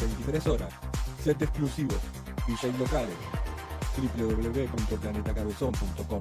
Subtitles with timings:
[0.00, 0.72] 23 horas.
[1.22, 1.94] Set exclusivo.
[2.46, 3.16] DJ locales.
[4.16, 6.20] www.planetacabezón.com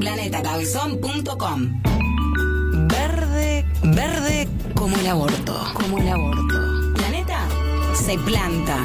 [0.00, 1.82] Planetacabezón.com
[2.88, 6.94] Verde, verde como el aborto, como el aborto.
[6.94, 7.46] Planeta
[7.94, 8.84] se planta.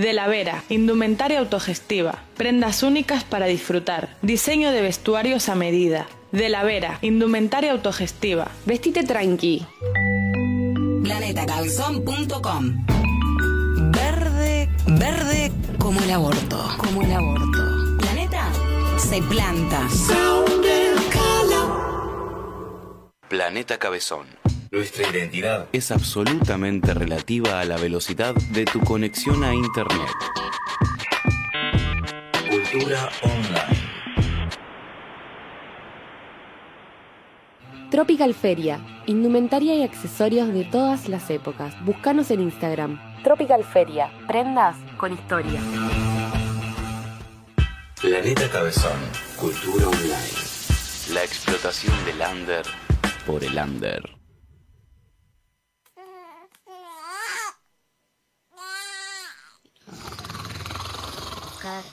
[0.00, 6.06] De la Vera, indumentaria autogestiva, prendas únicas para disfrutar, diseño de vestuarios a medida.
[6.32, 8.48] De la Vera, indumentaria autogestiva.
[8.64, 9.66] Vestite tranqui.
[11.02, 12.86] Planetacabezón.com
[13.92, 17.98] Verde, verde como el aborto, como el aborto.
[17.98, 18.50] Planeta
[18.96, 19.86] se planta.
[23.28, 24.39] Planeta Cabezón.
[24.72, 30.08] Nuestra identidad Es absolutamente relativa a la velocidad de tu conexión a Internet.
[32.48, 33.80] cultura online.
[37.90, 41.74] Tropical Feria, indumentaria y accesorios de todas las épocas.
[41.84, 43.00] Búscanos en Instagram.
[43.24, 45.60] Tropical Feria, prendas con historia.
[48.00, 49.00] Planeta Cabezón.
[49.36, 50.14] Cultura online.
[51.12, 52.64] La explotación del under
[53.26, 54.19] por el under.
[61.60, 61.84] Oscar,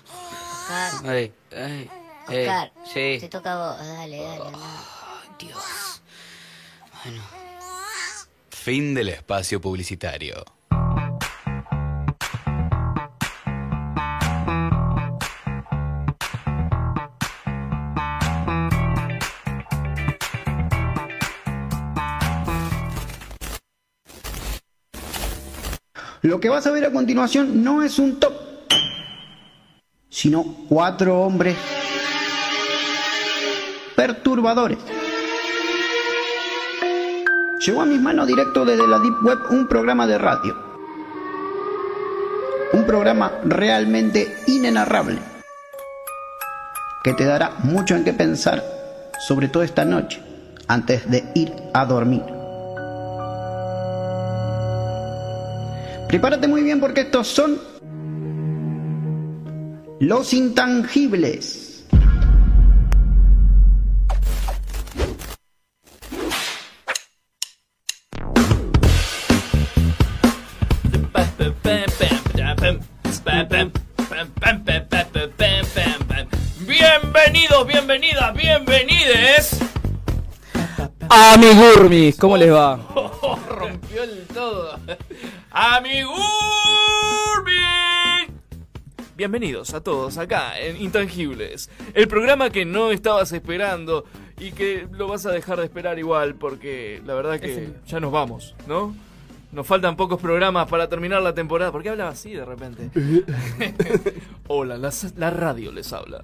[0.93, 1.89] Oscar, ey, ey,
[2.25, 3.17] Oscar, sí.
[3.19, 4.59] te toca a vos, dale, dale, anda.
[5.37, 6.01] Dios.
[7.03, 7.21] Bueno,
[8.49, 10.45] Fin del espacio publicitario.
[26.21, 28.36] Lo que vas a ver a continuación no es un top,
[30.17, 31.55] sino cuatro hombres
[33.95, 34.79] perturbadores.
[37.63, 40.57] Llegó a mis manos directo desde la Deep Web un programa de radio.
[42.73, 45.19] Un programa realmente inenarrable
[47.03, 48.63] que te dará mucho en qué pensar,
[49.27, 50.19] sobre todo esta noche,
[50.67, 52.23] antes de ir a dormir.
[56.07, 57.76] Prepárate muy bien porque estos son
[59.99, 61.85] los intangibles.
[76.59, 79.59] Bienvenidos, bienvenidas, bienvenides.
[81.09, 82.79] Amigurmis, ¿cómo les va?
[82.93, 84.79] Oh, rompió el todo.
[85.51, 86.36] Amigurbi.
[89.27, 94.05] Bienvenidos a todos acá en Intangibles, el programa que no estabas esperando
[94.39, 98.13] y que lo vas a dejar de esperar igual porque la verdad que ya nos
[98.13, 98.95] vamos, ¿no?
[99.51, 101.73] Nos faltan pocos programas para terminar la temporada.
[101.73, 102.89] ¿Por qué hablaba así de repente?
[104.47, 106.23] Hola, la, la radio les habla.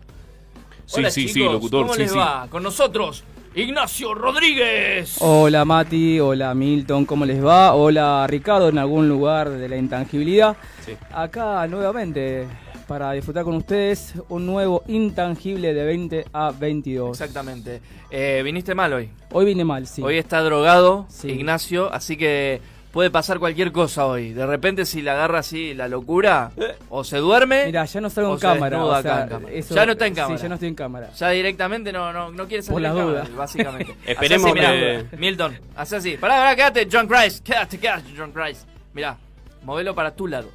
[0.85, 2.17] Sí, Hola, sí, sí, chicos, locutor, ¿Cómo sí, les sí.
[2.17, 2.47] va?
[2.49, 5.17] Con nosotros, Ignacio Rodríguez.
[5.19, 7.73] Hola Mati, hola Milton, ¿cómo les va?
[7.73, 10.55] Hola Ricardo en algún lugar de la intangibilidad.
[10.85, 10.93] Sí.
[11.11, 12.47] Acá nuevamente
[12.87, 17.19] para disfrutar con ustedes un nuevo intangible de 20 a 22.
[17.19, 17.81] Exactamente.
[18.11, 19.09] Eh, viniste mal hoy.
[19.31, 20.01] Hoy vine mal, sí.
[20.01, 21.29] Hoy está drogado Sí.
[21.29, 24.33] Ignacio, así que puede pasar cualquier cosa hoy.
[24.33, 26.51] De repente si le agarra así la locura,
[26.89, 28.83] o se duerme, Mira, ya no salgo o en se cámara.
[28.85, 29.53] o sea, acá en cámara.
[29.55, 30.37] eso- ya no está en cámara.
[30.37, 31.09] Sí, ya no estoy en cámara.
[31.13, 33.35] Ya directamente no, no, no quiere salir Por en las cámara, dudas.
[33.35, 33.95] básicamente.
[34.05, 36.17] Esperemos así, mirá, que- Milton, haz así.
[36.17, 37.43] Pará, pará, quédate, John Christ.
[37.43, 38.67] Quédate, quédate, John Christ.
[38.93, 39.17] Mirá,
[39.63, 40.49] movelo para tu lado.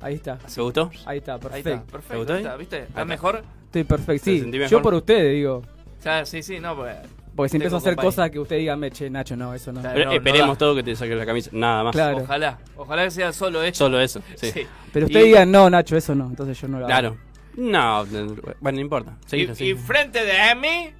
[0.00, 0.38] Ahí está.
[0.46, 0.90] ¿Se gustó?
[1.04, 1.70] Ahí está, Ahí perfecto.
[1.70, 2.12] está, perfecto.
[2.12, 2.44] ¿Te gustó ahí ahí?
[2.44, 2.76] está, ¿Viste?
[2.76, 3.04] Ahí ¿Estás está.
[3.04, 3.42] mejor?
[3.66, 4.24] Estoy perfecto.
[4.24, 4.82] ¿Te Sí, sentí yo mejor?
[4.82, 5.62] por ustedes digo.
[6.04, 6.96] Ya, sí, sí, no, pues.
[7.36, 8.08] Porque si empiezo a hacer compañía.
[8.08, 9.80] cosas que usted diga, me che, Nacho, no, eso no.
[9.80, 9.94] Claro.
[9.94, 10.58] Pero no, no esperemos da.
[10.58, 11.50] todo que te saques la camisa.
[11.52, 11.92] Nada más.
[11.94, 12.18] Claro.
[12.18, 13.84] Ojalá, ojalá que sea solo eso.
[13.84, 14.20] Solo eso.
[14.36, 14.50] Sí.
[14.50, 14.66] Sí.
[14.92, 16.26] Pero Y- usted diga, no, Nacho, eso no.
[16.26, 16.88] Entonces yo no lo hago.
[16.88, 17.16] Claro.
[17.56, 18.04] No,
[18.60, 19.16] bueno, no importa.
[19.26, 19.78] Y, Seguilo, y seguilo.
[19.80, 20.90] frente de mí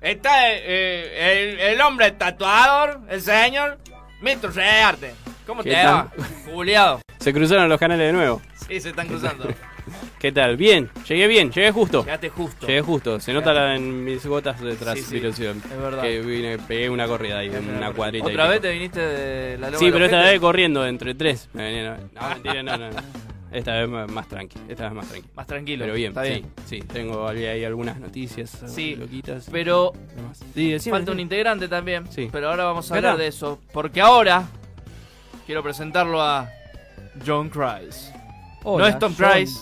[0.00, 3.78] está eh, el, el hombre tatuador, el señor
[4.22, 5.14] Milton Arte.
[5.46, 6.10] ¿Cómo ¿Qué te va?
[6.46, 7.00] Juliado.
[7.18, 8.40] Se cruzaron los canales de nuevo.
[8.66, 9.46] Sí, se están cruzando.
[10.18, 10.56] ¿Qué tal?
[10.56, 12.04] Bien, llegué bien, llegué justo.
[12.04, 12.66] Quédate justo.
[12.66, 13.20] Llegué justo.
[13.20, 15.62] Se nota la- en mis gotas de Sí, sí, transpiración.
[15.70, 16.02] es verdad.
[16.02, 18.26] Que vine, pegué una corrida ahí, una cuadrita.
[18.26, 21.14] ¿Otra y vez te viniste de la loma Sí, de pero esta vez corriendo entre
[21.14, 21.50] tres.
[21.52, 22.96] Me venía- no, mentira, no, no, no.
[23.52, 24.58] Esta vez más- tranqui.
[24.68, 25.28] Esta vez más tranqui.
[25.36, 25.84] Más tranquilo.
[25.84, 26.42] Pero bien, Está bien.
[26.64, 26.86] sí, sí.
[26.90, 29.48] Tengo ahí algunas noticias Sí, loquitas.
[29.52, 29.92] pero.
[30.54, 32.10] Sí, decime, falta un integrante también.
[32.10, 32.30] Sí.
[32.32, 33.60] Pero ahora vamos a hablar de eso.
[33.72, 34.44] Porque ahora
[35.46, 36.50] quiero presentarlo a
[37.26, 38.10] John Christ.
[38.62, 39.30] Hola, no es Tom John.
[39.32, 39.58] Christ,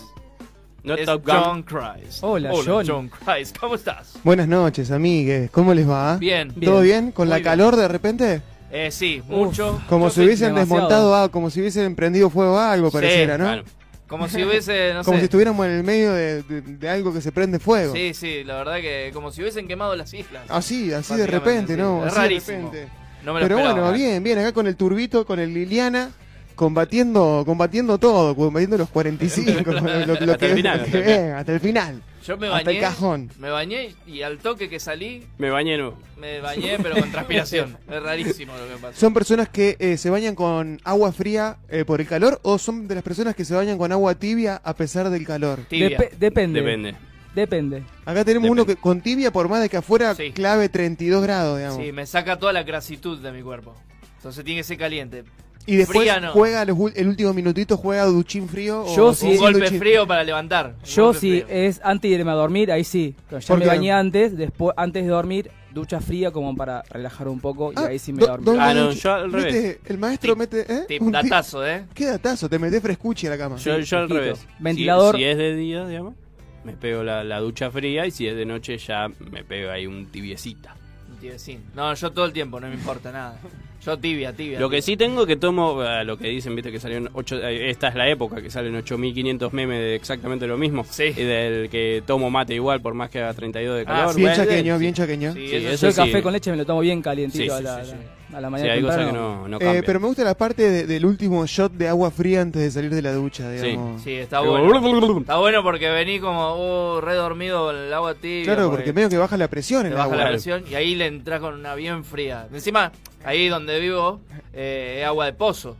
[0.84, 1.22] No es Top.
[1.26, 2.18] John Christ.
[2.22, 2.52] Hola,
[2.86, 3.08] John.
[3.08, 3.56] Christ.
[3.58, 4.14] ¿Cómo estás?
[4.24, 5.50] Buenas noches, amigues.
[5.50, 6.16] ¿Cómo les va?
[6.16, 6.52] Bien.
[6.60, 7.12] ¿Todo bien?
[7.12, 7.44] ¿Con Muy la bien.
[7.44, 8.42] calor de repente?
[8.70, 9.80] Eh, sí, mucho.
[9.88, 10.74] Como si hubiesen demasiado.
[10.82, 13.44] desmontado algo, como si hubiesen prendido fuego a algo, Sí, pareciera, ¿no?
[13.44, 13.64] Claro.
[14.08, 15.20] Como si hubiese, no como sé.
[15.20, 17.94] si estuviéramos en el medio de, de- de algo que se prende fuego.
[17.94, 20.44] Sí, sí, la verdad que como si hubiesen quemado las islas.
[20.48, 21.80] Así, así de repente, sí.
[21.80, 22.00] ¿no?
[22.06, 22.70] Es Así de rarísimo.
[22.72, 22.92] repente.
[23.24, 23.80] No me lo Pero esperaba.
[23.82, 26.10] bueno, bien, bien, acá con el turbito, con el Liliana,
[26.54, 31.02] combatiendo combatiendo todo, combatiendo los 45, lo, lo- lo Hasta que, el final, lo hasta
[31.02, 32.02] que hasta el final.
[32.24, 32.76] Yo me hasta bañé.
[32.78, 33.30] el cajón.
[33.40, 35.98] Me bañé y al toque que salí, Me bañé nuevo.
[36.20, 37.76] me bañé pero con transpiración.
[37.90, 38.98] es rarísimo lo que pasa.
[39.00, 42.86] ¿Son personas que eh, se bañan con agua fría eh, por el calor o son
[42.86, 45.60] de las personas que se bañan con agua tibia a pesar del calor?
[45.68, 45.98] Tibia.
[45.98, 46.60] Depe- depende.
[46.60, 46.94] Depende.
[47.34, 47.82] Depende.
[48.04, 50.32] Acá tenemos uno que con tibia por más de que afuera Sí.
[50.32, 51.82] clave 32 grados, digamos.
[51.82, 53.74] Sí, me saca toda la grasitud de mi cuerpo.
[54.16, 55.24] Entonces tiene que ser caliente.
[55.64, 56.32] Y después Fría no.
[56.32, 58.84] juega los el último minutito, juega duchín frío.
[58.96, 59.28] Yo o sí.
[59.28, 59.78] Un golpe duchín.
[59.78, 60.74] frío para levantar.
[60.84, 61.46] Yo si frío.
[61.48, 63.14] es antes de irme a dormir, ahí sí.
[63.28, 63.68] Pero ya ¿Por me qué?
[63.68, 67.86] bañé antes, después antes de dormir, ducha fría como para relajar un poco y Ah,
[67.86, 68.58] ahí sí me do- dormí.
[68.60, 69.78] Ah, no, yo al revés.
[69.86, 70.60] El maestro Tip- mete.
[70.72, 70.84] ¿eh?
[70.88, 71.84] Tip, Un datazo, ¿eh?
[71.94, 72.48] ¿Qué datazo?
[72.48, 73.56] Te metes frescuchi a la cama.
[73.56, 74.38] Yo, yo al revés.
[74.40, 75.16] Si- Ventilador.
[75.16, 76.14] Si, es de día, digamos,
[76.64, 79.86] me pego la, la ducha fría y si es de noche ya me pego ahí
[79.86, 80.74] un tibiecita.
[81.20, 81.62] Tibiecín.
[81.74, 83.38] No, yo todo el tiempo, no me importa nada.
[83.84, 84.60] Yo tibia, tibia.
[84.60, 84.82] Lo que tibia.
[84.82, 88.08] sí tengo que tomo, eh, lo que dicen, viste que salieron 8, esta es la
[88.08, 90.84] época que salen 8500 memes de exactamente lo mismo.
[90.88, 91.04] Sí.
[91.16, 94.14] Y del que tomo mate igual por más que haga 32 de Ah, calor.
[94.16, 94.80] bien Bueno, chaqueño, sí.
[94.80, 95.32] bien chaqueño.
[95.34, 96.22] Sí, Sí, eso eso Yo el café sí.
[96.22, 97.96] con leche me lo tomo bien calientito Sí, a, sí, la, sí, sí.
[98.36, 100.62] a la Sí, mañana hay cosas que no, no Eh, pero me gusta la parte
[100.70, 104.00] de- del último shot de agua fría antes de salir de la ducha, digamos.
[104.02, 105.18] Sí, está Pero- bueno.
[105.20, 108.44] Está bueno porque vení como, uh, re dormido con el agua tibia.
[108.44, 110.16] Claro, porque medio que baja la presión en el baja agua.
[110.16, 110.34] la Claro.
[110.34, 112.46] presión y ahí le entras con una bien fría.
[112.52, 112.92] Encima,
[113.24, 114.20] ahí donde vivo,
[114.52, 115.76] eh, es agua de pozo.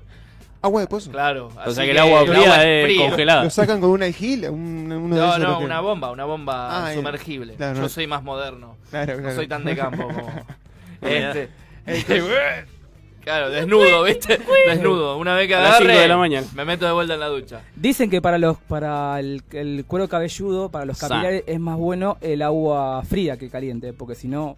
[0.60, 1.10] Agua de pozo.
[1.10, 1.48] Claro.
[1.56, 3.44] O así sea que el agua fría es congelada.
[3.44, 6.24] Lo sacan con un algil, un, uno de No, esos no, que- una bomba, una
[6.24, 7.54] bomba Ah, sumergible.
[7.54, 7.88] claro, Yo no.
[7.88, 8.76] soy más moderno.
[8.90, 9.36] Claro, No claro.
[9.36, 10.32] soy tan de campo como.
[11.02, 11.30] Mirá.
[11.32, 11.48] este.
[11.86, 12.22] este
[13.24, 14.38] claro, desnudo, ¿viste?
[14.68, 15.16] Desnudo.
[15.18, 16.46] Una vez que A las cinco agarre, de la mañana.
[16.54, 17.62] me meto de vuelta en la ducha.
[17.74, 21.08] Dicen que para los para el, el cuero cabelludo, para los Sa.
[21.08, 24.56] capilares, es más bueno el agua fría que caliente, porque si no,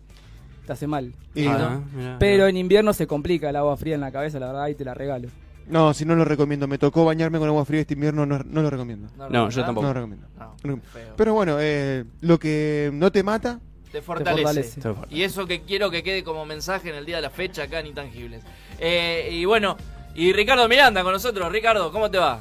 [0.66, 1.12] te hace mal.
[1.35, 2.49] Y- Ah, mirá, Pero mirá.
[2.49, 4.94] en invierno se complica el agua fría en la cabeza, la verdad, ahí te la
[4.94, 5.28] regalo.
[5.66, 6.66] No, si no lo recomiendo.
[6.68, 9.09] Me tocó bañarme con agua fría este invierno, no, no lo recomiendo.
[9.30, 9.87] No, yo tampoco.
[9.87, 10.26] No lo recomiendo.
[10.38, 10.80] No, No.
[10.92, 11.14] feo.
[11.16, 14.42] Pero bueno, eh, lo que no te mata, Te fortalece.
[14.42, 14.80] fortalece.
[14.80, 15.14] Te fortalece.
[15.16, 17.80] Y eso que quiero que quede como mensaje en el día de la fecha acá
[17.80, 18.42] en Intangibles.
[18.78, 19.76] Eh, y bueno,
[20.14, 21.50] y Ricardo Miranda con nosotros.
[21.50, 22.40] Ricardo, ¿cómo te va?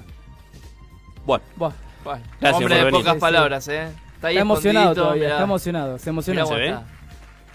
[1.25, 1.71] Bueno, Buah,
[2.03, 2.99] Bueno, Gracias hombre por de venir.
[2.99, 3.21] pocas Sí, sí.
[3.21, 3.87] palabras, ¿eh?
[4.15, 5.33] Está ahí está emocionado escondidito, todavía, mirá.
[5.35, 6.43] está emocionado, se emociona.
[6.43, 6.67] Mirá ¿Se cómo ve?
[6.69, 7.02] está.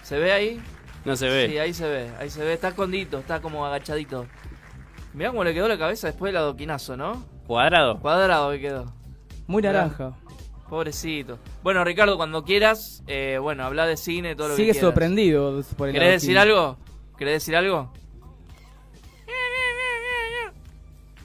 [0.09, 0.59] ¿Se ve ahí?
[1.05, 1.49] no se ve.
[1.49, 2.53] Sí, ahí se ve, ahí se ve.
[2.53, 4.25] Está escondido, está como agachadito.
[5.13, 7.23] Mirá cómo le quedó la cabeza después del adoquinazo, ¿no?
[7.45, 7.99] Cuadrado.
[7.99, 8.91] Cuadrado que quedó.
[9.45, 10.13] Muy naranja.
[10.67, 11.37] Pobrecito.
[11.61, 14.87] Bueno, Ricardo, cuando quieras, eh, bueno, habla de cine, todo lo Sigue que quieras.
[14.87, 16.77] sorprendido por el ¿Querés decir algo?
[17.15, 17.93] ¿Querés decir algo?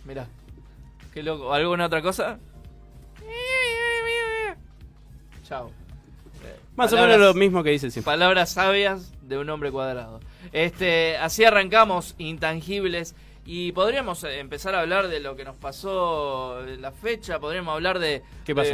[0.04, 0.26] Mira.
[1.14, 1.54] Qué loco.
[1.54, 2.38] ¿Alguna otra cosa?
[5.42, 5.70] Chao.
[6.74, 8.10] Eh, Más o menos lo mismo que dice siempre.
[8.12, 10.18] Palabras sabias de un hombre cuadrado.
[10.52, 13.14] Este, así arrancamos, intangibles.
[13.46, 17.74] Y podríamos eh, empezar a hablar de lo que nos pasó en la fecha, podríamos
[17.74, 18.22] hablar de,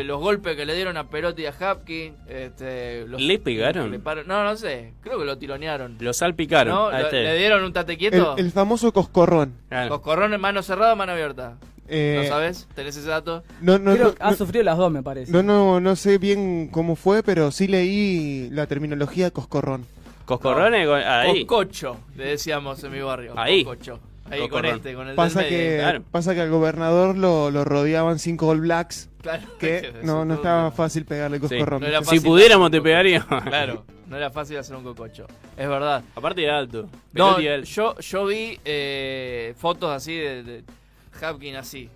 [0.04, 2.14] los golpes que le dieron a Perotti y a Hapkin.
[2.28, 3.90] Este, los- ¿Le pegaron?
[3.90, 5.96] le paro- no, no sé, creo que lo tironearon.
[5.98, 6.72] Lo salpicaron.
[6.72, 6.86] ¿No?
[6.86, 7.20] a Lo- este.
[7.24, 8.36] ¿Le dieron un tate El, quieto?
[8.38, 9.54] el famoso coscorrón.
[9.68, 9.88] Claro.
[9.88, 11.56] Coscorrón en mano cerrada o mano abierta.
[11.90, 12.68] Eh, ¿No sabes?
[12.74, 13.42] ¿Tenés ese dato?
[13.60, 15.32] No, no, Creo no, que ha no- sufrido las dos, me parece.
[15.32, 19.84] no, no, no sé bien cómo fue, pero sí leí la terminología coscorrón.
[20.24, 21.44] Coscorrones con- ahí.
[21.44, 23.32] Coscocho, le decíamos en mi barrio.
[23.36, 23.64] Ahí.
[23.64, 23.98] Coscocho.
[24.30, 24.76] Ahí con Coscorrón.
[24.76, 26.02] este, con el Pasa del que, claro.
[26.12, 30.70] pasa que al gobernador lo, lo rodeaban cinco All Blacks, Claro, que no, no estaba
[30.70, 31.48] fácil pegarle Sí.
[31.48, 31.80] coscorrón.
[31.80, 33.26] No era Si pudiéramos te pegaría.
[33.44, 35.26] Claro, no era fácil hacer un cococho.
[35.56, 36.04] Es verdad.
[36.14, 36.88] Aparte de alto.
[37.12, 40.64] No, yo, yo vi eh, fotos así de, de
[41.22, 41.88] Hapkin así.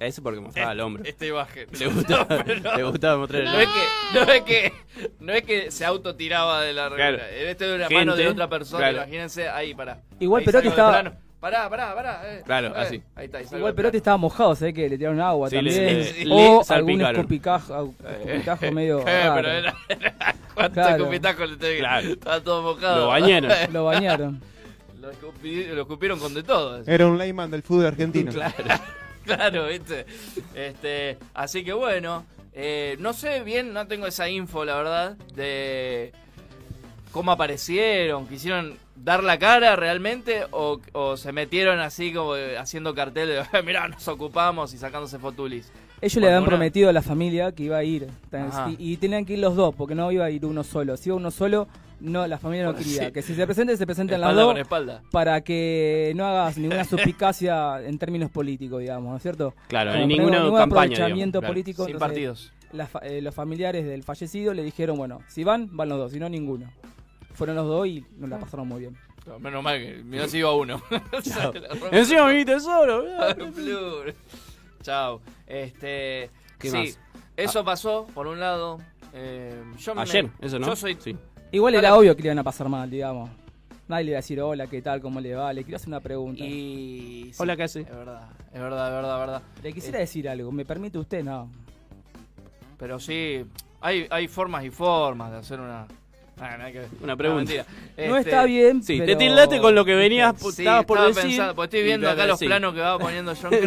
[0.00, 1.02] Ese porque mostraba el hombro.
[1.04, 1.66] Esta imagen.
[1.76, 4.72] Le gustaba, No, pero- le gustaba mostrar el No es que, no es que,
[5.18, 7.16] no es que se autotiraba de la Claro.
[7.16, 7.30] regla.
[7.30, 8.96] Este de una Gente, mano de otra persona, claro.
[8.98, 9.98] imagínense, ahí, pará.
[10.20, 11.16] Igual Ahí Perotti estaba- plano.
[11.40, 12.20] Pará, pará, pará.
[12.24, 12.42] eh.
[12.44, 13.02] Claro, Eh, así.
[13.16, 15.76] Ahí está, ahí Igual Perotti estaba mojado, sé que le tiraron agua Sí, también.
[15.76, 16.96] le- le o algún
[18.72, 20.96] medio Eh, pero era, era ¿Cuántos Claro.
[21.04, 21.78] escupitajos le tenía?
[21.78, 22.08] Claro.
[22.12, 23.00] Estaba todo mojado.
[23.02, 23.50] Lo bañaron.
[23.72, 24.40] Lo bañaron.
[25.08, 26.82] Lo, escupi- lo escupieron con de todo.
[26.86, 28.30] Era un layman del fútbol argentino.
[28.38, 28.54] Claro.
[29.24, 30.06] Claro, ¿viste?
[30.54, 32.24] Este, así que bueno,
[32.54, 36.12] eh, no sé bien, no tengo esa info, la verdad, de
[37.12, 43.28] cómo aparecieron, quisieron dar la cara realmente o, o se metieron así como haciendo cartel
[43.28, 45.70] de, "Eh, mirá, nos ocupamos y sacándose fotulis.
[46.00, 48.08] Ellos le habían una- prometido a la familia que iba a ir.
[48.32, 48.70] Ajá.
[48.78, 50.96] Y tenían que ir los dos, porque no iba a ir uno solo.
[50.96, 51.68] Si iba uno solo,
[52.00, 53.06] no, la familia no quería.
[53.06, 53.12] Sí.
[53.12, 54.56] Que si se presente, se presenten las dos.
[54.58, 55.02] espalda.
[55.10, 59.54] Para que no hagas ninguna suspicacia en términos políticos, digamos, ¿no es cierto?
[59.68, 61.52] Claro, Como ni ningún- ninguna ningún campaña, aprovechamiento digamos, claro.
[61.54, 61.84] político.
[61.84, 62.52] Sin entonces, partidos.
[62.72, 66.18] la eh, los familiares del fallecido le dijeron, bueno, si van, van los dos, si
[66.20, 66.70] no, ninguno.
[67.34, 68.96] Fueron los dos y nos la pasaron muy bien.
[69.26, 70.80] No, Menos mal que mirá si iba uno.
[71.22, 71.52] Chao.
[71.52, 71.88] Se la rompo.
[71.92, 73.04] Encima mi tesoro.
[74.82, 75.20] Chao.
[75.46, 76.30] Este.
[76.58, 77.00] ¿Qué sí, más?
[77.36, 78.78] eso pasó, por un lado.
[79.12, 80.66] Eh, yo me- Ayer, eso no.
[80.68, 80.96] Yo soy.
[81.00, 81.16] Sí.
[81.52, 83.30] Igual No era obvio que le iban a pasar mal, digamos.
[83.88, 85.00] Nadie le iba a decir, hola, ¿qué tal?
[85.00, 85.50] ¿Cómo le va?
[85.52, 86.44] Le quiero hacer una pregunta.
[86.44, 87.30] Y.
[87.32, 87.80] sí, Hola, ¿qué hace?
[87.80, 89.42] Es verdad, es verdad, es verdad, es verdad.
[89.62, 91.24] Le quisiera decir algo, ¿me permite usted?
[91.24, 91.50] No.
[92.78, 93.44] Pero sí,
[93.80, 95.86] hay, hay formas y formas de hacer una.
[96.40, 96.88] Ah, nada que ver.
[97.02, 97.52] Una pregunta.
[97.96, 99.06] No Este, está bien, Sí, pero...
[99.06, 101.22] te tildaste con lo que venías, Sí, estabas por decir.
[101.22, 102.46] pensando, porque estoy viendo acá los sí.
[102.46, 103.58] planos que va poniendo John Sí.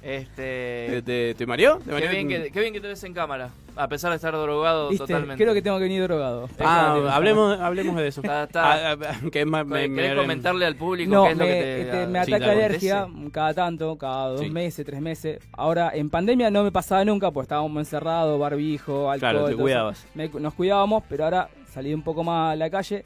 [0.00, 1.02] ¿Te, Este.
[1.02, 1.78] te, te mareó?
[1.78, 2.10] ¿Te Qué mareó?
[2.10, 5.06] bien, que, qué bien que te ves en cámara, a pesar de estar drogado ¿Viste?
[5.06, 5.42] totalmente.
[5.42, 6.48] Creo que tengo que venir drogado.
[6.60, 8.20] Ah, Déjame- hablemos, hablemos de eso.
[8.20, 11.30] Está- está- Ah, ah, que es más, me, ¿Querés me- comentarle al público No, qué
[11.32, 14.50] es lo me, que te, este, me ataca alergia cada tanto, cada dos Sí.
[14.50, 15.38] meses, tres meses.
[15.52, 19.18] Ahora, en pandemia no me pasaba nunca, pues estábamos encerrados, barbijo, alcohol.
[19.18, 20.06] Claro, te cuidabas.
[20.14, 23.04] Me- nos cuidábamos, pero ahora salí un poco más a la calle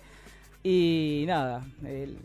[0.62, 2.16] y nada, el,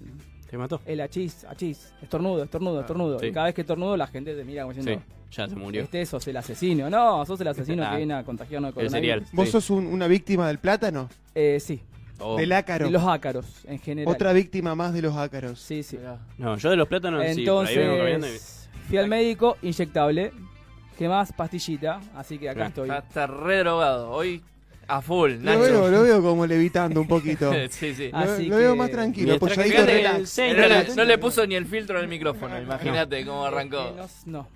[0.49, 0.79] ¿Te mató?
[0.85, 3.15] el achís, achís, estornudo, estornudo, estornudo.
[3.17, 3.25] Ah, sí.
[3.27, 5.81] Y cada vez que estornudo la gente te mira como Sí, diciendo, ya se murió.
[5.83, 6.89] este sos el asesino.
[6.89, 8.91] No, sos el asesino Ah, que viene a contagiarnos coronavirus.
[8.93, 9.25] serial.
[9.33, 9.51] ¿Vos Sí.
[9.51, 11.09] sos un- una víctima del plátano?
[11.35, 11.81] Eh, sí,
[12.19, 12.35] Oh.
[12.37, 12.85] Del ácaro.
[12.85, 14.11] de los ácaros en general.
[14.13, 15.59] Otra víctima más de los ácaros.
[15.59, 15.99] Sí, sí.
[16.39, 19.57] No, yo de los plátanos sí, por ahí vengo caminando y- Entonces, fui al médico,
[19.61, 20.31] inyectable.
[20.97, 21.31] ¿Qué más?
[21.31, 21.99] Pastillita.
[22.15, 22.69] Así que acá Claro.
[22.69, 22.89] estoy.
[22.89, 24.09] Está, está re drogado.
[24.09, 24.41] Hoy
[24.87, 25.59] a full, Lo Nacho.
[25.59, 27.51] veo, lo veo como levitando un poquito.
[27.69, 28.09] sí, sí.
[28.11, 30.15] Lo, Así lo veo que- más tranquilo, Mientras que apoyadito, relax.
[30.19, 33.93] el seis, no, le, no le puso ni el filtro al micrófono, imagínate cómo arrancó.
[34.25, 34.47] No, no,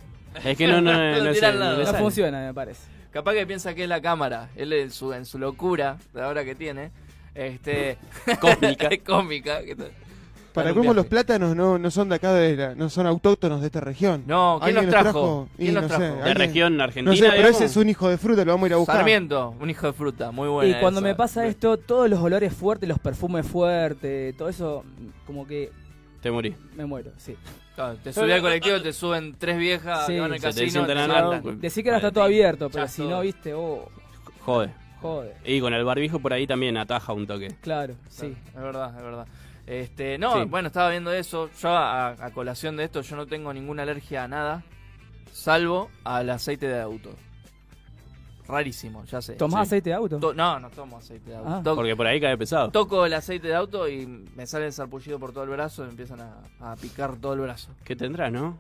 [0.43, 1.71] Es que no, no, no, Lo no, tira se- al lado.
[1.73, 2.03] no le no sale.
[2.03, 2.81] funciona, me parece.
[3.11, 4.50] Capaz que piensa que es la cámara.
[4.55, 6.91] Él en su, en su locura, de ahora que tiene,
[7.35, 7.97] este
[8.39, 8.88] Cósmica.
[8.88, 9.61] es cómica.
[9.63, 9.75] que
[10.53, 13.67] Para cómo los plátanos no, no son de acá, de la- no son autóctonos de
[13.67, 14.24] esta región.
[14.27, 15.50] No, ¿quién ¿Alguien los trajo?
[15.58, 16.01] ¿Quién los no trajo?
[16.03, 17.12] sé, De alguien- región argentina.
[17.12, 17.55] No sé, pero digamos.
[17.55, 18.96] ese es un hijo de fruta, lo vamos a ir a buscar.
[18.98, 20.77] Sarmiento, un hijo de fruta, muy buena.
[20.77, 21.08] y cuando esa.
[21.08, 24.84] me pasa esto, todos los olores fuertes, los perfumes fuertes, todo eso,
[25.25, 25.72] como que
[26.22, 26.55] Te morí.
[26.75, 27.36] me muero, sí.
[27.75, 30.13] Claro, te subí al colectivo, te suben tres viejas Sí.
[30.13, 30.86] que van al Se te casino.
[30.86, 33.10] te Decí que ahora está todo abierto, pero si todo.
[33.12, 33.89] no, viste, oh,
[34.41, 34.72] Jode.
[35.01, 35.36] joder.
[35.46, 37.55] Y con el barbijo por ahí también ataja un toque.
[37.62, 38.36] Claro, sí.
[38.53, 39.25] Es verdad, es verdad.
[39.68, 40.46] Este, no, Sí.
[40.50, 41.50] bueno, estaba viendo eso.
[41.62, 44.63] Yo a, a colación de esto, yo no tengo ninguna alergia a nada,
[45.32, 47.12] salvo al aceite de auto.
[48.48, 49.34] Rarísimo, ya sé.
[49.34, 49.75] ¿Tomás Sí.
[49.75, 50.20] aceite de auto?
[50.20, 51.72] To- no, no tomo aceite de auto.
[51.72, 51.75] Ah.
[51.75, 52.70] Porque por ahí cae pesado.
[52.72, 55.86] toco el aceite de auto y me sale el sarpullido por todo el brazo y
[55.86, 57.72] me empiezan a, a picar todo el brazo.
[57.86, 58.58] ¿Qué tendrá, no?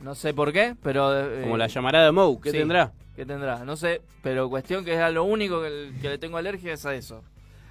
[0.00, 1.18] No sé por qué, pero...
[1.18, 2.38] eh, Como la llamarada de Moe.
[2.40, 2.58] ¿Qué sí.
[2.58, 2.92] tendrá?
[3.16, 3.64] ¿Qué tendrá?
[3.64, 6.84] No sé, pero cuestión que es a lo único que, que le tengo alergia es
[6.84, 7.22] a eso.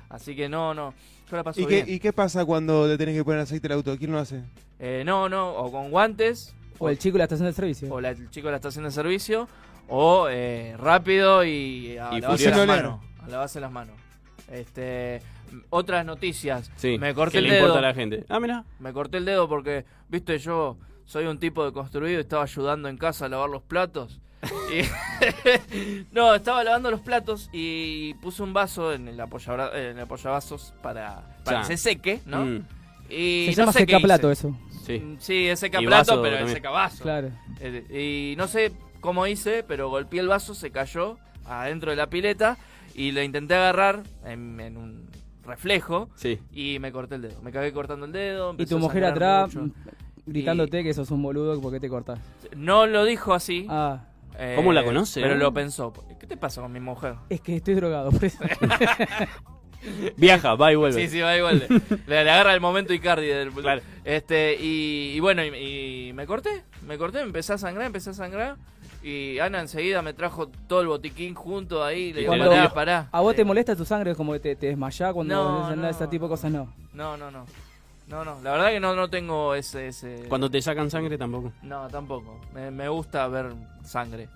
[0.09, 0.93] Así que no, no,
[1.33, 1.95] yo la paso ¿Y qué, bien.
[1.95, 3.97] ¿Y qué pasa cuando le tenés que poner aceite al auto?
[3.97, 4.43] ¿Quién lo hace?
[4.79, 7.91] Eh, no, no, o con guantes, O el chico de la estación de servicio.
[7.93, 9.47] o la- el chico de la estación de servicio,
[9.87, 12.99] o eh, rápido y a Y lavarse las manos.
[13.23, 13.95] A lavarse las manos.
[14.51, 15.21] Este,
[15.69, 16.71] Otras noticias.
[16.77, 17.59] Sí, me corté que el le dedo.
[17.67, 18.25] importa a la gente.
[18.29, 18.63] Ah, mira.
[18.79, 22.89] Me corté el dedo porque, viste, yo soy un tipo de construido y estaba ayudando
[22.89, 24.19] en casa a lavar los platos.
[24.71, 29.99] Y- no, estaba lavando los platos y puse un vaso en el, apoyabra- en el
[30.01, 32.45] apoyavasos para, que se seque, ¿no?
[32.45, 32.63] Mm.
[33.09, 34.47] Y Se no llama sé secaplato hice.
[34.47, 34.57] eso.
[34.85, 35.15] Sí.
[35.19, 36.55] Sí, es Y secaplato, pero es también.
[36.57, 37.03] secavaso.
[37.03, 37.29] Claro.
[37.59, 38.71] Eh, Y no sé
[39.01, 42.57] cómo hice, pero golpeé el vaso, se cayó adentro de la pileta
[42.95, 45.07] y le intenté agarrar en, en un
[45.45, 46.39] reflejo Sí.
[46.53, 47.41] y me corté el dedo.
[47.41, 48.55] Me cagué cortando el dedo.
[48.57, 49.73] Y tu mujer atrás mucho.
[50.25, 52.19] gritándote que sos un boludo porque te cortás.
[52.55, 53.67] No lo dijo así.
[53.69, 54.05] Ah.
[54.37, 55.37] Eh, ¿Cómo la conoce, Pero eh?
[55.37, 55.93] lo pensó.
[56.19, 57.15] ¿Qué te pasa con mi mujer?
[57.29, 58.37] Es que estoy drogado, por eso.
[60.15, 61.01] Viaja, va y vuelve.
[61.01, 61.67] Sí, sí, va igual.
[62.07, 63.51] Le, le agarra el momento Icardi del
[64.05, 68.11] Este, y, y bueno, y, y me corté, me corté, me empecé a sangrar, empecé
[68.11, 68.55] a sangrar.
[69.03, 72.13] Y Ana enseguida me trajo todo el botiquín junto ahí.
[72.13, 73.09] Le digo, pará, pará.
[73.11, 74.15] ¿A vos te molesta tu sangre?
[74.15, 75.89] como que te, te desmayás cuando No, no.
[75.89, 76.49] ese tipo de cosas?
[76.49, 76.73] No.
[76.93, 77.45] No, no, no.
[78.07, 78.39] No, no.
[78.43, 80.25] La verdad que no, no tengo ese, ese...
[80.27, 81.51] Cuando te sacan sangre tampoco.
[81.61, 82.39] No, tampoco.
[82.53, 84.29] Me, me gusta ver sangre.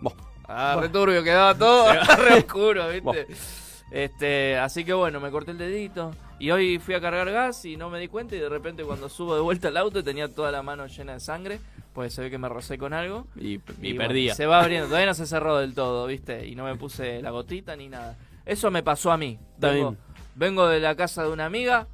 [0.00, 0.14] Vos.
[0.46, 3.02] Ah, re turbio quedaba todo, re oscuro, ¿viste?
[3.02, 3.64] Vos.
[3.90, 6.12] Este, así que bueno, me corté el dedito.
[6.38, 8.34] Y hoy fui a cargar gas y no me di cuenta.
[8.34, 11.20] Y de repente, cuando subo de vuelta al auto, tenía toda la mano llena de
[11.20, 11.60] sangre.
[11.92, 13.26] Pues se ve que me rocé con algo.
[13.36, 14.34] Y, y bueno, perdía.
[14.34, 16.46] se va abriendo, todavía no se cerró del todo, ¿viste?
[16.46, 18.16] Y no me puse la gotita ni nada.
[18.44, 19.38] Eso me pasó a mí.
[19.58, 19.96] Vengo,
[20.34, 21.86] vengo de la casa de una amiga.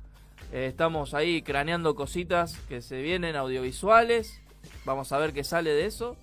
[0.53, 4.41] Eh, estamos ahí craneando cositas que se vienen audiovisuales.
[4.85, 6.17] Vamos a ver qué sale de eso.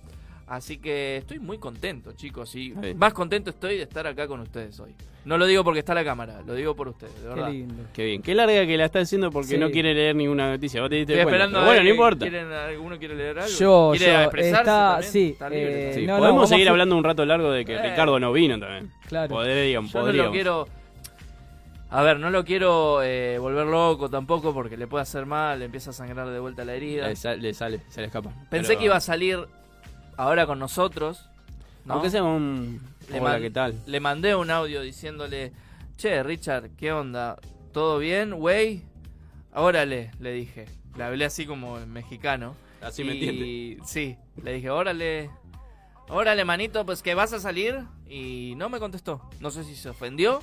[0.46, 2.54] Así que estoy muy contento, chicos.
[2.54, 4.94] Y más contento estoy de estar acá con ustedes hoy.
[5.26, 7.50] No lo digo porque está la cámara, lo digo por ustedes, de verdad.
[7.50, 7.74] lindo.
[7.92, 8.22] Qué bien.
[8.22, 9.58] Qué larga que la está haciendo porque Sí.
[9.58, 10.80] no quiere leer ninguna noticia.
[10.80, 12.20] Vos te diste Estoy esperando bueno, no importa.
[12.26, 13.50] ¿quieren- ¿Alguno quiere leer algo?
[13.58, 15.12] Yo, ¿Quiere yo, expresarse está- también?
[15.12, 15.90] sí, Está libre.
[15.90, 17.82] eh, Sí, no, no, podemos seguir hablando un rato largo de que Eh.
[17.90, 18.90] Ricardo no vino también.
[19.06, 19.28] Claro.
[19.28, 20.66] Podrían, Yo no lo quiero.
[21.90, 25.64] A ver, no lo quiero eh, volver loco tampoco porque le puede hacer mal, le
[25.64, 27.08] empieza a sangrar de vuelta la herida.
[27.08, 28.30] Le, sal- le sale, se le escapa.
[28.50, 29.38] Pensé Pero- que iba a salir
[30.18, 31.28] ahora con nosotros.
[31.86, 31.94] ¿no?
[31.94, 32.82] Aunque sea un.
[33.10, 33.74] Le, Hola, ¿qué tal?
[33.86, 35.52] le mandé un audio diciéndole:
[35.96, 37.38] Che, Richard, ¿qué onda?
[37.72, 38.82] ¿Todo bien, güey?
[39.54, 40.66] Órale, le dije.
[40.96, 42.54] Le hablé así como en mexicano.
[42.82, 43.78] Así me Y- entiende.
[43.86, 45.30] Sí, le dije: Órale.
[46.10, 47.80] Órale, manito, pues que vas a salir.
[48.06, 49.22] Y no me contestó.
[49.40, 50.40] No sé si se ofendió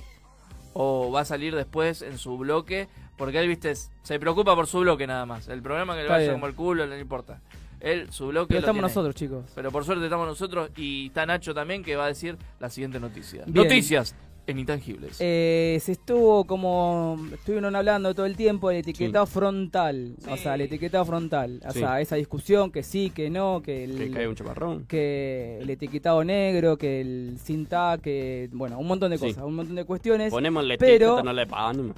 [0.78, 2.88] o va a salir después en su bloque.
[3.18, 5.48] Porque él, viste, se preocupa por su bloque nada más.
[5.48, 7.40] El programa que le vaya como el culo, no le importa.
[7.80, 8.50] Él, su bloque.
[8.50, 8.88] Pero lo estamos tiene.
[8.88, 9.46] nosotros, chicos.
[9.56, 13.00] Pero por suerte estamos nosotros y está Nacho también que va a decir la siguiente
[13.00, 13.44] noticia.
[13.46, 13.64] Bien.
[13.64, 14.16] Noticias
[14.48, 15.18] en Intangibles.
[15.20, 17.18] Eh, se estuvo como.
[17.34, 20.16] Estuvieron hablando todo el tiempo del etiquetado frontal.
[20.30, 21.62] O sea, el etiquetado frontal.
[21.68, 21.80] O Sí.
[21.80, 23.98] sea, esa discusión que sí, que no, que el.
[23.98, 24.86] Que cae un chaparrón.
[24.88, 28.50] que el etiquetado negro, que el cinta, que.
[28.52, 29.28] Bueno, un montón de Sí.
[29.28, 30.32] cosas, un montón de cuestiones.
[30.32, 31.46] Ponemos la pero etiqueta, no le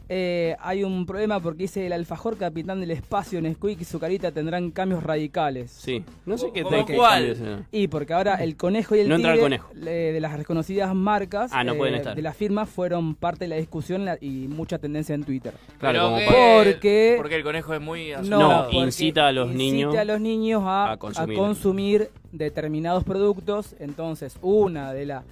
[0.09, 4.31] eh, hay un problema porque dice el alfajor capitán del espacio Nesquik y su carita
[4.31, 5.71] tendrán cambios radicales.
[5.71, 6.03] Sí.
[6.25, 7.65] No sé qué ¿Cómo te qué cuál?
[7.71, 9.69] Y porque ahora el conejo y el No entra el conejo.
[9.85, 12.15] eh, de las reconocidas marcas Ah, no pueden eh, estar.
[12.15, 15.53] de la firma fueron parte de la discusión la- y mucha tendencia en Twitter.
[15.79, 19.57] Claro, como que- para- Porque- porque el conejo es muy No, incita a los incita
[19.57, 22.09] niños a los niños a, a a consumir.
[22.31, 23.75] determinados productos.
[23.79, 25.23] Entonces, una de las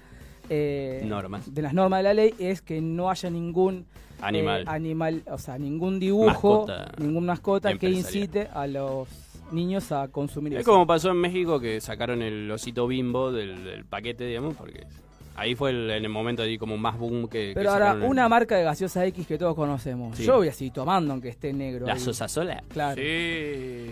[1.03, 1.53] Normas.
[1.53, 3.85] de las normas de la ley es que no haya ningún
[4.21, 4.61] Animal.
[4.61, 9.07] eh, animal, o sea, ningún dibujo, Mascota ningún mascota que incite a los
[9.51, 10.71] niños a consumir Es eso.
[10.71, 14.85] como pasó en México que sacaron el osito bimbo del, del paquete, digamos, porque
[15.35, 17.49] ahí fue el- en el momento ahí como más boom que.
[17.49, 20.17] que Pero ahora, el- una marca de gaseosa X que todos conocemos.
[20.17, 20.23] Sí.
[20.25, 21.85] Yo voy a seguir tomando aunque esté negro.
[21.85, 22.63] La sosa sola.
[22.69, 22.95] Claro.
[22.95, 23.01] Sí.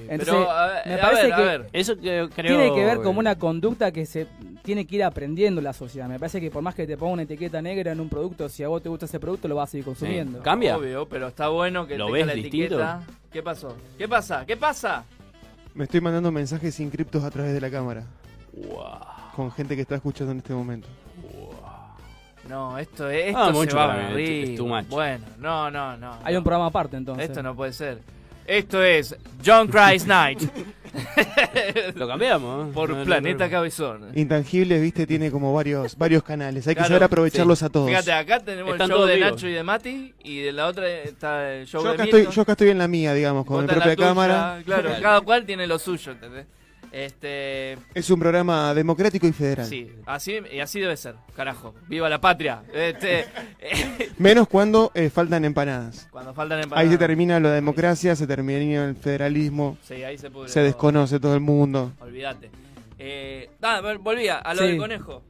[0.09, 1.69] Entonces, pero, a ver, me a parece ver, a que ver.
[1.73, 2.57] Eso que creo.
[2.57, 4.27] tiene que ver como una conducta que se
[4.63, 6.07] tiene que ir aprendiendo la sociedad.
[6.07, 8.63] Me parece que por más que te ponga una etiqueta negra en un producto, si
[8.63, 10.41] a vos te gusta ese producto, lo vas a seguir consumiendo.
[10.41, 10.77] ¿Cambia?
[10.77, 12.57] Obvio, pero está bueno que ¿Lo tenga ves la distinto?
[12.75, 13.01] etiqueta.
[13.31, 13.75] ¿Qué pasó?
[13.97, 14.45] ¿Qué pasa?
[14.45, 15.03] ¿Qué pasa?
[15.75, 18.05] Me estoy mandando mensajes inscriptos a través de la cámara.
[18.53, 18.85] Wow.
[19.35, 20.87] Con gente que está escuchando en este momento.
[22.49, 24.57] No, esto, esto Ah, se mucho va para mí.
[24.89, 26.17] Bueno, no, no, no.
[26.23, 26.39] Hay no.
[26.39, 27.29] un programa aparte entonces.
[27.29, 27.99] Esto no puede ser.
[28.45, 30.41] Esto es John Christ Night.
[31.95, 32.67] Lo cambiamos.
[32.67, 32.71] ¿eh?
[32.73, 33.51] Por No, no, Planeta no.
[33.51, 34.11] Cabezón.
[34.15, 36.67] Intangibles, viste, tiene como varios, varios canales.
[36.67, 37.65] Hay que Claro, saber aprovecharlos sí.
[37.65, 37.87] a todos.
[37.87, 39.31] Fíjate, acá tenemos Están el show de vivos.
[39.31, 40.13] Nacho y de Mati.
[40.23, 42.77] Y de la otra está el show Yo de acá, estoy, yo acá estoy en
[42.77, 44.61] la mía, digamos, con mi propia tuya, cámara.
[44.65, 46.45] Claro, cada cual tiene lo suyo, ¿entendés?
[46.93, 47.73] Este.
[47.95, 49.65] Es un programa democrático y federal.
[49.65, 51.73] Sí, así, y así debe ser, carajo.
[51.89, 52.61] ¡Viva la patria!
[52.71, 53.25] Este,
[54.19, 56.07] Menos cuando eh, faltan empanadas.
[56.11, 56.85] cuando faltan empanadas.
[56.85, 60.65] Ahí se termina la democracia, se termina el federalismo, Sí, ahí se pudre se todo.
[60.65, 61.91] desconoce todo el mundo.
[61.99, 62.51] Olvídate.
[62.99, 64.67] Eh, nada, volvía a lo Sí.
[64.67, 65.23] del conejo.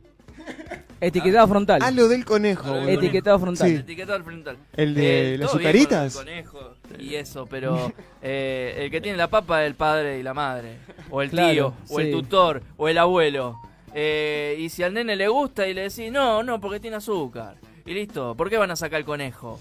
[1.00, 1.80] Etiquetado frontal.
[1.84, 2.68] Ah, lo del conejo.
[2.68, 3.00] Lo del boludo.
[3.02, 3.68] Etiquetado frontal.
[3.70, 3.76] Sí.
[3.76, 4.58] Etiquetado al frontal.
[4.76, 6.16] ¿El de Eh, las el azucaritas?
[6.16, 10.34] conejo y eso, pero eh, el que tiene la papa es el padre y la
[10.34, 10.78] madre.
[11.10, 13.60] O el Claro, tío, o el tutor, o el abuelo.
[13.94, 17.56] Eh, y si al nene le gusta y le decís, no, no, porque tiene azúcar.
[17.86, 19.60] Y listo, ¿por qué van a sacar el conejo?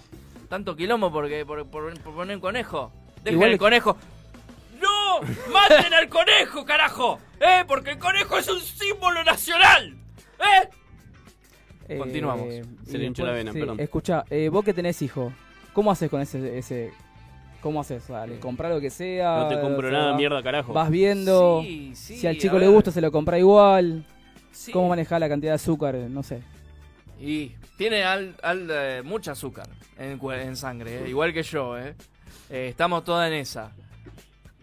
[0.49, 2.92] ¿Tanto quilombo porque, por, por- por poner un conejo?
[3.25, 3.97] Dejen Igual- el conejo.
[4.81, 5.21] ¡No!
[5.53, 7.18] ¡Maten al conejo, carajo!
[7.40, 7.64] ¿Eh?
[7.66, 9.95] Porque el conejo es un símbolo nacional.
[10.38, 10.68] ¿Eh?
[11.88, 12.49] Eh, Continuamos.
[12.87, 13.79] Se le hinchó la vena, perdón.
[13.81, 15.33] Escucha, eh, vos que tenés hijo,
[15.73, 16.92] ¿cómo haces con ese, ese
[17.62, 18.09] ¿Cómo haces?
[18.09, 19.38] Dale, comprar lo que sea.
[19.38, 20.72] No te compro o sea, nada, va- mierda, carajo.
[20.72, 21.61] Vas viendo.
[21.62, 24.05] Sí, sí, si al chico le gusta, se lo compra igual.
[24.51, 24.72] Sí.
[24.72, 25.94] ¿Cómo manejar la cantidad de azúcar?
[25.94, 26.42] No sé.
[27.20, 31.94] Y tiene al, al, eh, mucha azúcar en, en sangre, eh, igual que yo, ¿eh?
[32.51, 33.70] Eh, Estamos todas en esa.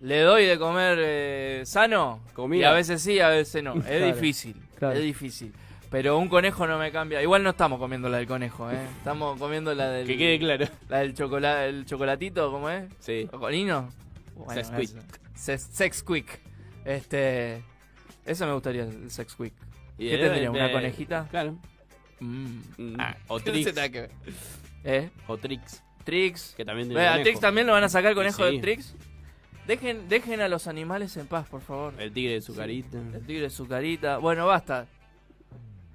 [0.01, 2.19] ¿Le doy de comer eh, sano?
[2.33, 2.61] Comida.
[2.61, 3.75] Y a veces sí, a veces no.
[3.75, 4.95] Es Claro, difícil, claro.
[4.95, 5.53] es difícil.
[5.89, 7.21] Pero un conejo no me cambia.
[7.21, 8.77] Igual no estamos comiendo la del conejo, ¿eh?
[8.97, 10.05] Estamos comiendo la del...
[10.07, 10.65] Que quede claro.
[10.87, 12.85] La del chocolate, el chocolatito, ¿cómo es?
[12.99, 13.27] Sí.
[13.31, 13.89] ¿Ocolino?
[14.53, 14.89] Sex Quick.
[15.33, 16.39] Sex, Sex Quick.
[16.85, 17.63] Este...
[18.25, 19.53] Eso me gustaría, el Sex Quick.
[19.97, 20.51] ¿Qué tendría?
[20.51, 21.27] ¿Una conejita?
[21.31, 21.57] Claro.
[22.19, 22.59] Mm.
[22.77, 23.73] Mm, Ah, o Trix.
[24.83, 25.09] ¿Eh?
[25.27, 25.81] O Trix.
[26.03, 26.53] Trix.
[26.55, 27.21] Que también tiene ¿A.
[27.23, 28.55] Trix también lo van a sacar conejo Sí.
[28.55, 28.95] de Trix?
[29.65, 31.93] Dejen, dejen a los animales en paz, por favor.
[31.99, 32.97] El tigre de su carita.
[32.97, 34.17] El tigre de su carita.
[34.17, 34.87] Bueno, basta.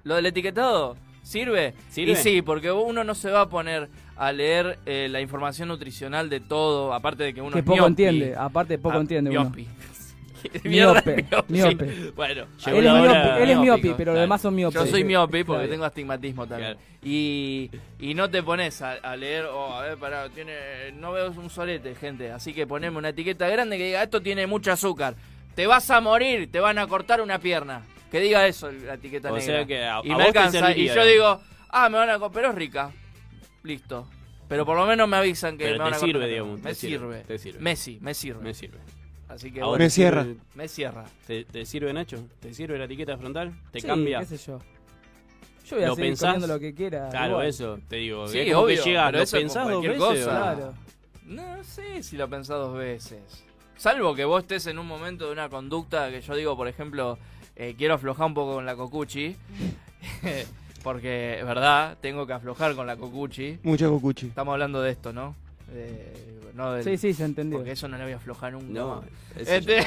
[0.05, 1.73] Lo del etiquetado, ¿sirve?
[1.89, 2.13] ¿Sirve?
[2.13, 6.29] Y sí, porque uno no se va a poner a leer eh, la información nutricional
[6.29, 7.89] de todo, aparte de que uno Que es poco miopi.
[7.89, 8.35] entiende.
[8.37, 9.41] Aparte, poco Ah, entiende uno.
[9.43, 9.67] miopi.
[10.63, 11.53] Mierda, Miope, miopi.
[11.53, 12.11] miope.
[12.15, 14.79] Bueno, Él es miope, él es miopi, pero los demás son miopes.
[14.79, 15.71] Yo soy miope porque Claro.
[15.71, 16.73] tengo astigmatismo también.
[16.73, 16.85] Claro.
[17.01, 20.53] Y, y no te pones a, a leer, o a ver, pará, tiene,
[20.93, 22.31] no veo un solete, gente.
[22.31, 25.15] Así que poneme una etiqueta grande que diga, esto tiene mucho azúcar.
[25.55, 27.81] Te vas a morir, te van a cortar una pierna.
[28.11, 29.45] Que diga eso la etiqueta O negra.
[29.57, 30.71] sea que a- y a me alcanza.
[30.71, 31.07] Y yo digamos.
[31.07, 32.91] digo, ah, me van a cortar, pero es rica.
[33.63, 34.07] Listo.
[34.47, 36.59] Pero por lo menos me avisan que Pero me van a cortar sirve, digamos.
[36.61, 37.19] Me te sirve, sirve.
[37.23, 37.59] te sirve.
[37.59, 38.43] Messi, me sirve.
[38.43, 38.77] Me sirve.
[39.27, 40.23] Así que ¿A vos bueno, Me cierra.
[40.23, 41.03] sirve- me cierra.
[41.25, 42.23] ¿Te, te sirve, Nacho?
[42.39, 43.53] ¿Te sirve la etiqueta frontal?
[43.71, 44.19] ¿Te Sí, cambia?
[44.19, 44.59] qué sé yo.
[45.65, 46.33] Yo voy a ¿Lo seguir pensás?
[46.33, 47.09] comiendo lo que quiera.
[47.09, 47.47] Claro, igual.
[47.47, 48.27] eso, te digo.
[48.27, 49.97] Sí, es obvio, que llega, pero ¿lo pensás dos veces?
[49.97, 50.23] cosa.
[50.29, 50.73] Claro.
[51.25, 53.43] No sé si lo pensás dos veces.
[53.77, 57.17] Salvo que vos estés en un momento de una conducta que yo digo, por ejemplo,
[57.55, 59.35] eh, quiero aflojar un poco con la cocuchi.
[60.83, 63.59] porque, verdad, tengo que aflojar con la cocuchi.
[63.63, 64.27] Mucha cocuchi.
[64.27, 65.35] Estamos hablando de esto, ¿no?
[65.71, 67.57] Eh, no del- Sí, sí, se entendió.
[67.57, 68.67] Porque eso no le voy a aflojar nunca.
[68.71, 69.03] No,
[69.35, 69.85] Este-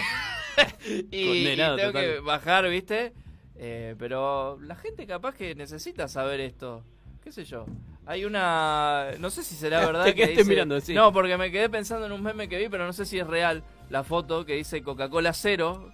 [1.11, 2.05] y, y Condenado tengo total.
[2.05, 3.13] que bajar, ¿viste?
[3.57, 6.83] Eh, pero la gente capaz que necesita saber esto.
[7.23, 7.67] ¿Qué sé yo?
[8.07, 9.11] Hay una...
[9.19, 10.95] No sé si será verdad Te que dice- mirando, sí.
[10.95, 13.27] No, porque me quedé pensando en un meme que vi, pero no sé si es
[13.27, 13.63] real.
[13.91, 15.93] La foto que dice Coca-Cola cero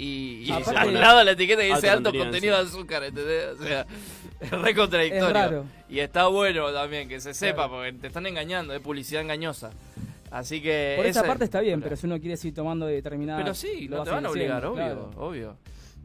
[0.00, 3.04] y, y Aparte- al lado de la etiqueta que dice Alto alto contenido de azúcar,
[3.04, 3.60] ¿entendés?
[3.60, 3.86] O sea,
[4.40, 5.26] es re contradictorio.
[5.26, 5.64] Es raro.
[5.88, 7.70] Y está bueno también que se sepa, Claro.
[7.72, 9.70] porque te están engañando, es publicidad engañosa.
[10.30, 10.94] Así que...
[10.96, 13.42] Por esa esa- parte está bien, pero si uno quiere seguir tomando determinada.
[13.42, 15.10] Pero sí, lo no te van a obligar, obvio, claro.
[15.16, 15.56] obvio.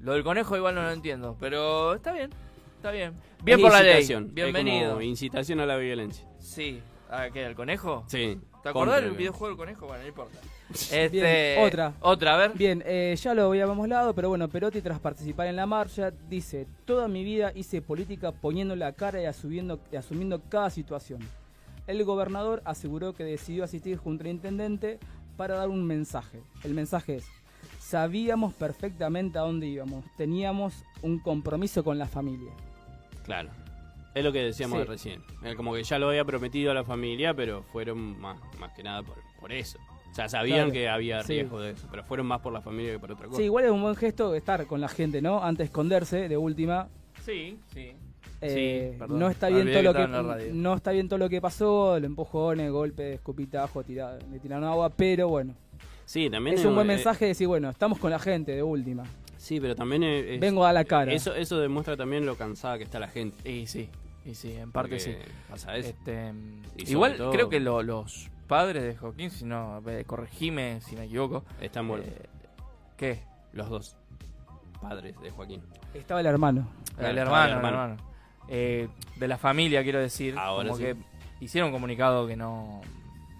[0.01, 2.29] Lo del conejo igual no lo entiendo, pero está bien,
[2.77, 3.13] está bien.
[3.43, 4.89] Bien Es por la ley, bienvenido.
[4.89, 6.27] como incitación a la violencia.
[6.39, 7.45] Sí, ¿a qué?
[7.45, 8.03] ¿Al conejo?
[8.07, 8.39] Sí.
[8.63, 9.85] ¿Te acordás del videojuego del conejo?
[9.87, 10.37] Bueno, no importa.
[10.69, 11.93] Este, Bien, otra.
[12.01, 12.51] Otra, a ver.
[12.55, 16.67] Bien, eh, ya lo habíamos hablado, pero bueno, Perotti tras participar en la marcha dice,
[16.85, 21.19] toda mi vida hice política poniendo la cara y asumiendo, y asumiendo cada situación.
[21.87, 24.97] El gobernador aseguró que decidió asistir junto al intendente
[25.37, 26.41] para dar un mensaje.
[26.63, 27.25] El mensaje es,
[27.79, 32.51] sabíamos perfectamente a dónde íbamos, teníamos un compromiso con la familia.
[33.23, 33.49] Claro.
[34.15, 34.85] Es lo que decíamos Sí.
[34.85, 35.23] recién.
[35.57, 39.03] Como que ya lo había prometido a la familia, pero fueron más, más que nada
[39.03, 39.77] por, por eso.
[40.15, 40.71] O sea, sabían Claro.
[40.71, 41.33] que había Sí.
[41.33, 43.35] riesgo de eso, pero fueron más por la familia que por otra cosa.
[43.37, 45.43] Sí, igual es un buen gesto estar con la gente, ¿no?
[45.43, 46.87] Antes de esconderse, de última.
[47.25, 47.91] Sí, sí.
[48.39, 49.19] Eh, Sí, perdón.
[49.19, 51.41] no está Me bien olvidé todo lo que que no está bien todo lo que
[51.41, 53.19] pasó, los empujones, golpes,
[53.85, 55.53] tira- le tiraron agua, pero bueno.
[56.05, 58.63] Sí, también Es un buen eh, mensaje de decir, bueno, estamos con la gente de
[58.63, 59.03] última.
[59.37, 61.11] Sí, pero también es, es- Vengo a la cara.
[61.11, 63.49] Eso, eso demuestra también lo cansada que está la gente.
[63.51, 63.89] Y sí,
[64.25, 65.11] y sí, en parte Porque sí.
[65.49, 65.89] pasa eso.
[65.89, 66.31] Este,
[66.77, 70.95] Y sobre igual todo- creo que lo- los padres de Joaquín, si no, corregime si
[70.95, 71.43] me equivoco.
[71.61, 72.11] Están muertos.
[72.11, 72.29] eh,
[72.97, 73.23] ¿Qué?
[73.53, 73.95] Los dos
[74.81, 75.61] padres de Joaquín.
[75.93, 76.67] Estaba el hermano.
[76.95, 77.83] Claro, el hermano, el el hermano.
[77.83, 78.03] hermano.
[78.47, 80.37] Eh, de la familia, quiero decir.
[80.37, 80.83] Ahora como sí.
[80.83, 80.95] que
[81.39, 82.81] hicieron un comunicado que no,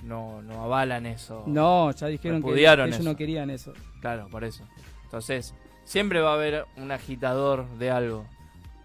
[0.04, 1.44] no, no avalan eso.
[1.46, 3.04] No, ya dijeron que, ellos eso.
[3.04, 3.74] no querían eso.
[4.02, 4.64] Claro, por eso.
[5.04, 8.26] Entonces, siempre va a haber un agitador de algo.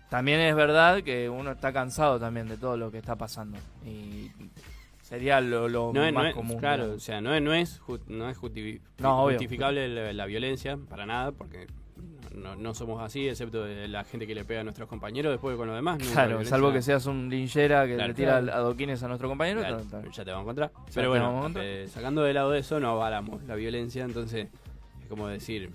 [0.09, 3.59] También es verdad que uno está cansado también de todo lo que está pasando.
[3.87, 4.31] Y
[5.11, 6.59] sería lo, lo No es, más no es- común.
[6.59, 7.03] claro, digamos.
[7.03, 8.39] o sea, no es, no es, ju- no es
[8.99, 11.67] No, justificable la, la violencia para nada, porque
[12.35, 15.57] no, no somos así, excepto de la gente que le pega a nuestros compañeros, después
[15.57, 15.99] con lo demás.
[16.13, 18.09] Claro, salvo que seas un linchera que Claro.
[18.09, 18.57] le tira Claro.
[18.57, 19.61] adoquines a nuestro compañero.
[19.61, 19.81] Claro,
[20.13, 20.71] ya te vamos a encontrar.
[20.95, 21.65] Pero bueno, vamos a encontrar.
[21.67, 24.47] eh, sacando de lado eso, no avalamos la violencia, entonces
[25.03, 25.71] es como decir,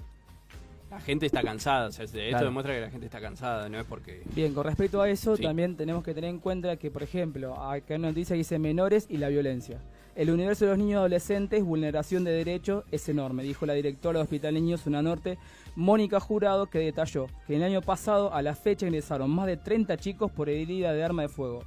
[0.90, 2.46] la gente está cansada, o sea, esto Claro.
[2.46, 4.22] demuestra que la gente está cansada, no es porque...
[4.36, 5.44] Bien, con respecto a eso, Sí.
[5.44, 9.08] también tenemos que tener en cuenta que, por ejemplo, acá una noticia que dice menores
[9.10, 9.80] y la violencia.
[10.16, 14.20] El universo de los niños y adolescentes, vulneración de derechos, es enorme, dijo la directora
[14.20, 15.38] del Hospital Niños Zona Norte,
[15.76, 19.98] Mónica Jurado, que detalló que el año pasado a la fecha ingresaron más de 30
[19.98, 21.64] chicos por herida de arma de fuego.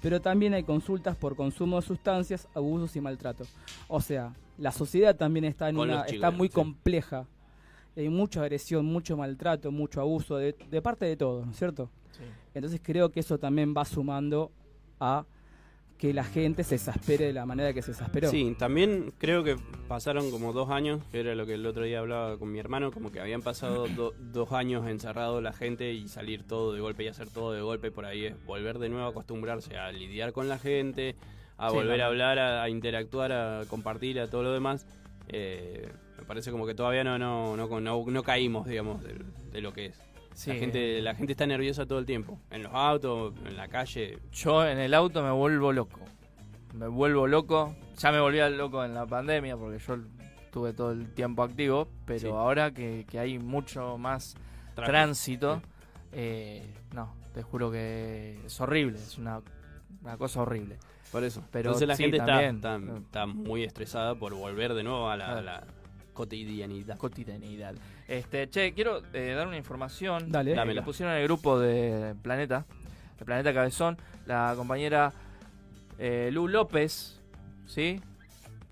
[0.00, 3.44] Pero también hay consultas por consumo de sustancias, abusos y maltrato.
[3.86, 6.54] O sea, la sociedad también está, en una, chicos, está muy sí.
[6.54, 7.26] compleja.
[7.96, 11.90] Hay mucha agresión, mucho maltrato, mucho abuso de, de parte de todos, ¿no es cierto?
[12.12, 12.24] Sí.
[12.54, 14.50] Entonces creo que eso también va sumando
[15.00, 15.24] a
[15.98, 18.28] que la gente se exaspere de la manera que se exasperó.
[18.28, 22.00] Sí, también creo que pasaron como dos años, que era lo que el otro día
[22.00, 26.08] hablaba con mi hermano, como que habían pasado do- dos años encerrado la gente y
[26.08, 29.06] salir todo de golpe y hacer todo de golpe, por ahí es volver de nuevo
[29.06, 31.14] a acostumbrarse a lidiar con la gente,
[31.56, 34.84] a Sí, volver a hablar, a, a interactuar, a compartir, a todo lo demás.
[35.28, 35.88] Eh,
[36.32, 39.20] parece como que todavía no, no, no, no, no caímos, digamos, de,
[39.52, 40.00] de lo que es.
[40.34, 40.50] Sí.
[40.50, 44.18] La, gente, la gente está nerviosa todo el tiempo, en los autos, en la calle.
[44.32, 46.00] Yo en el auto me vuelvo loco.
[46.72, 47.76] Me vuelvo loco.
[47.98, 49.98] Ya me volvía loco en la pandemia porque yo
[50.50, 51.86] tuve todo el tiempo activo.
[52.06, 52.26] Pero Sí.
[52.28, 54.34] ahora que, que hay mucho más
[54.74, 54.86] Tráfico.
[54.90, 55.62] tránsito,
[56.12, 58.96] eh, no, te juro que es horrible.
[58.96, 59.42] Es una,
[60.02, 60.78] una cosa horrible.
[61.12, 61.44] Por eso.
[61.52, 65.24] Pero Entonces la gente está, está, está muy estresada por volver de nuevo a la,
[65.26, 65.38] Claro.
[65.40, 65.64] a la
[66.12, 66.96] cotidianidad.
[66.98, 67.74] Cotidianidad.
[68.08, 70.30] Este, che, quiero eh, dar una información.
[70.30, 70.52] Dale.
[70.52, 72.64] eh, que pusieron en el grupo de Planeta,
[73.18, 73.96] de Planeta Cabezón,
[74.26, 75.12] la compañera
[75.98, 77.20] eh, Lu López,
[77.66, 78.00] ¿sí?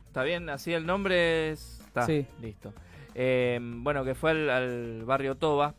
[0.06, 0.48] ¿Está bien?
[0.48, 1.50] ¿Así el nombre?
[1.50, 2.24] es- Está, Sí.
[2.40, 2.72] listo.
[3.16, 5.74] Eh, bueno, que fue al, al barrio Toba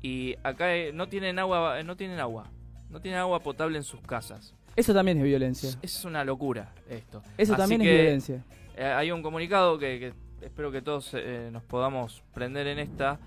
[0.00, 2.46] y acá eh, no tienen agua, eh, no tienen agua,
[2.88, 4.54] no tienen agua potable en sus casas.
[4.74, 5.70] Eso también es violencia.
[5.82, 7.22] Es una locura esto.
[7.36, 8.42] Eso Así también es violencia.
[8.76, 13.18] eh, hay un comunicado que, que espero que todos eh, nos podamos prender en esta.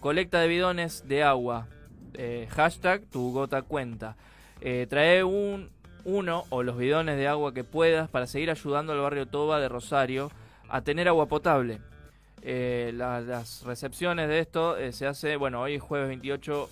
[0.00, 1.66] Colecta de bidones de agua.
[2.14, 4.16] Eh, hashtag tu gota cuenta.
[4.60, 5.70] Eh, trae un,
[6.04, 9.68] uno o los bidones de agua que puedas para seguir ayudando al barrio Toba de
[9.68, 10.30] Rosario
[10.68, 11.80] a tener agua potable.
[12.42, 16.68] La- las recepciones de esto se hace, bueno, hoy es jueves 28,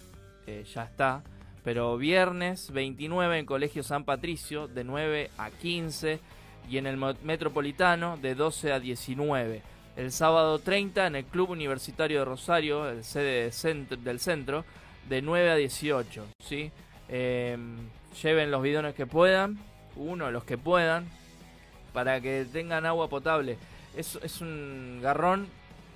[0.47, 1.23] eh, ya está,
[1.65, 6.21] pero viernes 29 en Colegio San Patricio de 9 a 15
[6.69, 9.63] y en el Metropolitano de 12 a 19.
[9.97, 14.65] El sábado 30 en el Club Universitario de Rosario, el sede de centro- del centro,
[15.09, 16.25] de 9 a 18.
[16.43, 16.71] ¿sí?
[17.09, 17.57] Eh,
[18.23, 19.59] lleven los bidones que puedan,
[19.97, 21.07] uno los que puedan,
[21.93, 23.59] para que tengan agua potable.
[23.95, 25.47] Es un garrón.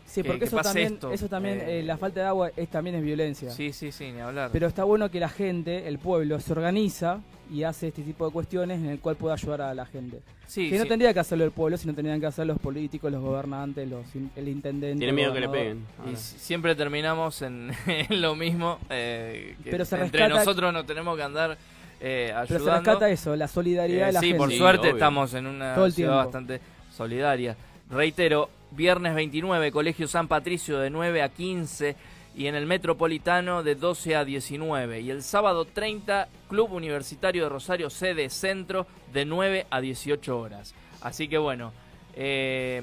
[0.07, 1.13] Sí, que- porque que eso pase también, esto.
[1.13, 3.51] eso también Eh, eh, la falta de agua es, también es violencia.
[3.51, 4.51] Sí, sí, sí, ni hablar.
[4.53, 7.21] Pero está bueno que la gente, el pueblo, se organiza
[7.53, 10.21] y hace este tipo de cuestiones en el cual puede ayudar a la gente.
[10.47, 13.21] Sí, que no tendría que hacerlo el pueblo, sino tendrían que hacer los políticos, los
[13.21, 14.05] gobernantes, los,
[14.37, 14.99] el intendente.
[14.99, 15.85] Tiene miedo que le peguen.
[16.05, 16.17] Y ahora.
[16.17, 18.79] siempre terminamos en, en lo mismo.
[18.89, 21.59] eh, que Pero se entre rescata- nosotros nos tenemos que andar
[22.01, 22.47] eh, ayudando.
[22.49, 24.39] Pero se rescata eso, la solidaridad Eh, de la sí, gente.
[24.39, 24.93] por Sí, suerte obvio.
[24.93, 26.15] estamos en una ciudad tiempo.
[26.17, 26.61] bastante
[26.95, 27.57] solidaria.
[27.91, 31.97] Reitero, viernes 29, Colegio San Patricio de 9 a 15
[32.35, 35.01] y en el Metropolitano de 12 a 19.
[35.01, 40.75] Y el sábado 30, Club Universitario de Rosario, sede centro, de 9 a 18 horas.
[41.01, 41.73] Así que bueno,
[42.15, 42.83] eh,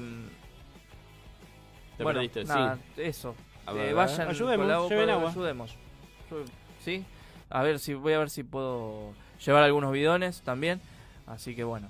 [1.96, 3.02] Te bueno, perdiste, nada, sí.
[3.02, 3.34] eso.
[3.66, 5.30] A Eh, ver, vayan, ayudemos, colabo- lleven agua.
[5.30, 5.76] ayudemos.
[6.84, 7.04] ¿Sí?
[7.50, 9.12] A ver si voy a ver si puedo
[9.44, 10.80] llevar algunos bidones también.
[11.26, 11.88] Así que bueno.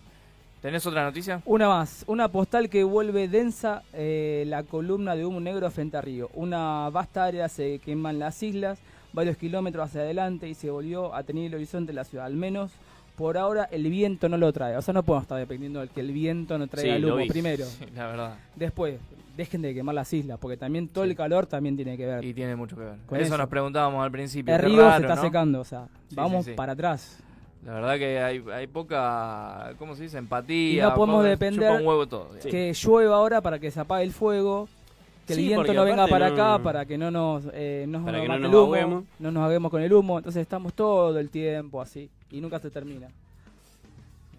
[0.65, 1.43] ¿Tenés otra noticia?
[1.45, 6.01] Una más, una postal que vuelve densa eh, la columna de humo negro frente a
[6.01, 6.31] Río.
[6.33, 8.79] Una vasta área se queman las islas,
[9.13, 12.25] varios kilómetros hacia adelante y se volvió a tener el horizonte de la ciudad.
[12.25, 12.71] Al menos
[13.15, 14.75] por ahora el viento no lo trae.
[14.79, 17.17] O sea, no podemos estar dependiendo del que el viento no traiga Sí, el humo
[17.17, 17.29] vi.
[17.29, 17.67] primero.
[17.67, 18.39] Sí, la verdad.
[18.57, 18.99] Después,
[19.37, 22.25] dejen de quemar las islas, porque también todo el calor también tiene que ver.
[22.25, 22.95] Y tiene mucho que ver.
[23.05, 23.37] Con eso, eso.
[23.37, 24.55] nos preguntábamos al principio.
[24.55, 25.21] el río raro, se está ¿no?
[25.21, 27.19] secando, o sea, vamos para atrás.
[27.65, 30.19] La verdad que hay, hay poca, ¿cómo se dice?
[30.19, 30.73] Empatía.
[30.85, 32.25] Y no podemos poca- depender un huevo todo.
[32.35, 32.45] digamos.
[32.51, 34.69] que llueva ahora para que se apague el fuego,
[35.27, 38.21] que el viento no venga para no- acá, para que no nos, eh, no Para
[38.21, 39.05] que no el nos humo, ahoguemos.
[39.19, 40.19] no nos haguemos con el humo.
[40.19, 43.09] Entonces estamos todo el tiempo así y nunca se termina.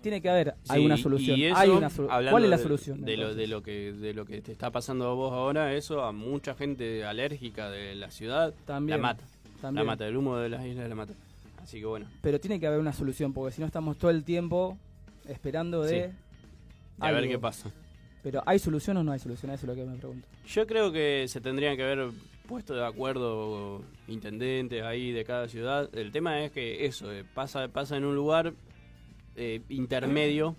[0.04, 1.40] Tiene que haber Sí, alguna solución.
[1.40, 3.02] y eso, Hay una solu- ¿Cuál es la de- solución?
[3.04, 6.04] De lo, de, lo que, de lo que te está pasando a vos ahora, eso
[6.04, 9.24] a mucha gente alérgica de la ciudad También, la mata.
[9.62, 9.84] también.
[9.84, 11.14] La mata, el humo de las islas la mata.
[11.66, 14.24] Así que bueno, Pero tiene que haber una solución, porque si no estamos todo el
[14.24, 14.78] tiempo
[15.28, 16.10] esperando de...
[16.10, 16.16] Sí.
[17.00, 17.72] a ver qué pasa.
[18.22, 19.52] Pero ¿hay solución o no hay solución?
[19.52, 20.28] Eso es lo que me pregunto.
[20.48, 22.12] Yo creo que se tendrían que haber
[22.48, 25.90] puesto de acuerdo intendentes ahí de cada ciudad.
[25.96, 28.54] El tema es que eso, eh, pasa, pasa en un lugar
[29.36, 30.56] eh, intermedio,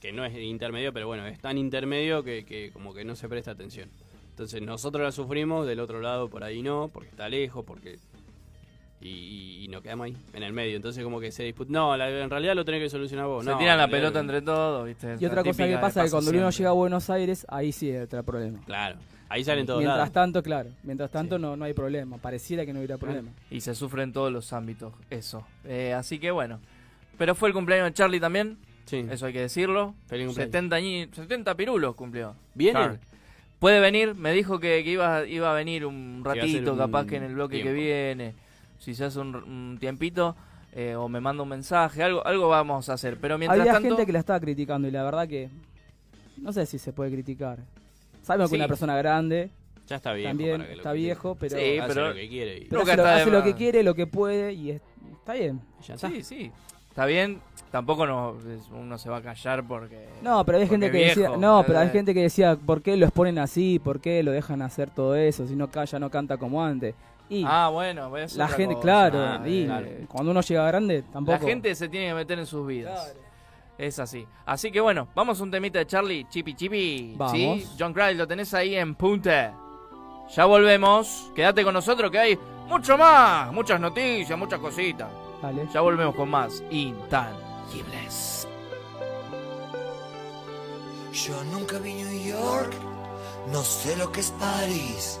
[0.00, 3.28] que no es intermedio, pero bueno, es tan intermedio que, que como que no se
[3.28, 3.88] presta atención.
[4.30, 8.00] Entonces nosotros la sufrimos, del otro lado por ahí no, porque está lejos, porque...
[9.06, 10.76] Y, y nos quedamos ahí, en el medio.
[10.76, 11.70] Entonces como que se disputa...
[11.70, 13.44] No, la- en realidad lo tenés que solucionar vos.
[13.44, 15.16] Se no, tiran la pelota entre todos, ¿viste?
[15.20, 17.90] Y otra cosa que pasa es que cuando uno llega a Buenos Aires, ahí sí
[17.90, 18.60] entra el problema.
[18.64, 18.96] Claro,
[19.28, 20.12] ahí salen todos Mientras lados.
[20.12, 22.16] tanto, claro, mientras tanto no, no hay problema.
[22.16, 23.28] Pareciera que no hubiera problema.
[23.50, 25.46] Y se sufre en todos los ámbitos, eso.
[25.66, 26.58] Eh, así que bueno.
[27.18, 28.56] Pero fue el cumpleaños de Charlie también.
[28.86, 29.04] Sí.
[29.10, 29.94] Eso hay que decirlo.
[30.06, 30.52] Feliz cumpleaños.
[30.52, 32.34] 70, añi- 70 pirulos cumplió.
[32.54, 32.72] ¿Viene?
[32.80, 32.98] Charlie.
[33.58, 37.16] Puede venir, me dijo que, que iba, iba a venir un ratito, un capaz que
[37.16, 38.34] en el bloque que viene.
[38.84, 40.36] Si se hace un, un tiempito.
[40.76, 43.16] eh, o me manda un mensaje, algo, algo vamos a hacer.
[43.20, 43.88] Pero mientras Había tanto.
[43.90, 45.48] gente que la estaba criticando y la verdad que
[46.38, 47.60] no sé si se puede criticar.
[48.22, 48.56] Sabemos Sí.
[48.56, 49.50] que una persona grande
[49.86, 52.28] Ya está viejo también para que lo está viejo, pero, Sí, Hace pero- lo que
[52.28, 54.82] quiere y- pero Nunca hace, lo, hace lo que quiere, lo que puede y es-
[55.12, 55.60] está bien.
[55.86, 56.08] Ya está.
[56.10, 56.50] Sí, sí.
[56.88, 57.40] Está bien.
[57.70, 60.08] Tampoco no, es- uno se va a callar porque.
[60.22, 62.96] No, pero hay gente que viejo, decía, no, pero hay gente que decía, ¿por qué
[62.96, 63.78] lo exponen así?
[63.78, 65.46] ¿Por qué lo dejan hacer todo eso?
[65.46, 66.94] Si no calla, no canta como antes.
[67.28, 68.82] Y Ah, bueno, es la otra gente, cosa.
[68.84, 69.86] claro, Ah, y claro.
[70.08, 71.38] cuando uno llega grande, tampoco.
[71.38, 73.14] La gente se tiene que meter en sus vidas.
[73.78, 74.26] Es así.
[74.46, 77.14] Así que bueno, vamos a un temita de Charlie, Chipi Chipi.
[77.16, 77.32] Vamos.
[77.32, 77.66] ¿Sí?
[77.78, 79.52] John Cry, lo tenés ahí en punta.
[80.34, 81.30] Ya volvemos.
[81.34, 83.52] Quédate con nosotros que hay mucho más.
[83.52, 85.08] Muchas noticias, muchas cositas.
[85.42, 85.66] Dale.
[85.72, 88.46] Ya volvemos con más Intangibles.
[91.12, 92.72] Yo nunca vi New York,
[93.52, 95.20] no sé lo que es París.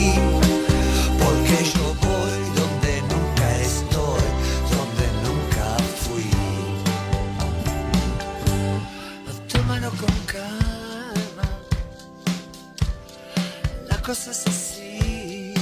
[14.11, 15.53] La cosa es así.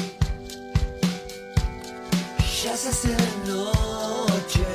[2.63, 4.65] Ya se hace de noche,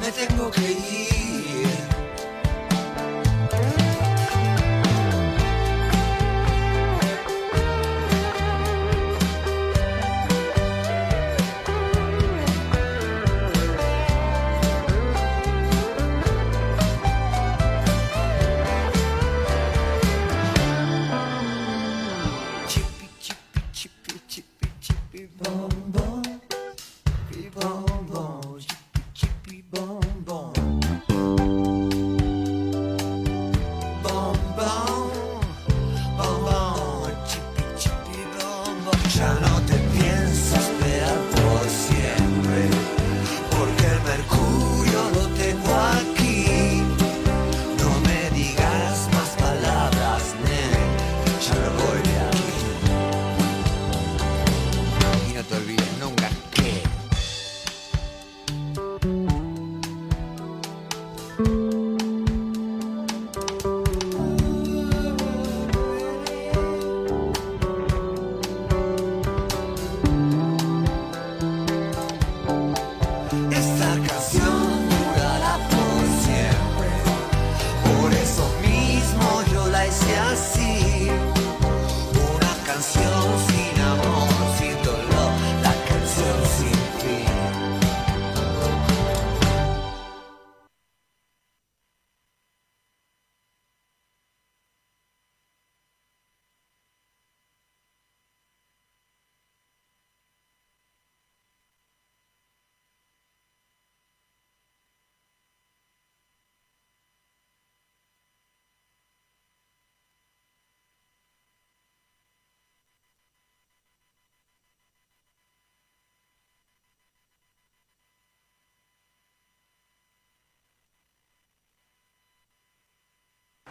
[0.00, 1.21] me tengo que ir.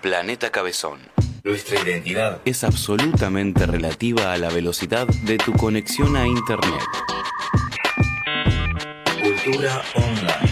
[0.01, 0.99] Planeta Cabezón.
[1.43, 6.81] Nuestra identidad Es absolutamente relativa a la velocidad de tu conexión a Internet.
[9.21, 10.50] Cultura online.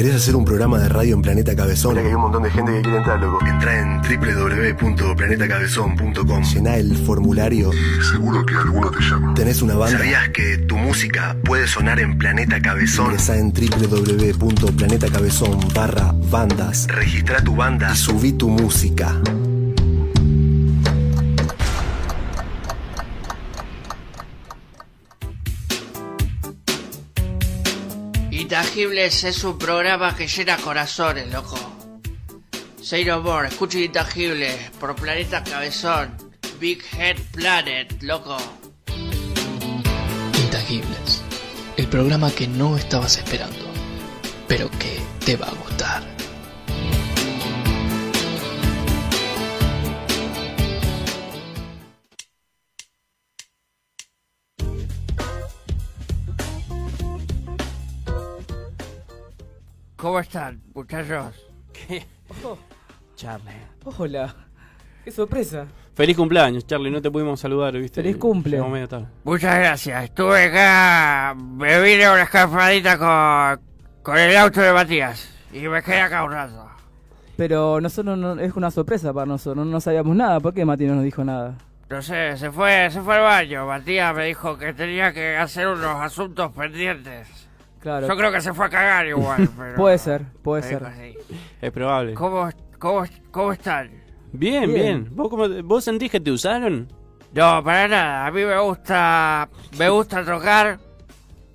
[0.00, 1.90] ¿Querés hacer un programa de radio en Planeta Cabezón?
[1.90, 3.44] Mira que hay un montón de gente que quiere entrar, loco.
[3.44, 6.42] Entra en www.planetacabezón.com.
[6.42, 7.70] Llená el formulario.
[7.74, 9.34] Y seguro que alguno te llama.
[9.34, 9.98] ¿Tenés una banda?
[9.98, 13.10] ¿Sabías que tu música puede sonar en Planeta Cabezón?
[13.10, 16.86] Ingresa en www.planetacabezón barra bandas.
[16.88, 19.20] Registra tu banda y subí tu música.
[28.50, 31.56] Intangibles es un programa que llena corazones, loco.
[32.82, 36.16] Say no more, escucha Intangibles por Planeta Cabezón.
[36.58, 38.36] Big Head Planet, loco.
[40.36, 41.22] Intangibles.
[41.76, 43.70] El programa que no estabas esperando,
[44.48, 46.19] pero que te va a gustar.
[60.00, 61.46] ¿Cómo están, muchachos?
[63.16, 63.52] Charlie.
[63.98, 64.34] Hola.
[65.04, 65.66] Qué sorpresa.
[65.94, 66.90] Feliz cumpleaños, Charlie.
[66.90, 68.02] No te pudimos saludar, ¿viste?
[68.02, 68.62] Feliz cumple.
[68.62, 69.08] Medio tarde.
[69.24, 70.04] Muchas gracias.
[70.04, 73.60] Estuve acá, me vine a una escapadita con,
[74.02, 76.66] con el auto de Matías y me quedé acá un rato.
[77.36, 80.40] Pero nosotros no, es una sorpresa para nosotros, no, no sabíamos nada.
[80.40, 81.58] ¿Por qué Mati no nos dijo nada?
[81.90, 83.66] No sé, se fue, se fue al baño.
[83.66, 87.49] Matías me dijo que tenía que hacer unos asuntos pendientes.
[87.80, 88.06] Claro.
[88.06, 89.74] Yo creo que se fue a cagar igual, pero...
[89.76, 90.84] Puede ser, puede ser.
[90.84, 91.16] así.
[91.60, 92.14] Es probable.
[92.14, 93.90] ¿Cómo, cómo, cómo están?
[94.32, 95.08] Bien, bien.
[95.12, 96.86] ¿Vos, cómo ¿Vos sentís que te usaron?
[97.32, 98.26] No, para nada.
[98.26, 100.78] A mí me gusta, me gusta tocar.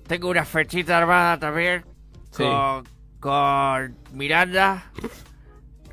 [0.06, 1.84] Tengo una fechita armada también
[2.30, 2.42] Sí.
[2.44, 2.84] con,
[3.20, 4.90] con Miranda.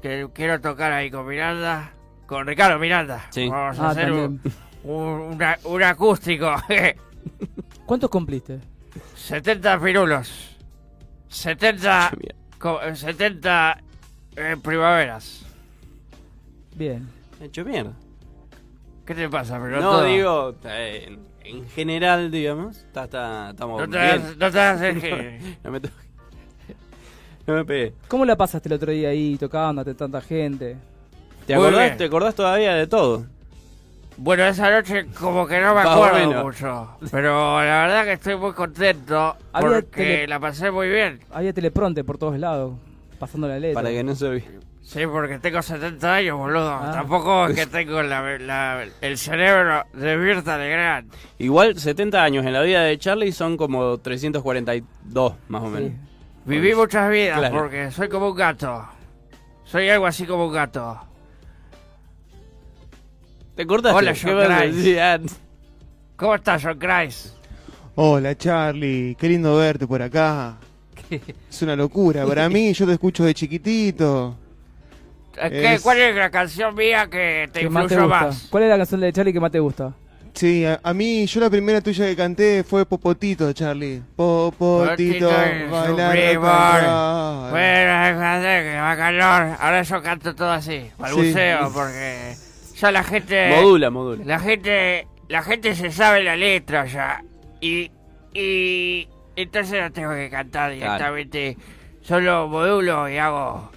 [0.01, 1.91] Que quiero tocar ahí con Miranda.
[2.25, 3.27] Con Ricardo Miranda.
[3.29, 3.47] Sí.
[3.49, 4.41] Vamos a Ah, hacer un,
[4.84, 4.93] un,
[5.36, 6.53] una- un acústico.
[7.86, 8.59] ¿Cuántos cumpliste?
[9.28, 10.57] 70 pirulos.
[11.30, 12.11] 70,
[12.59, 13.82] co- 70
[14.36, 15.45] eh, primaveras.
[16.76, 17.07] Bien.
[17.41, 17.93] Hecho mierda.
[19.05, 21.19] ¿Qué te pasa, pero No, digo, eh, en,
[21.57, 24.09] en general, digamos, está, está, estamos No te bien.
[24.11, 25.89] hagas- no te hagas el que- no me to-
[27.47, 27.93] No me pegué.
[28.09, 30.78] ¿Cómo la pasaste el otro día ahí tocando ante tanta gente?
[31.47, 31.97] ¿Te Muy acordás, bien.
[31.97, 33.26] ¿Te acordás todavía de todo?
[34.18, 36.97] Bueno, esa noche como que no me acuerdo mucho.
[37.11, 41.20] Pero la verdad que estoy muy contento Había porque tele- la pasé muy bien.
[41.32, 42.76] Había telepronte por todos lados,
[43.20, 43.82] pasando la letra.
[43.82, 44.59] Para que no se olvide.
[44.84, 46.70] Sí, porque tengo 70 años, boludo.
[46.70, 46.91] Ah.
[46.93, 51.11] Tampoco es que tengo la- la- el cerebro de Mirta Legrand.
[51.39, 55.91] Igual 70 años en la vida de Charlie son como 342, más o menos.
[56.45, 57.57] Viví muchas vidas Claro.
[57.57, 58.86] porque soy como un gato.
[59.64, 60.99] Soy algo así como un gato.
[63.56, 63.97] ¿Te cortaste?
[63.97, 64.68] Hola, ¿Qué John?
[64.72, 65.36] Grice.
[66.16, 67.28] ¿Cómo estás, John Christ?
[67.95, 70.58] Hola Charlie, qué lindo verte por acá.
[71.49, 72.26] Es una locura.
[72.26, 74.36] Para mí, yo te escucho de chiquitito.
[75.36, 78.26] ¿Qué, Es- ¿Cuál es la canción mía que te ¿Qué más te influyó gusta?
[78.28, 78.47] más?
[78.49, 79.93] ¿Cuál es la canción de Charlie que más te gusta?
[80.34, 84.01] Sí, a, a mí, yo la primera tuya que canté fue Popotito, Charlie.
[84.16, 85.28] Popotito,
[85.70, 87.49] bailar.
[87.51, 89.58] Bueno, que va calor.
[89.60, 91.72] Ahora yo canto todo así, balbuceo, Sí.
[91.76, 92.36] porque
[92.84, 93.49] ya la gente...
[93.55, 94.25] Modula, modula.
[94.25, 97.23] La gente, la gente se sabe la letra ya.
[97.61, 97.89] Y,
[98.34, 99.07] y
[99.38, 101.57] entonces no tengo que cantar directamente.
[102.01, 103.71] Solo modulo y hago...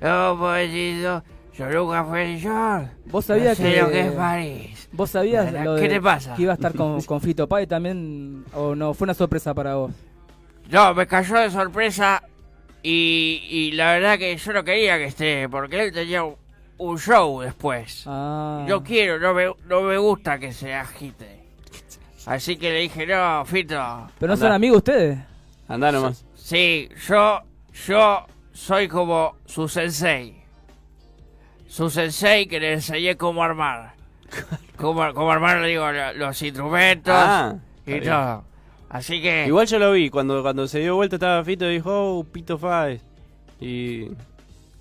[0.00, 1.22] Pobrecito,
[1.56, 2.84] yo nunca fui yo.
[3.06, 4.88] ¿Vos sabías no sé que- lo que es París.
[4.92, 6.34] ¿Vos sabías lo ¿qué de- te pasa?
[6.34, 8.44] que iba a estar con, con Fito Pai también?
[8.54, 8.92] ¿O no?
[8.94, 9.92] ¿Fue una sorpresa para vos?
[10.70, 12.22] No, me cayó de sorpresa
[12.82, 16.34] y, y la verdad que yo no quería que esté, porque él tenía un,
[16.80, 18.04] un show después.
[18.06, 18.64] Ah.
[18.68, 21.40] Yo quiero, no me, no me gusta que se agite.
[22.26, 24.08] Así que le dije, no, Fito.
[24.18, 25.18] ¿Pero no son amigos ustedes?
[25.68, 26.24] Andá nomás.
[26.34, 27.40] Sí, yo,
[27.86, 30.42] yo soy como su sensei.
[31.68, 33.94] Su sensei que le enseñé cómo armar.
[34.76, 37.56] Cómo, cómo armar, digo, lo- los instrumentos Ah,
[37.86, 38.44] y todo.
[38.88, 39.46] Así que...
[39.46, 42.58] Igual yo lo vi, cuando, cuando se dio vuelta estaba Fito y dijo, oh, Pito
[42.58, 43.02] Fáez.
[43.60, 44.08] Y...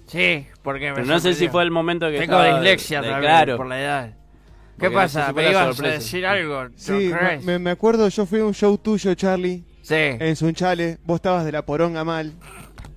[0.08, 3.32] Sí, porque me no sé si fue el momento que Tengo estaba dislexia de- también,
[3.32, 3.58] claro.
[3.58, 4.08] por la edad.
[4.10, 5.28] ¿Qué Porque no sé pasa?
[5.30, 6.68] si ¿Me ibas a decir algo?
[6.76, 7.12] Sí,
[7.44, 9.64] me, me acuerdo, yo fui a un show tuyo, Charlie.
[9.82, 9.96] Sí.
[9.96, 11.00] En Sunchale.
[11.04, 12.32] Vos estabas de la poronga mal.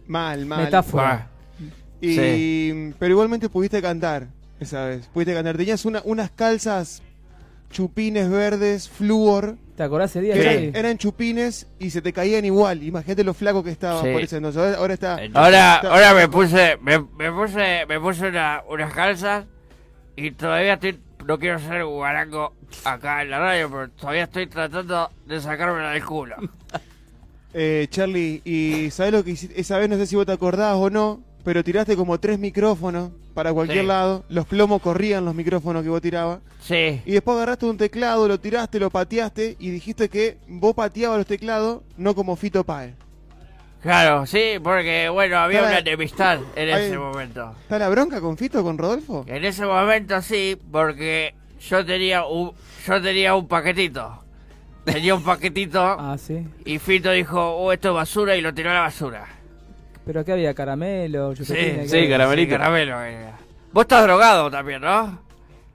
[0.06, 0.64] Mal, mal.
[0.64, 1.28] Metáfora.
[2.00, 4.26] Y, Pero igualmente pudiste cantar
[4.60, 5.08] esa vez.
[5.08, 5.56] Pudiste cantar.
[5.56, 7.02] Tenías una, unas calzas
[7.72, 9.56] chupines verdes, flúor.
[9.76, 10.68] ¿Te acordás ese día, que Charlie?
[10.68, 12.82] eran, eran chupines y se te caían igual.
[12.84, 14.12] Imagínate lo flaco que estaba Sí.
[14.12, 14.60] por ese entonces.
[14.62, 15.12] Ahora, ahora está.
[15.34, 19.46] Ahora, está- ahora me puse, me, me puse, me puse una- unas calzas
[20.14, 22.54] y todavía estoy, no quiero ser guarango
[22.84, 26.36] acá en la radio, pero todavía estoy tratando de sacármela del culo.
[27.54, 29.60] Eh, Charlie, y ¿sabes lo que hiciste?
[29.60, 33.10] Esa vez no sé si vos te acordás o no, pero tiraste como tres micrófonos
[33.34, 33.86] para cualquier Sí.
[33.86, 34.24] lado.
[34.28, 36.40] Los plomos corrían los micrófonos que vos tirabas.
[36.60, 37.00] Sí.
[37.04, 41.26] Y después agarraste un teclado, lo tiraste, lo pateaste y dijiste que vos pateabas los
[41.26, 42.94] teclados, no como Fito Páez.
[43.82, 47.52] Claro, sí, porque bueno, había Está una enemistad en Ahí- ese momento.
[47.62, 49.24] ¿Está la bronca con Fito, con Rodolfo?
[49.26, 51.34] En ese momento sí, porque
[51.68, 52.52] yo tenía un,
[52.86, 54.22] yo tenía un paquetito.
[54.84, 56.46] Tenía un paquetito Ah, sí.
[56.64, 59.26] y Fito dijo, oh, esto es basura y lo tiró a la basura.
[60.04, 61.54] Pero acá había caramelo, Sí, sí.
[61.86, 63.00] Sí, caramelo.
[63.00, 63.38] era.
[63.72, 65.18] Vos estás drogado también, ¿no?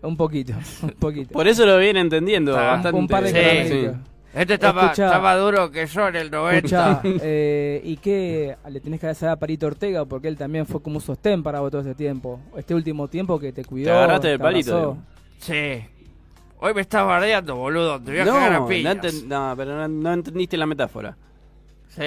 [0.02, 0.54] Un poquito,
[0.84, 1.34] un poquito.
[1.34, 3.00] Por eso lo viene entendiendo Está- bastante.
[3.00, 3.36] un par de Sí.
[3.36, 3.96] caramelitos.
[4.36, 5.06] Este está, más, Escuchá.
[5.08, 6.58] está más duro que yo en el 90.
[6.58, 10.06] Escuchá, eh, ¿y qué le tenés que agradecer a Parito Ortega?
[10.06, 12.40] Porque él también fue como un sostén para vos todo ese tiempo.
[12.56, 13.86] Este último tiempo que te cuidó.
[13.86, 14.98] Te agarraste de palito.
[15.40, 15.82] Sí.
[16.60, 18.00] Hoy me estás bardeando, boludo.
[18.00, 21.18] Te voy a cagar a No, enten- no, pero no, no entendiste la metáfora.
[21.90, 22.04] Sí.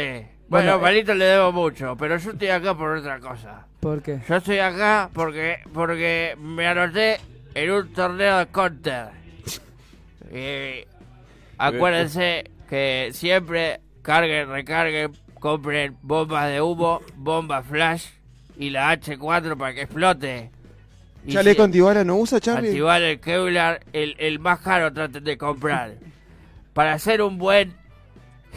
[0.51, 0.81] Bueno, Bueno, eh.
[0.81, 3.67] Palito le debo mucho, pero yo estoy acá por otra cosa.
[3.79, 4.21] ¿Por qué?
[4.29, 7.19] Yo estoy acá porque porque me anoté
[7.55, 9.09] en un torneo de counter.
[10.33, 10.87] Y
[11.59, 18.07] acuérdense que siempre carguen, recarguen, compren bombas de humo, bombas flash
[18.57, 20.51] y la H4 para que explote.
[21.27, 22.69] Y ¿Chaleco si- antibala no usa, Charlie?
[22.69, 25.95] Activar el Kevlar, el, el más caro traten de comprar.
[26.75, 27.75] Para hacer un buen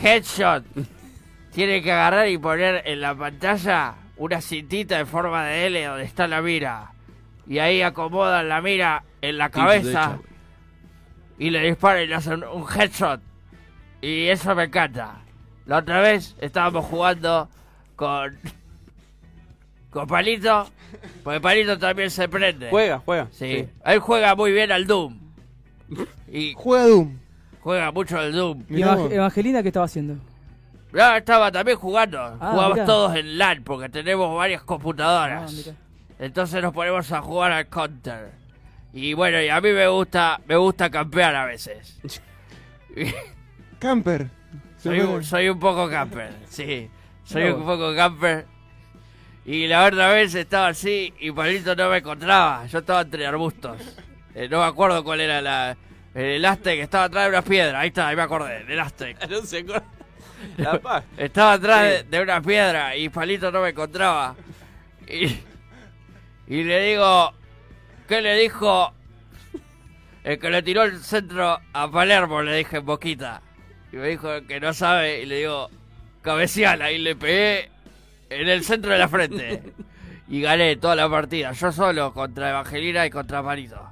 [0.02, 0.64] headshot,
[1.54, 6.04] tiene que agarrar y poner en la pantalla una cintita en forma de L donde
[6.04, 6.92] está la mira.
[7.48, 10.20] Y ahí acomodan la mira en la cabeza
[11.38, 13.20] y le disparan y le hacen un headshot.
[14.02, 15.22] Y eso me encanta.
[15.66, 17.50] La otra vez estábamos jugando
[17.96, 18.38] con.
[19.90, 20.68] con Palito.
[21.24, 22.70] Porque Palito también se prende.
[22.70, 23.28] Juega, juega.
[23.32, 23.56] Sí.
[23.64, 23.70] Sí.
[23.86, 25.20] Él juega muy bien al Doom.
[26.32, 27.18] Y Juega Doom.
[27.62, 28.64] juega mucho al Doom.
[28.70, 30.16] ¿Y Evang- Evangelina qué estaba haciendo?
[30.94, 32.20] No, estaba también jugando.
[32.40, 32.86] Ah, Jugamos mirá.
[32.86, 35.68] todos en LAN porque tenemos varias computadoras.
[35.70, 35.74] Ah.
[36.20, 38.32] Entonces nos ponemos a jugar al Counter.
[38.94, 42.00] Y bueno, y a mí me gusta, me gusta campear a veces.
[43.80, 44.30] Camper.
[44.78, 46.90] Soy un, soy un poco camper, sí.
[47.24, 47.56] Soy No.
[47.58, 48.46] un poco camper.
[49.46, 52.66] Y la otra vez estaba así y Palito no me encontraba.
[52.68, 53.78] Yo estaba entre arbustos.
[54.36, 55.76] Eh, no me acuerdo cuál era la,
[56.14, 56.80] el Aztec.
[56.80, 57.76] Estaba atrás de unas piedras.
[57.82, 58.64] Ahí está, ahí me acordé.
[58.68, 59.18] El Aztec.
[59.30, 59.84] No se acuerda.
[60.58, 61.04] La paz.
[61.18, 64.36] Estaba atrás de, de una piedra y Palito no me encontraba.
[65.08, 65.38] Y,
[66.48, 67.34] y le digo,
[68.08, 68.94] ¿qué le dijo
[70.24, 72.42] el que le tiró el centro a Palermo?
[72.42, 73.42] Le dije en boquita.
[73.92, 75.70] Y me dijo que no sabe y le digo,
[76.22, 76.92] cabeceala.
[76.92, 77.70] Y le pegué
[78.30, 79.64] en el centro de la frente.
[80.28, 83.90] Y gané toda la partida, yo solo contra Evangelina y contra Palito.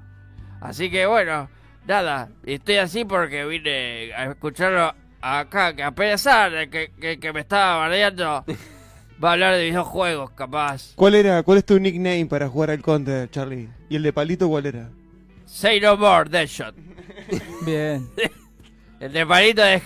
[0.62, 1.50] Así que bueno,
[1.86, 7.34] nada, estoy así porque vine a escucharlo acá, que a pesar de que, que, que
[7.34, 8.44] me estaba bardeando,
[9.24, 10.94] va a hablar de videojuegos, capaz.
[10.96, 13.70] ¿Cuál era, cuál es tu nickname para jugar al Counter, Charlie?
[13.90, 14.90] ¿Y el de Palito cuál era?
[15.46, 16.76] Say no more, Deadshot.
[17.66, 18.08] Bien.
[19.02, 19.82] El de palito de.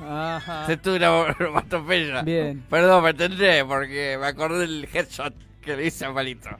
[0.00, 0.64] Ajá.
[0.66, 2.22] Se tuvo una onomatopeya.
[2.22, 2.62] Bien.
[2.70, 6.50] Perdón, me entendé porque me acordé del headshot que le hice a palito.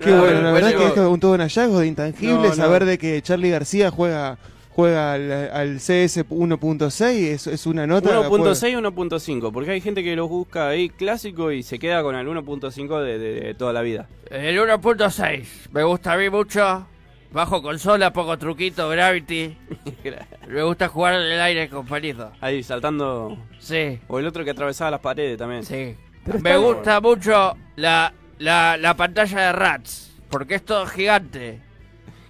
[0.00, 0.88] Qué Ah, bueno, la verdad que bueno.
[0.88, 2.54] esto es un todo un hallazgo de intangible, No, no.
[2.54, 4.36] saber de que Charlie García juega
[4.74, 8.10] juega al, al CS 1.6 es, es una nota.
[8.28, 12.26] 1.6 1.5, porque hay gente que lo busca ahí clásico y se queda con el
[12.26, 14.08] 1.5 de, de- de toda la vida.
[14.30, 16.86] El 1.6 me gusta a mí mucho.
[17.32, 19.56] Bajo consola, poco truquito, Gravity.
[20.48, 22.30] me gusta jugar en el aire con palito.
[22.42, 23.38] Ahí saltando.
[23.58, 23.98] Sí.
[24.08, 25.64] O el otro que atravesaba las paredes también.
[25.64, 25.96] Sí.
[26.26, 31.60] Pero Me gusta mucho la, la, la pantalla de Rats, porque es todo gigante.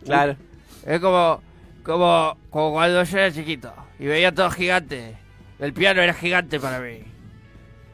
[0.05, 0.36] Claro.
[0.86, 1.43] Es como,
[1.83, 5.16] como, como cuando yo era chiquito y veía todo gigante.
[5.59, 7.05] El piano era gigante para mí.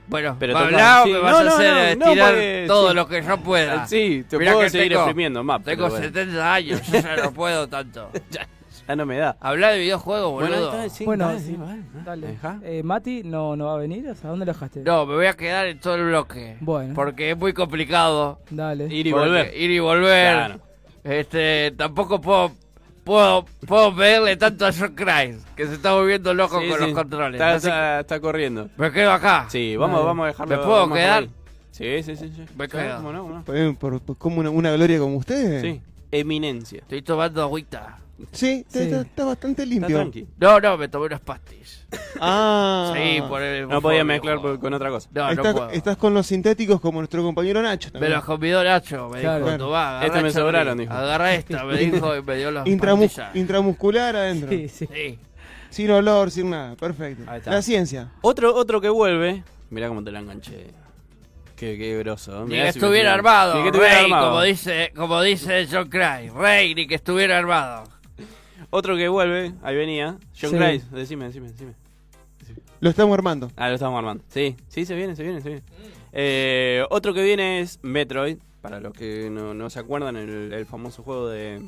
[0.06, 2.30] Bueno, Pero ¿me toca- hablás o sí, me vas no, a hacer no, no, estirar
[2.30, 2.94] porque- todo sí.
[2.94, 3.86] lo que yo pueda?
[3.88, 5.62] Sí, te Mirá puedo que seguir tengo- exprimiendo más.
[5.62, 6.04] Tengo bueno.
[6.06, 8.10] 70 años, yo ya no puedo tanto.
[8.88, 9.36] Ya no me da.
[9.38, 10.72] Habla de videojuegos, Bueno, boludo.
[10.82, 11.82] está, sí, bueno, dale, sí, vale.
[12.06, 12.38] dale.
[12.62, 14.80] Eh, Mati no, no va a venir, o sea, ¿dónde lo dejaste?
[14.80, 16.56] No, me voy a quedar en todo el bloque.
[16.60, 16.94] Bueno.
[16.94, 18.40] Porque es muy complicado.
[18.48, 18.86] Dale.
[18.86, 19.54] Ir y volver.
[19.54, 20.34] Ir y volver.
[20.36, 20.60] Claro.
[21.04, 22.52] Este, tampoco puedo,
[23.08, 26.84] puedo, puedo pedirle tanto a John Christ, que se está volviendo loco Sí, con sí.
[26.84, 27.40] los controles.
[27.40, 28.68] Está, Así está- está corriendo.
[28.76, 29.46] me quedo acá.
[29.48, 30.56] Sí, vamos, vamos a dejarlo.
[30.56, 31.26] ¿Me puedo quedar?
[31.72, 32.32] Sí, sí, sí.
[32.36, 32.44] sí.
[32.56, 32.96] Me quedo.
[32.96, 33.44] ¿cómo no, cómo no?
[33.44, 35.62] Por, por- por- como una, una gloria como ustedes.
[35.62, 35.80] Sí.
[36.12, 36.78] eminencia.
[36.80, 37.98] Estoy tomando agüita.
[38.32, 40.10] Sí, está, está- está bastante limpio.
[40.38, 41.86] No, no, me tomé unas pastis.
[42.20, 42.92] Ah.
[42.96, 43.68] Sí, por el.
[43.68, 45.08] No podía mezclar por- con otra cosa.
[45.12, 45.70] No, no estás, puedo.
[45.70, 47.88] estás con los sintéticos como nuestro compañero Nacho.
[47.88, 48.12] Me también.
[48.14, 49.44] los convidó Nacho, me Claro.
[49.46, 50.92] dijo, tomá, agarrá Este me esta, sobraron, dijo.
[50.92, 53.36] Agarra esta, me dijo y me dio las Intramu- pastillas.
[53.36, 54.50] intramuscular adentro.
[54.50, 54.88] Sí, sí.
[54.92, 55.18] Sí.
[55.70, 56.74] Sin olor, sin nada.
[56.76, 57.22] Perfecto.
[57.30, 57.50] Ahí está.
[57.52, 58.08] La ciencia.
[58.22, 59.44] Otro, otro que vuelve.
[59.70, 60.66] Mirá cómo te la enganché.
[61.56, 62.44] Qué, qué groso.
[62.44, 64.28] Ni Mirá que si me estuviera armado, Ni que estuviera rey, armado.
[64.30, 66.30] como dice, como dice John Cry.
[66.34, 67.84] Rey, ni que estuviera armado.
[68.70, 70.18] Otro que vuelve, ahí venía.
[70.38, 70.82] John Sí.
[70.92, 71.74] Decime, decime, decime.
[72.80, 73.50] Lo estamos armando.
[73.56, 74.22] Ah, lo estamos armando.
[74.28, 75.64] Sí, sí, se viene, se viene, se viene.
[76.12, 80.66] Eh, otro que viene es Metroid, para los que no, no se acuerdan, el, el
[80.66, 81.60] famoso juego de,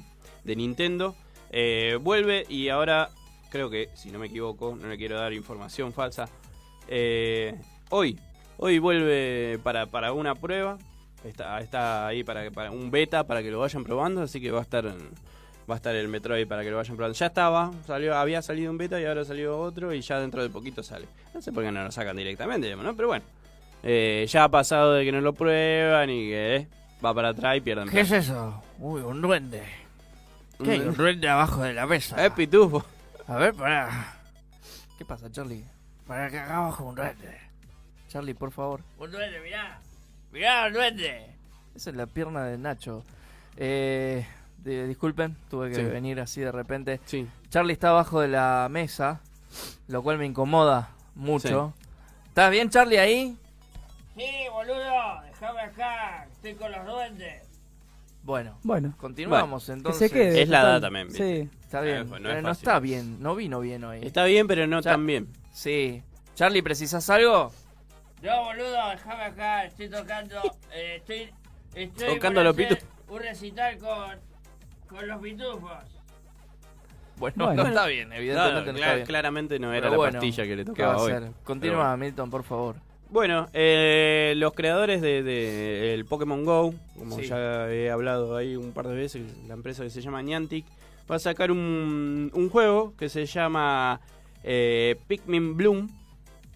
[0.44, 1.16] de Nintendo.
[1.50, 3.10] Eh, vuelve y ahora,
[3.50, 6.28] creo que, si no me equivoco, no le quiero dar información falsa,
[6.86, 7.56] eh,
[7.88, 8.18] hoy,
[8.56, 10.78] hoy vuelve para, para una prueba,
[11.24, 14.60] está, está ahí para, para un beta para que lo vayan probando, así que va
[14.60, 14.94] a estar...
[15.70, 17.16] Va a estar el Metroid para que lo vayan probando.
[17.16, 20.50] Ya estaba, salió, había salido un beta y ahora salió otro y ya dentro de
[20.50, 21.06] poquito sale.
[21.32, 22.96] No sé por qué no lo sacan directamente, digamos, ¿no?
[22.96, 23.24] Pero bueno.
[23.84, 26.68] Eh, ya ha pasado de que no lo prueban y que eh,
[27.04, 28.60] va para atrás y pierden ¿Qué es eso?
[28.80, 29.62] Uy, un duende.
[30.58, 30.80] Un ¿Qué.
[30.80, 32.26] Un duende abajo de la mesa.
[32.26, 32.84] Es pitufo.
[33.28, 34.16] A ver, pará.
[34.98, 35.64] ¿Qué pasa, Charlie?
[36.04, 37.38] Para que acá abajo un duende.
[38.08, 38.80] Charlie, por favor.
[38.98, 39.78] Un duende, mirá.
[40.32, 41.26] Mirá, un duende.
[41.76, 43.04] Esa es la pierna de Nacho.
[43.56, 44.26] Eh,
[44.64, 45.82] disculpen, tuve que Sí.
[45.82, 47.00] venir así de repente.
[47.06, 47.26] Sí.
[47.48, 49.20] Charlie está abajo de la mesa,
[49.88, 51.74] lo cual me incomoda mucho.
[52.28, 53.36] ¿Estás bien, Charlie, ahí?
[54.16, 55.22] Sí, boludo.
[55.26, 56.26] Déjame acá.
[56.30, 57.42] Estoy con los duendes.
[58.22, 58.94] Bueno, Bueno.
[58.98, 60.12] continuamos Bueno, entonces.
[60.12, 61.08] que se quede, Es la edad también.
[61.08, 61.42] ¿viste?
[61.44, 61.50] Sí.
[61.62, 64.00] Está bien, Eh, pues, no pero es no está bien, no vino bien hoy.
[64.04, 65.28] Está bien, pero no Cha- tan bien.
[65.52, 66.02] Sí.
[66.34, 67.50] Charlie, ¿precisas algo?
[68.22, 68.90] No, boludo.
[68.90, 69.64] Déjame acá.
[69.64, 70.40] Estoy tocando.
[70.72, 71.30] eh, estoy.
[71.74, 72.82] Estoy Tocando por hacer.
[73.08, 74.18] Un recital con.
[74.90, 75.70] Con los pitufos.
[77.16, 77.62] Bueno, Bueno.
[77.62, 79.06] no está bien, evidentemente No, no, cla- está bien.
[79.06, 81.12] claramente no era Pero la bueno, pastilla que le ¿qué tocaba va a hoy.
[81.12, 81.30] hacer?
[81.44, 81.96] Continúa, Pero.
[81.98, 82.76] Milton, por favor.
[83.10, 87.24] Bueno, eh, los creadores de, de el Pokémon Go, como Sí.
[87.26, 90.64] ya he hablado ahí un par de veces, la empresa que se llama Niantic,
[91.10, 94.00] va a sacar un, un juego que se llama
[94.42, 95.88] eh, Pikmin Bloom,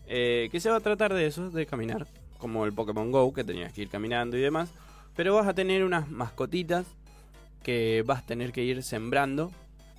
[0.07, 2.07] eh, que se va a tratar de eso, de caminar,
[2.39, 4.71] como el Pokémon Go, que tenías que ir caminando y demás,
[5.17, 6.87] pero vas a tener unas mascotitas
[7.65, 9.51] que vas a tener que ir sembrando,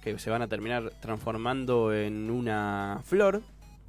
[0.01, 3.41] que se van a terminar transformando en una flor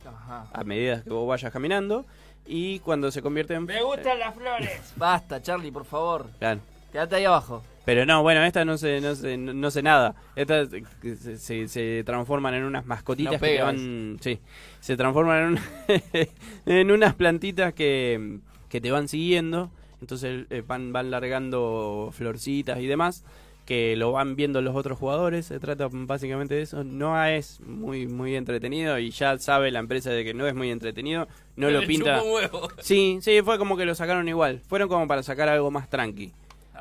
[0.05, 0.47] Ajá.
[0.53, 2.05] a medida que vos vayas caminando.
[2.49, 3.65] Y cuando se convierte en...
[3.65, 4.93] Me gustan las flores.
[4.97, 6.27] Basta, Charlie, por favor.
[6.39, 6.61] Claro.
[6.93, 7.63] Quédate ahí abajo.
[7.85, 10.15] Pero no, bueno, esta no sé, no sé, no, no sé nada.
[10.35, 10.69] Estas
[11.03, 14.17] se, se- se transforman en unas mascotitas No que van...
[14.21, 14.41] Sí,
[14.81, 16.29] se transforman en, un-
[16.67, 19.71] en unas plantitas que, que te van siguiendo.
[20.01, 23.25] Entonces eh, van, van largando florcitas y demás
[23.67, 25.45] que lo van viendo los otros jugadores.
[25.47, 26.85] Se trata básicamente de eso.
[26.85, 30.71] No es muy muy entretenido y ya sabe la empresa de que no es muy
[30.71, 31.29] entretenido.
[31.57, 32.23] No lo pinta.
[32.23, 32.69] huevo.
[32.81, 34.61] Sí, sí, fue como que lo sacaron igual.
[34.69, 36.33] Fueron como para sacar algo más tranqui.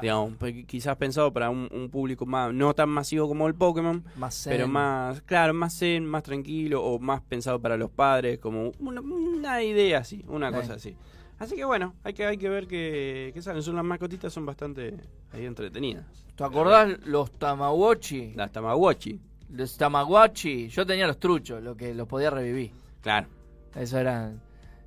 [0.01, 4.03] Digamos, pe- quizás pensado para un, un público más no tan masivo como el Pokémon,
[4.17, 4.51] Más zen.
[4.51, 8.99] pero más, claro, más zen, más tranquilo o más pensado para los padres, como una,
[8.99, 10.97] una idea así, una cosa así.
[11.37, 13.61] Así que bueno, hay que, hay que ver que, que salen.
[13.61, 14.95] Son las mascotitas, son bastante
[15.33, 16.05] ahí entretenidas.
[16.35, 18.33] ¿Te acordás los Tamagotchi?
[18.35, 19.19] Las Tamagotchi.
[19.49, 20.69] Los Tamagotchi.
[20.69, 22.71] Yo tenía los truchos, lo que los podía revivir.
[23.01, 23.27] Claro.
[23.75, 24.41] Eso eran.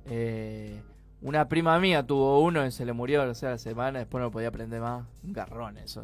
[0.05, 0.81] eh,
[1.21, 4.27] una prima mía tuvo uno y se le murió, o sea, la semana, después no
[4.27, 5.05] lo podía aprender más.
[5.23, 6.03] Un garrón eso.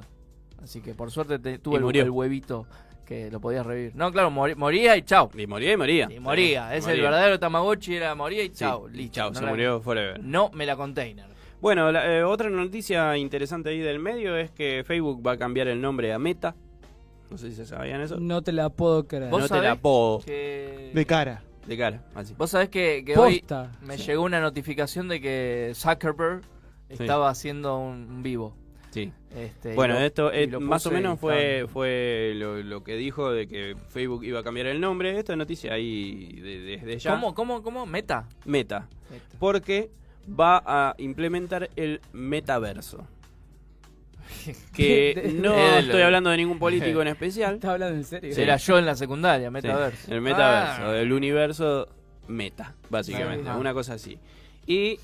[0.61, 2.65] Así que por suerte te- tuve el, el huevito
[3.05, 3.95] que lo podías revivir.
[3.95, 5.29] No, claro, moría y chao.
[5.37, 6.07] Y moría y moría.
[6.11, 6.69] Y moría.
[6.71, 6.95] Sí, Ese moría.
[6.95, 8.89] el verdadero Tamagotchi era moría y Sí, chao.
[8.89, 9.13] y listo.
[9.15, 10.23] chao, No se la- murió forever.
[10.23, 11.25] No me la container.
[11.61, 15.67] Bueno, la- eh, otra noticia interesante ahí del medio es que Facebook va a cambiar
[15.67, 16.55] el nombre a Meta.
[17.31, 18.19] No sé si se sabían eso.
[18.19, 19.31] No te la puedo creer.
[19.31, 20.19] ¿Vos No te la puedo.
[20.19, 21.41] que- De cara.
[21.65, 22.35] De cara, así.
[22.37, 23.43] Vos sabés que, que hoy
[23.81, 26.41] me llegó una notificación de que Zuckerberg
[26.89, 28.55] estaba haciendo un vivo.
[28.95, 29.11] Sí.
[29.35, 33.75] Este, Bueno, lo- esto eh, más o menos fue, lo, lo que dijo de que
[33.89, 35.19] Facebook iba a cambiar el nombre.
[35.19, 37.11] Esta noticia ahí de- desde ya.
[37.11, 37.85] ¿Cómo, cómo, cómo?
[37.85, 38.27] ¿Meta?
[38.45, 38.87] Meta.
[39.11, 39.25] Meta.
[39.37, 39.89] Porque
[40.27, 43.05] va a implementar el metaverso.
[44.75, 47.55] Que no estoy hablando de ningún político en especial.
[47.55, 48.33] ¿Estás hablando en serio?
[48.33, 48.41] Sí.
[48.41, 50.11] Era yo en la secundaria, Sí, Metaverso.
[50.13, 50.97] el metaverso, Ah.
[50.97, 51.87] el universo
[52.27, 54.17] meta, básicamente, una cosa así.
[54.65, 54.97] Y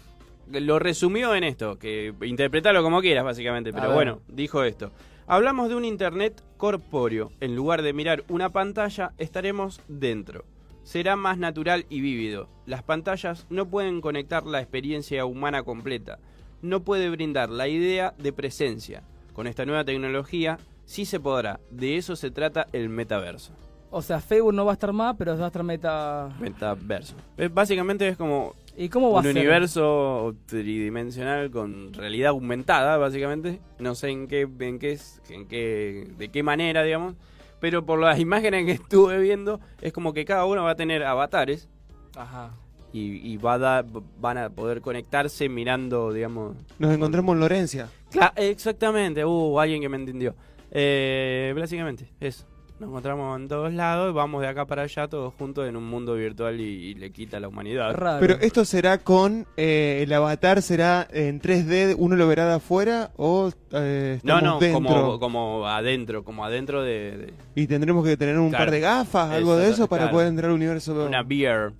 [0.60, 4.92] lo resumió en esto, que interpretarlo como quieras, básicamente, pero bueno, dijo esto.
[5.28, 7.32] Hablamos de un internet corpóreo.
[7.40, 10.44] En lugar de mirar una pantalla, estaremos dentro.
[10.84, 12.50] Será más natural y vívido.
[12.66, 16.20] Las pantallas no pueden conectar la experiencia humana completa.
[16.62, 19.04] No puede brindar la idea de presencia.
[19.34, 21.62] Con esta nueva tecnología Sí se podrá.
[21.70, 23.54] De eso se trata el metaverso.
[23.92, 26.30] O sea, Facebook no va a estar más, pero va a estar meta...
[26.40, 27.16] Metaverso.
[27.38, 29.38] Es- básicamente es como ¿Y cómo va un a ser?
[29.38, 33.60] universo tridimensional con realidad aumentada, básicamente.
[33.80, 37.16] No sé en qué, en qué, es- en qué, de qué manera, digamos.
[37.60, 41.04] Pero por las imágenes que estuve viendo, es como que cada uno va a tener
[41.04, 41.68] avatares
[42.16, 42.52] Ajá.
[42.94, 43.86] y, y va a dar-
[44.20, 46.56] van a poder conectarse mirando, digamos.
[46.80, 47.90] Nos encontramos en Lorencia.
[48.12, 50.34] Cla- exactamente, uh, alguien que me entendió.
[50.72, 52.46] Eh, básicamente, eso.
[52.82, 56.16] Nos encontramos en todos lados, vamos de acá para allá todos juntos en un mundo
[56.16, 57.96] virtual y, y le quita a la humanidad.
[58.20, 63.12] Pero esto será con eh, el avatar será en 3D, uno lo verá de afuera
[63.18, 67.18] o eh, No, no, dentro como, como adentro, como adentro de...
[67.18, 68.66] de- y tendremos que tener un Claro.
[68.66, 70.14] par de gafas, algo de eso para claro.
[70.16, 71.06] poder entrar al universo.
[71.06, 71.74] Una beer,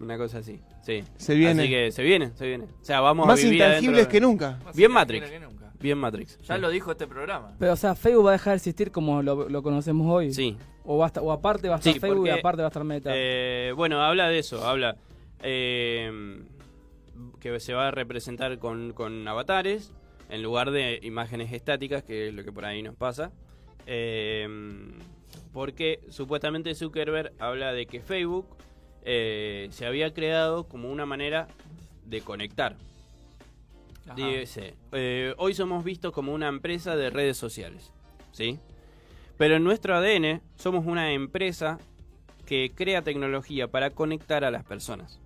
[0.00, 1.04] una cosa así, sí.
[1.18, 1.62] Se viene.
[1.62, 2.64] Así que se viene, se viene.
[2.64, 4.58] O sea, vamos Más a vivir intangibles adentro que nunca.
[4.64, 5.30] Más Bien intangibles Matrix.
[5.30, 5.61] que nunca.
[5.82, 6.38] Bien Matrix.
[6.42, 6.60] Ya sí.
[6.60, 7.52] lo dijo este programa.
[7.58, 10.32] Pero, o sea, Facebook va a dejar de existir como lo, lo conocemos hoy.
[10.32, 10.56] Sí.
[10.84, 12.70] O, va a estar- o aparte va a estar Sí, Facebook y aparte va a
[12.70, 13.10] estar Meta.
[13.14, 14.96] Eh, bueno, habla de eso, habla
[15.42, 16.40] eh,
[17.40, 19.92] que se va a representar con, con avatares
[20.30, 23.32] en lugar de imágenes estáticas, que es lo que por ahí nos pasa.
[23.86, 24.48] Eh,
[25.52, 28.46] porque supuestamente Zuckerberg habla de que Facebook
[29.04, 31.48] eh, se había creado como una manera
[32.06, 32.76] de conectar.
[34.16, 37.92] Dice, eh, hoy somos vistos como una empresa de redes sociales,
[38.32, 38.58] ¿sí?
[39.38, 41.78] Pero en nuestro ADN somos una empresa
[42.46, 45.20] que crea tecnología para conectar a las personas.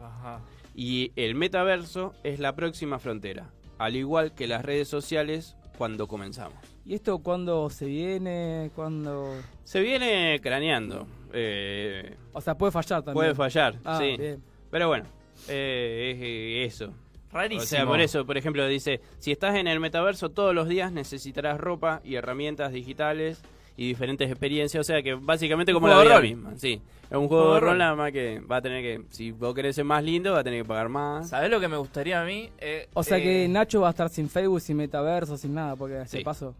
[0.00, 0.40] Ajá.
[0.74, 6.58] Y el metaverso es la próxima frontera, al igual que las redes sociales cuando comenzamos.
[6.84, 8.70] ¿Y esto cuándo se viene?
[8.74, 9.34] ¿Cuándo...?
[9.64, 11.06] Se viene craneando.
[11.32, 13.14] eh, O sea, puede fallar también.
[13.14, 14.16] puede fallar, Ah, sí.
[14.16, 14.42] bien.
[14.70, 15.04] Pero bueno,
[15.48, 16.94] eh, es eh, eso.
[17.36, 17.62] Rarísimo.
[17.62, 20.90] O sea, por eso, por ejemplo, dice, si estás en el metaverso todos los días
[20.92, 23.42] necesitarás ropa y herramientas digitales
[23.76, 26.28] y diferentes experiencias, o sea que básicamente Un como juego la vida de rol.
[26.36, 26.80] misma, sí.
[27.10, 29.76] Es un juego de rol nada más que va a tener que, si vos querés
[29.76, 31.28] ser más lindo, va a tener que pagar más.
[31.28, 32.50] ¿Sabés lo que me gustaría a mí?
[32.58, 35.76] Eh, O sea eh, que Nacho va a estar sin Facebook, sin metaverso, sin nada,
[35.76, 36.24] porque se Sí.
[36.24, 36.54] pasó.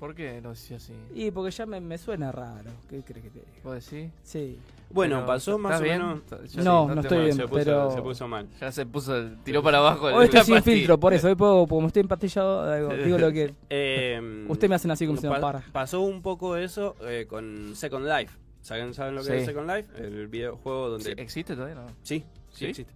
[0.00, 0.94] ¿Por qué lo decía así?
[1.14, 2.70] Y porque ya me, me suena raro.
[2.88, 3.52] ¿Qué crees que te diga?
[3.62, 4.10] ¿Vos decís?
[4.24, 4.58] Sí.
[4.92, 5.98] Bueno, Pero, pasó más ¿estás o bien?
[5.98, 6.52] menos.
[6.52, 8.48] Yo No, sí, no estoy bien, se puso, pero- se puso mal.
[8.60, 9.12] Ya se puso,
[9.44, 10.06] tiró para abajo.
[10.06, 10.76] Hoy estoy sin pastilla.
[10.76, 11.28] filtro, por eso.
[11.28, 13.54] Hoy puedo, como estoy empastillado, digo, digo lo que...
[13.68, 15.60] Eh, Usted me hacen así como si no pa- para.
[15.70, 18.36] Pasó un poco eso eh, con Second Life.
[18.62, 19.32] ¿Saben, ¿Saben lo que Sí.
[19.34, 19.88] es Second Life?
[20.04, 21.04] El videojuego donde...
[21.04, 21.86] Sí, ¿Existe todavía no?
[22.02, 22.66] Sí, sí, ¿Sí?
[22.66, 22.92] existe.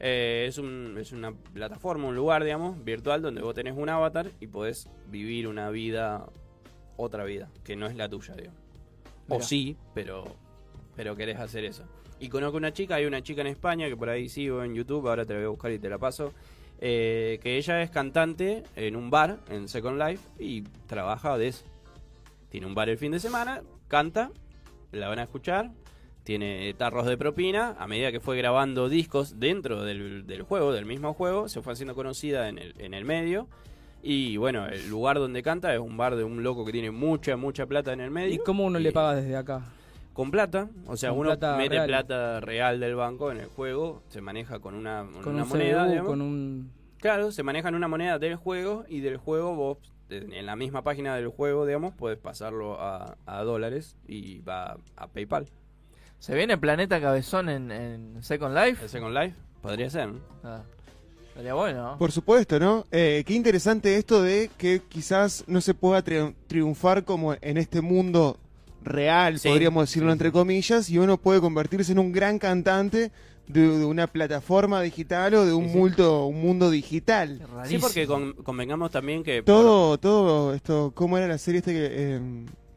[0.00, 4.30] Eh, es, un, es una plataforma, un lugar, digamos, virtual donde vos tenés un avatar
[4.40, 6.26] y podés vivir una vida,
[6.96, 8.60] otra vida, que no es la tuya, digamos.
[9.28, 10.24] O sí, pero,
[10.96, 11.84] pero querés hacer eso.
[12.20, 15.08] Y conozco una chica, hay una chica en España que por ahí sigo en YouTube,
[15.08, 16.32] ahora te la voy a buscar y te la paso,
[16.80, 21.64] eh, que ella es cantante en un bar, en Second Life, y trabaja de eso.
[22.50, 24.30] Tiene un bar el fin de semana, canta,
[24.92, 25.70] la van a escuchar,
[26.28, 30.84] tiene tarros de propina, a medida que fue grabando discos dentro del, del juego, del
[30.84, 33.48] mismo juego, se fue haciendo conocida en el, en el medio.
[34.02, 37.38] Y bueno, el lugar donde canta es un bar de un loco que tiene mucha,
[37.38, 38.34] mucha plata en el medio.
[38.34, 39.72] ¿Y cómo uno le paga desde acá?
[40.12, 41.86] Con plata, o sea, uno plata mete real.
[41.86, 45.86] plata real del banco en el juego, se maneja con una, con una un moneda.
[45.86, 46.70] CBU, con un...
[46.98, 49.78] Claro, se maneja en una moneda del juego y del juego vos,
[50.10, 55.06] en la misma página del juego, digamos, puedes pasarlo a, a dólares y va a
[55.06, 55.46] PayPal.
[56.18, 58.82] ¿Se viene Planeta Cabezón en, en Second Life?
[58.84, 59.34] ¿El Second Life?
[59.62, 60.20] Podría ser, ¿no?
[60.42, 60.62] Ah,
[61.28, 61.96] estaría bueno.
[61.98, 62.84] Por supuesto, ¿no?
[62.90, 67.80] Eh, qué interesante esto de que quizás no se pueda tri- triunfar como en este
[67.80, 68.36] mundo
[68.82, 73.10] real, Sí, podríamos decirlo entre comillas, y uno puede convertirse en un gran cantante
[73.46, 77.40] de, de una plataforma digital o de un, multo, un mundo digital.
[77.64, 79.42] Sí, porque con- convengamos también que...
[79.42, 81.88] Todo, todo esto, ¿cómo era la serie este que...
[81.90, 82.20] eh,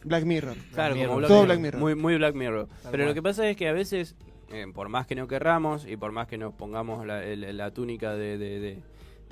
[0.04, 0.56] Black Mirror.
[0.74, 1.46] Claro, como Black todo Mirror.
[1.48, 1.80] Black Mirror.
[1.82, 2.68] Muy, muy Black Mirror.
[2.84, 4.16] Tal Pero lo que pasa es que a veces,
[4.52, 7.72] eh, por más que no querramos y por más que nos pongamos la, el- la
[7.72, 8.78] túnica de, de- de-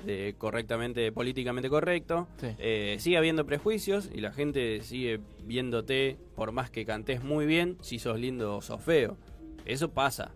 [0.04, 2.46] de correctamente, políticamente correcto, Sí.
[2.58, 7.76] eh, sigue habiendo prejuicios y la gente sigue viéndote, por más que cantes muy bien,
[7.82, 9.18] si sos lindo o sos feo.
[9.66, 10.30] Eso pasa,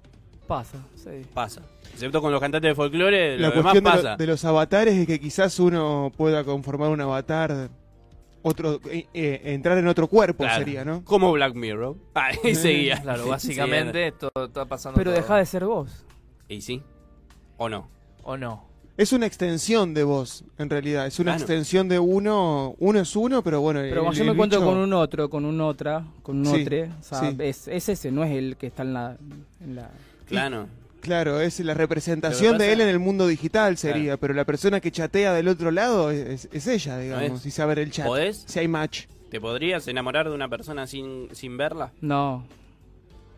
[0.46, 1.22] Pasa, sí.
[1.32, 1.62] pasa.
[1.94, 4.16] Excepto con los cantantes de folclore, La lo demás cuestión de, lo- pasa.
[4.16, 7.70] de los avatares es que quizás uno pueda conformar un avatar,
[8.44, 10.58] otro eh, eh, entrar en otro cuerpo Claro.
[10.64, 11.02] sería, ¿no?
[11.04, 11.96] Como Black Mirror.
[12.14, 13.02] Ahí seguía.
[13.02, 15.20] Claro, Sí, básicamente esto está pasando Pero todo.
[15.20, 16.04] deja de ser vos.
[16.48, 16.82] ¿Y sí?
[17.56, 17.88] ¿O no?
[18.22, 18.72] ¿O no?
[18.96, 21.06] Es una extensión de vos, en realidad.
[21.08, 21.40] Es una Claro.
[21.42, 22.76] extensión de uno.
[22.78, 23.80] Uno es uno, pero bueno.
[23.80, 26.46] Pero el- yo el me encuentro bicho- con un otro, con un otra, con un
[26.46, 27.36] Sí, otro, o sea, sí.
[27.40, 29.16] es, es ese, no es el que está en la...
[29.60, 29.90] en la-
[30.28, 30.68] Claro.
[31.04, 34.90] Claro, es la representación de él en el mundo digital sería, pero la persona que
[34.90, 37.46] chatea del otro lado es, es ella, digamos, es?
[37.46, 38.06] y saber el chat.
[38.06, 38.42] ¿Podés?
[38.46, 39.04] Si hay match.
[39.30, 41.92] ¿Te podrías enamorar de una persona sin, sin verla?
[42.00, 42.46] No.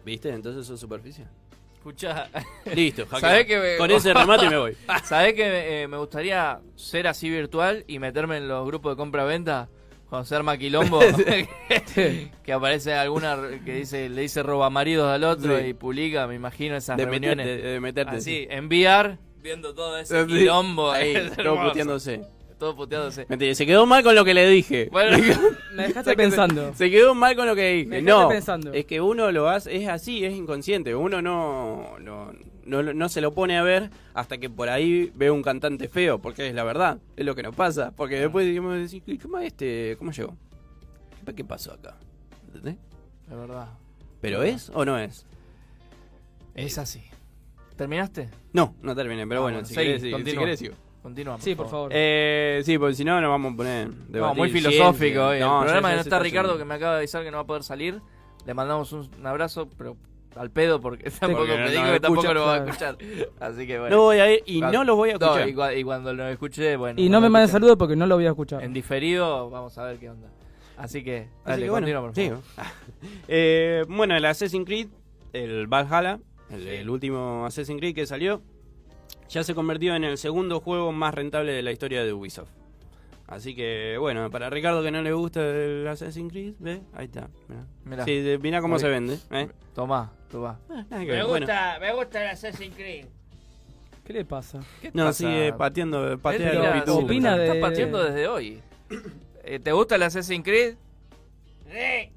[0.05, 0.29] ¿Viste?
[0.31, 1.29] Entonces eso es superficial.
[1.75, 2.29] Escucha.
[2.73, 3.07] Listo.
[3.21, 4.77] ¿Sabés que me- Con ese remate me voy.
[5.05, 9.69] ¿Sabés que eh, me gustaría ser así virtual y meterme en los grupos de compra-venta?
[10.09, 11.01] Cuando se arma quilombo,
[12.45, 15.67] que aparece alguna que dice le dice roba maridos al otro Sí.
[15.67, 17.45] y publica, me imagino esas De reuniones.
[17.47, 18.47] meterte, de meterte, Así, sí.
[18.51, 20.29] enviar, viendo todo ese Sí.
[20.29, 20.91] quilombo.
[20.93, 22.21] Ahí, es todo puteándose.
[22.59, 23.27] Todo puteándose.
[23.29, 24.89] Mentira, se quedó mal con lo que le dije.
[24.91, 25.19] Bueno,
[25.75, 26.73] Me dejaste Se pensando.
[26.75, 27.87] Se quedó mal con lo que dije.
[27.87, 28.73] Me no, pensando.
[28.73, 30.95] es que uno lo hace, es así, es inconsciente.
[30.95, 32.33] Uno no, no,
[32.67, 36.19] no, no se lo pone a ver hasta que por ahí ve un cantante feo,
[36.19, 37.93] porque es la verdad, es lo que nos pasa.
[37.97, 40.37] Porque después digamos, decir, ¿cómo este, cómo llegó?
[41.35, 41.97] ¿Qué pasó acá?
[42.49, 42.77] ¿Entendés?
[43.31, 43.69] Es verdad.
[44.21, 45.27] ¿Pero es o no es?
[46.55, 47.03] Es así.
[47.77, 48.31] ¿Terminaste?
[48.53, 50.41] No, no terminé, pero Ah, bueno, bueno, si seguí, querés, si- si continúa.
[50.45, 50.75] querés, sigo.
[51.03, 51.91] Continúa, por Sí, por favor.
[51.95, 53.89] Eh, sí, porque si no nos vamos a poner.
[54.09, 55.39] No, muy filosófico hoy.
[55.41, 57.37] No, el problema es que no está Ricardo, que me acaba de avisar que no
[57.37, 58.01] va a poder salir.
[58.45, 59.97] Le mandamos un, un abrazo, pero
[60.37, 62.65] al pedo, porque tampoco Porque no- me no dijo lo que tampoco lo va a
[62.65, 62.97] escuchar.
[63.41, 63.97] Así que bueno.
[63.97, 65.49] No voy a ir y Cuando- no los voy a escuchar.
[65.49, 67.01] y, cua- y cuando lo escuché, bueno.
[67.01, 68.63] Y no me lo manden saludos porque no lo voy a escuchar.
[68.63, 70.29] En diferido, vamos a ver qué onda.
[70.77, 72.13] Así que, Así que bueno, por.
[73.29, 74.89] Eh, bueno, el Assassin's Creed,
[75.33, 76.21] el Valhalla,
[76.51, 78.43] el, el último Assassin's Creed que salió,
[79.29, 82.51] ya se convirtió en el segundo juego más rentable de la historia de Ubisoft.
[83.29, 86.83] Así que, bueno, para Ricardo que no le gusta el Assassin's Creed, ¿ve?
[86.95, 87.29] Ahí está.
[87.49, 88.05] Mirá, Mirá.
[88.05, 89.19] Sí, de- mirá cómo Muy se vende.
[89.33, 89.49] ¿eh?
[89.75, 90.61] Tomá, tomá.
[90.89, 91.45] que Me ver, bueno.
[91.47, 93.07] gusta, me gusta el Assassin's Creed.
[94.05, 94.61] ¿Qué le pasa?
[94.93, 95.13] No, pasa?
[95.19, 97.03] sigue pateando, patea mira, actitud.
[97.05, 98.63] opina está de- pateando desde hoy.
[99.43, 100.75] Eh, ¿Te gusta el Assassin's Creed?
[101.69, 102.13] Sí.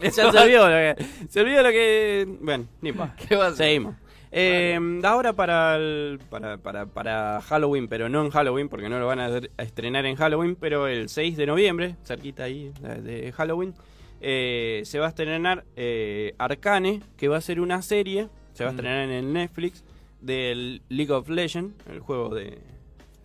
[0.00, 1.06] ya se olvidó lo que.
[1.28, 2.26] Se olvidó lo que.
[2.40, 3.14] Bueno, ni más.
[3.28, 3.66] ¿Qué va a hacer?
[3.66, 3.94] Seguimos.
[4.36, 9.06] Eh, ahora para, el- para, para, para Halloween, pero no en Halloween, porque no lo
[9.06, 12.72] van a estrenar en Halloween, pero el 6 de noviembre, cerquita ahí
[13.02, 13.74] de, Halloween,
[14.20, 18.70] eh, se va a estrenar eh, Arcane, que va a ser una serie, se va
[18.70, 18.76] a Mm.
[18.76, 19.84] estrenar en el Netflix,
[20.20, 22.58] del League of Legends, el juego de,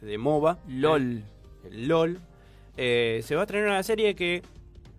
[0.01, 0.59] de MOBA.
[0.67, 1.23] LOL.
[1.71, 2.19] El LOL.
[2.77, 4.43] Eh, se va a estrenar una serie que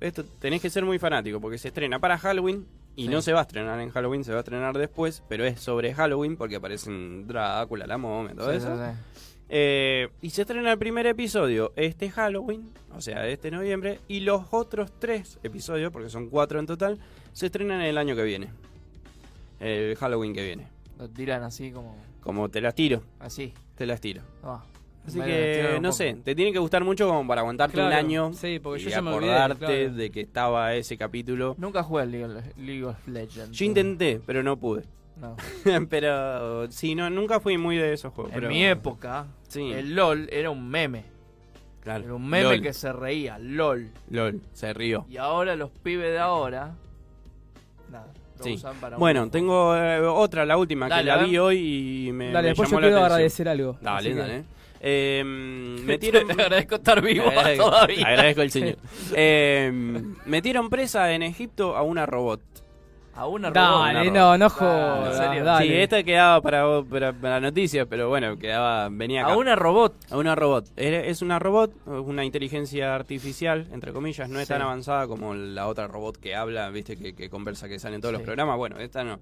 [0.01, 2.67] esto tenés que ser muy fanático porque se estrena para Halloween
[2.97, 3.09] y Sí.
[3.09, 5.95] no se va a estrenar en Halloween, se va a estrenar después, pero es sobre
[5.95, 8.77] Halloween porque aparecen Drácula, la momia, todo Sí, eso.
[9.53, 14.45] Eh, y se estrena el primer episodio este Halloween, o sea, este noviembre, y los
[14.53, 16.99] otros tres episodios, porque son cuatro en total,
[17.33, 18.51] se estrenan el año que viene.
[19.59, 20.69] El Halloween que viene.
[20.99, 21.97] Lo tiran así como.
[22.23, 23.53] Como te las tiro, Así.
[23.77, 24.23] te las tiro.
[24.43, 24.63] Ah,
[25.07, 28.59] Así que, no sé, te tiene que gustar mucho como para aguantarte un año sí,
[28.61, 29.95] porque y yo ya me olvidé, acordarte claro.
[29.95, 31.55] de que estaba ese capítulo.
[31.59, 33.51] Nunca jugué al League of- League of Legends.
[33.57, 34.85] Yo intenté, pero no pude.
[35.17, 35.37] No.
[35.91, 38.33] pero sí, no, nunca fui muy de esos juegos.
[38.33, 39.73] En pero- mi época, Sí.
[39.73, 41.05] el LOL era un meme.
[41.83, 42.05] Claro.
[42.05, 42.63] Era un meme LOL.
[42.63, 43.91] que se reía, LOL.
[44.11, 45.07] LOL, se rió.
[45.09, 46.75] Y ahora los pibes de ahora.
[47.91, 48.07] Nada.
[48.43, 48.55] Sí.
[48.55, 52.13] usan para Bueno, un- tengo eh, otra, la última, Dale, que la vi hoy y
[52.13, 53.77] me, Dale, me después yo llamó quiero agradecer algo.
[53.83, 54.45] Dale, que- dale.
[54.93, 56.27] Eh, metieron...
[56.27, 58.07] Te agradezco estar vivo Agradezco- todavía.
[58.09, 58.77] Agradezco al señor.
[59.15, 59.71] Eh,
[60.25, 62.41] metieron presa en Egipto a una robot.
[63.13, 64.15] A una Dale, robot.
[64.15, 65.19] no, no ¿En jodas.
[65.45, 65.67] Dale.
[65.67, 69.33] Sí, esta quedaba para, para, para noticias, pero bueno, quedaba, venía acá.
[69.35, 69.95] A una robot.
[70.11, 70.69] A una robot.
[70.77, 74.55] Es una robot, una inteligencia artificial, entre comillas, no es Sí.
[74.55, 78.01] tan avanzada como la otra robot que habla, viste, que, que conversa, que sale en
[78.01, 78.27] todos los Sí.
[78.27, 78.57] programas.
[78.57, 79.19] Bueno, esta no.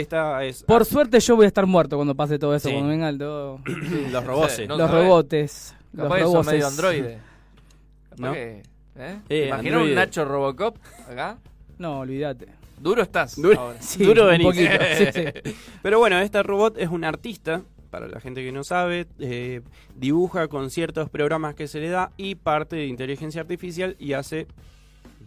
[0.00, 0.62] Esta es...
[0.64, 2.74] Por suerte yo voy a estar muerto cuando pase todo eso, Sí.
[2.74, 3.60] cuando venga el todo.
[4.12, 4.52] los robots.
[4.52, 5.04] Sí, no los sabés.
[5.04, 5.74] robotes.
[5.92, 6.46] Los robots.
[6.46, 7.18] medio androide.
[8.18, 8.32] ¿No?
[8.32, 8.62] que-
[8.96, 9.18] ¿eh?
[9.28, 9.88] Eh, ¿Imaginas androide.
[9.90, 10.76] un Nacho Robocop
[11.10, 11.38] acá?
[11.78, 12.46] No, olvídate.
[12.78, 13.36] Duro estás.
[13.40, 13.78] Duro, ahora.
[13.80, 14.46] Sí, duro un venís.
[14.46, 15.54] poquito, sí, sí.
[15.82, 19.62] Pero bueno, esta robot es un artista, para la gente que no sabe, eh,
[19.94, 24.46] dibuja con ciertos programas que se le da y parte de inteligencia artificial y hace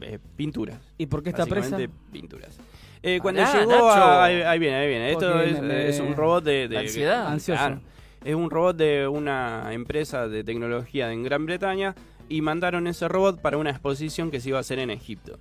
[0.01, 0.79] eh, pinturas.
[0.97, 1.77] ¿Y por qué está presa?
[2.11, 2.57] Pinturas.
[3.01, 3.85] Eh, cuando llegó Nacho.
[3.89, 4.23] a...
[4.25, 5.11] Ahí, ahí viene, ahí viene.
[5.11, 6.77] Esto es, me- me- es un robot de...
[6.77, 7.27] ansiedad.
[7.27, 7.59] Ansioso.
[7.61, 7.81] Claro.
[8.23, 11.95] Es un robot de una empresa de tecnología en Gran Bretaña
[12.27, 15.39] y mandaron ese robot para una exposición que se iba a hacer en Egipto.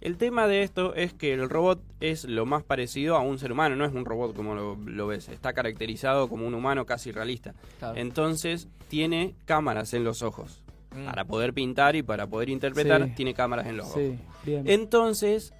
[0.00, 3.50] El tema de esto es que el robot es lo más parecido a un ser
[3.52, 7.10] humano, no es un robot como lo, lo ves, está caracterizado como un humano casi
[7.10, 7.54] realista.
[7.78, 7.96] Claro.
[7.98, 10.62] Entonces tiene cámaras en los ojos.
[10.94, 11.06] Mm.
[11.06, 13.12] Para poder pintar y para poder interpretar, Sí.
[13.16, 14.00] tiene cámaras en los ojos.
[14.02, 14.64] Sí, bien.
[14.68, 15.52] Entonces,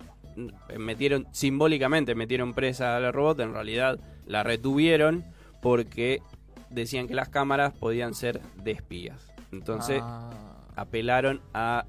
[0.79, 5.25] metieron, simbólicamente metieron presa a la robot, en realidad la retuvieron
[5.63, 6.21] porque
[6.71, 9.33] decían que las cámaras podían ser de espías.
[9.53, 10.31] Entonces, Ah.
[10.77, 11.85] apelaron a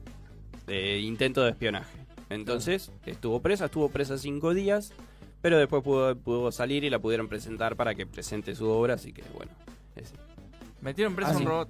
[0.68, 1.98] eh, intento de espionaje.
[2.30, 4.94] Entonces, estuvo presa, estuvo presa cinco días,
[5.42, 9.14] pero después pudo, pudo salir y la pudieron presentar para que presente su obra, así
[9.14, 9.52] que bueno.
[9.96, 10.16] ese.
[10.82, 11.48] Metieron preso Ah, a un sí.
[11.48, 11.70] robot.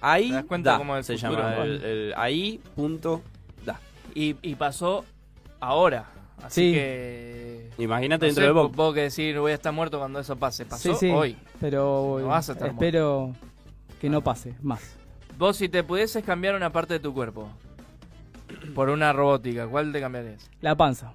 [0.00, 1.42] Ahí ¿Te das cuenta da, cómo es el se futuro?
[1.48, 3.22] llama el, el ahí punto
[3.64, 3.80] da.
[4.14, 5.04] Y, y pasó
[5.58, 6.06] ahora.
[6.42, 6.72] Así Sí.
[6.74, 7.70] que.
[7.78, 8.68] Imagínate no dentro sé, de poco.
[8.74, 10.64] Vos que decir, voy a estar muerto cuando eso pase.
[10.64, 11.36] Pasó Sí, sí, hoy.
[11.60, 13.32] Pero No vas a estar espero
[14.00, 14.96] que no pase más.
[15.38, 17.48] Vos, si te pudieses cambiar una parte de tu cuerpo
[18.74, 20.50] por una robótica, ¿cuál te cambiarías?
[20.60, 21.12] La panza.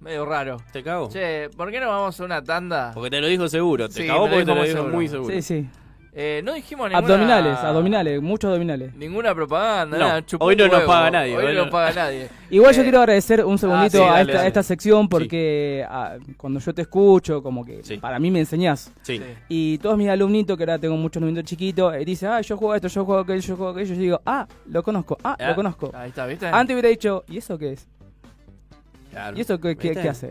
[0.00, 0.58] Medio raro.
[0.72, 1.08] ¿Te cago?
[1.10, 2.92] Che, ¿por qué no vamos a una tanda?
[2.94, 3.88] Porque te lo dijo seguro.
[3.88, 4.94] Te me porque te lo dijo seguro.
[4.94, 5.34] muy seguro.
[5.34, 5.68] Sí, sí.
[6.12, 6.98] Eh, no dijimos ninguna...
[7.06, 8.94] Abdominales, abdominales, muchos abdominales.
[8.94, 11.92] Ninguna propaganda, No, nada, hoy no nos paga nadie, Hoy hoy no no- nos paga
[11.92, 12.28] nadie.
[12.50, 14.44] Igual yo Eh, quiero agradecer un segundito sí, a, dale, esta, dale.
[14.44, 18.90] a esta sección porque ah, cuando yo te escucho, como que para mí me enseñás.
[19.02, 19.20] Sí.
[19.48, 22.74] Y todos mis alumnitos, que ahora tengo muchos alumnitos chiquitos, eh, dicen, ah, yo juego
[22.74, 23.94] esto, yo juego aquello, yo juego aquello.
[23.94, 25.92] Yo digo, ah, lo conozco, ah, Ah, lo conozco.
[25.94, 26.46] Ahí está, ¿viste?
[26.46, 27.86] Antes hubiera dicho, ¿y eso qué es?
[29.12, 29.36] Claro.
[29.36, 30.28] ¿Y eso qué, qué- qué hace?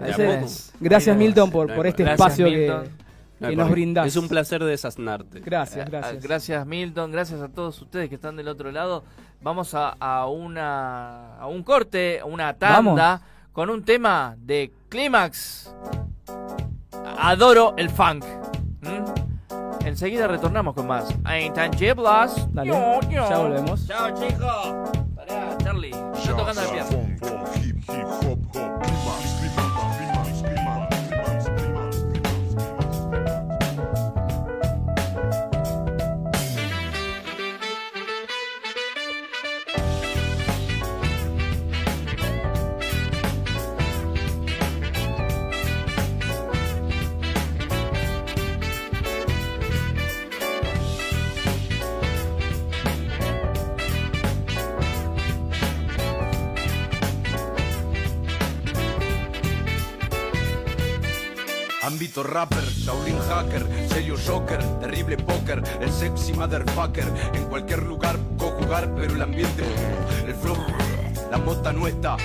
[0.80, 2.74] Gracias Milton por, por este espacio que,
[3.40, 3.72] que nos problema.
[3.72, 4.08] brindás.
[4.08, 5.40] Es un placer desasnarte.
[5.42, 6.16] Gracias, Eh, gracias.
[6.18, 9.04] ah, Gracias Milton, gracias a todos ustedes que están del otro lado.
[9.42, 13.22] Vamos a, a una a un corte, una tanda
[13.54, 15.74] con un tema de Clímax.
[17.20, 18.24] Adoro el funk.
[18.82, 19.86] ¿Mm?
[19.86, 21.08] Enseguida retornamos con más.
[21.46, 22.48] Intangibles.
[22.52, 23.30] Dale, Yo, yo.
[23.30, 23.88] ya volvemos.
[23.88, 24.92] Chao, chicos.
[25.16, 25.92] Pará, Charlie.
[25.92, 27.18] Está tocando el piano.
[61.88, 67.06] Ámbito rapper, Shaolin hacker, serio joker, terrible póker, el sexy motherfucker.
[67.34, 69.64] En cualquier lugar puedo jugar, pero el ambiente,
[70.28, 70.58] el flow,
[71.32, 72.18] la mota no está.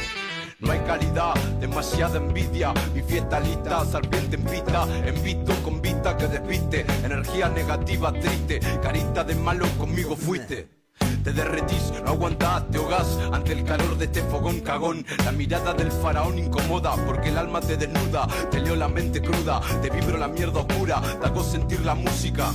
[0.58, 2.74] No hay calidad, demasiada envidia.
[2.92, 6.84] Mi fiesta lista, serpiente en pista, envito con vista que despiste.
[7.04, 10.81] Energía negativa, triste, carita de malo conmigo fuiste.
[11.22, 15.06] Te derretís, no aguantás, te ahogás ante el calor de este fogón cagón.
[15.24, 18.26] La mirada del faraón incomoda porque el alma te desnuda.
[18.50, 21.00] Te leo la mente cruda, te vibro la mierda oscura.
[21.00, 22.52] Te hago sentir la música.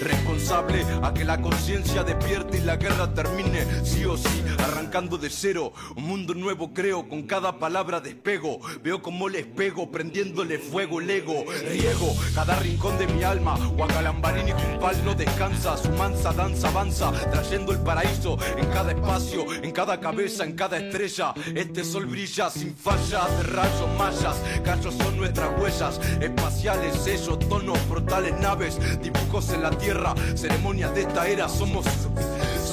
[0.00, 5.30] Responsable a que la conciencia despierte y la guerra termine, sí o sí, arrancando de
[5.30, 5.72] cero.
[5.96, 8.60] Un mundo nuevo creo, con cada palabra despego.
[8.82, 11.44] Veo como les pego, prendiéndole fuego el ego.
[11.70, 13.56] Riego cada rincón de mi alma.
[13.76, 15.76] Guacalambarín y Jumpal no descansa.
[15.76, 20.76] Su mansa danza avanza, trayendo el paraíso en cada espacio, en cada cabeza, en cada
[20.76, 21.32] estrella.
[21.54, 24.36] Este sol brilla sin fallas de rayos mayas.
[24.62, 29.85] Callos son nuestras huellas espaciales, sellos, tonos, portales, naves, dibujos en la tierra,
[30.34, 31.48] ceremonias de esta era.
[31.48, 31.86] Somos,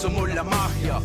[0.01, 0.99] somos la magia.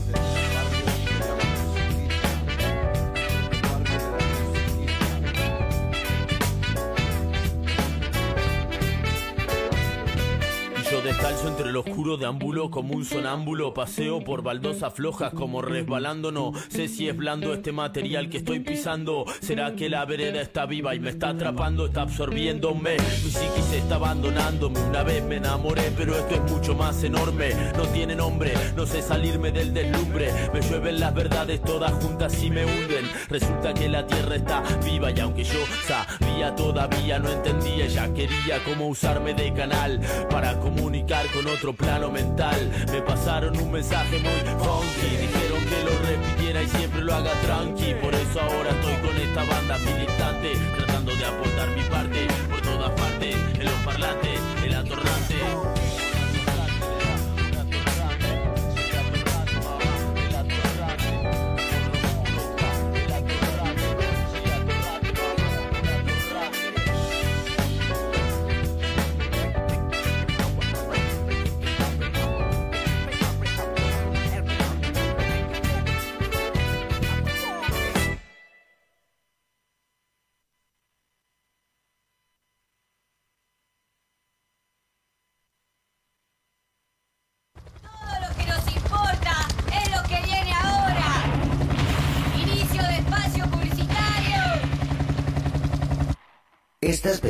[11.08, 16.52] Descalzo entre lo oscuro deambulo como un sonámbulo Paseo por baldosas flojas como resbalando No
[16.68, 19.24] sé si es blando este material que estoy pisando.
[19.40, 21.86] ¿Será que la vereda está viva y me está atrapando?
[21.86, 22.98] Está absorbiéndome.
[23.24, 24.80] Mi psiquis está abandonándome.
[24.80, 27.54] Una vez me enamoré pero esto es mucho más enorme.
[27.74, 30.30] No tiene nombre, no sé salirme del deslumbre.
[30.52, 33.10] Me llueven las verdades todas juntas y me hunden.
[33.30, 37.86] Resulta que la tierra está viva y aunque yo sabía todavía no entendía.
[37.86, 42.70] Ella quería cómo usarme de canal para comunicar con otro plano mental.
[42.90, 47.94] Me pasaron un mensaje muy funky, dijeron que lo repitiera y siempre lo haga tranqui.
[47.94, 52.90] Por eso ahora estoy con esta banda militante, tratando de aportar mi parte por todas
[52.92, 55.36] partes, en los parlantes, el atorrante.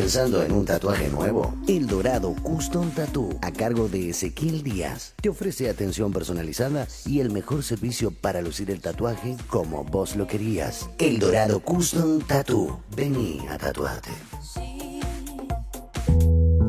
[0.08, 1.54] Pensando en un tatuaje nuevo?
[1.68, 7.30] El Dorado Custom Tattoo, a cargo de Ezequiel Díaz, te ofrece atención personalizada y el
[7.30, 10.88] mejor servicio para lucir el tatuaje como vos lo querías.
[10.98, 12.80] El Dorado Custom Tattoo.
[12.96, 14.08] Vení a tatuarte.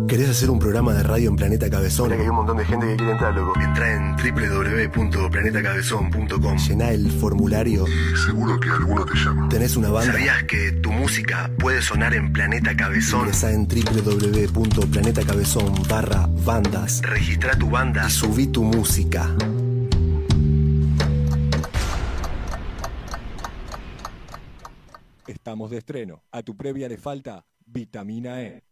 [0.10, 2.10] ¿Querés hacer un programa de radio en Planeta Cabezón?
[2.10, 3.54] Que hay un montón de gente que quiere entrar, loco.
[3.62, 6.58] Entra en www.planetacabezón.com.
[6.58, 7.86] Llená el formulario.
[7.88, 9.48] Y seguro que alguno te llama.
[9.50, 10.14] ¿Tenés una banda?
[10.14, 13.20] ¿Sabías que tu música puede sonar en Planeta Cabezón?
[13.20, 17.04] Ingresa en www.planetacabezón barra bandas.
[17.04, 18.08] Registra tu banda.
[18.08, 19.30] Y subí tu música.
[25.28, 26.24] Estamos de estreno.
[26.32, 28.64] A tu previa le falta vitamina E.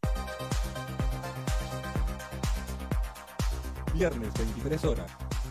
[3.98, 5.10] Viernes 23 horas.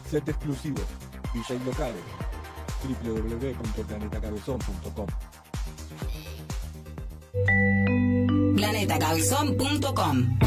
[0.09, 0.79] Set exclusivo.
[1.35, 2.05] DJ locales.
[3.03, 5.07] www.planetacabezón.com
[8.55, 10.39] Planetacabezón.com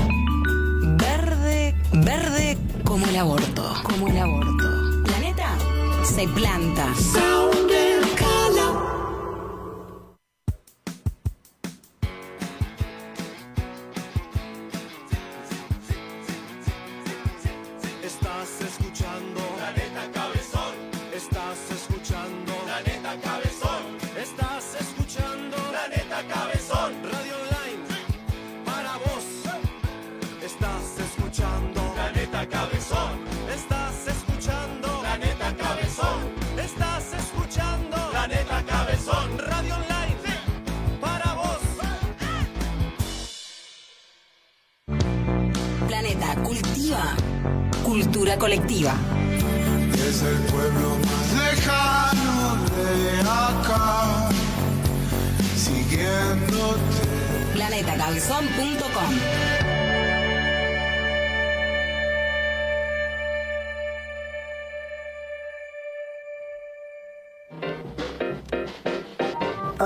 [0.97, 3.73] Verde, verde como el aborto.
[3.83, 5.03] Como el aborto.
[5.03, 5.57] Planeta
[6.05, 6.93] se planta.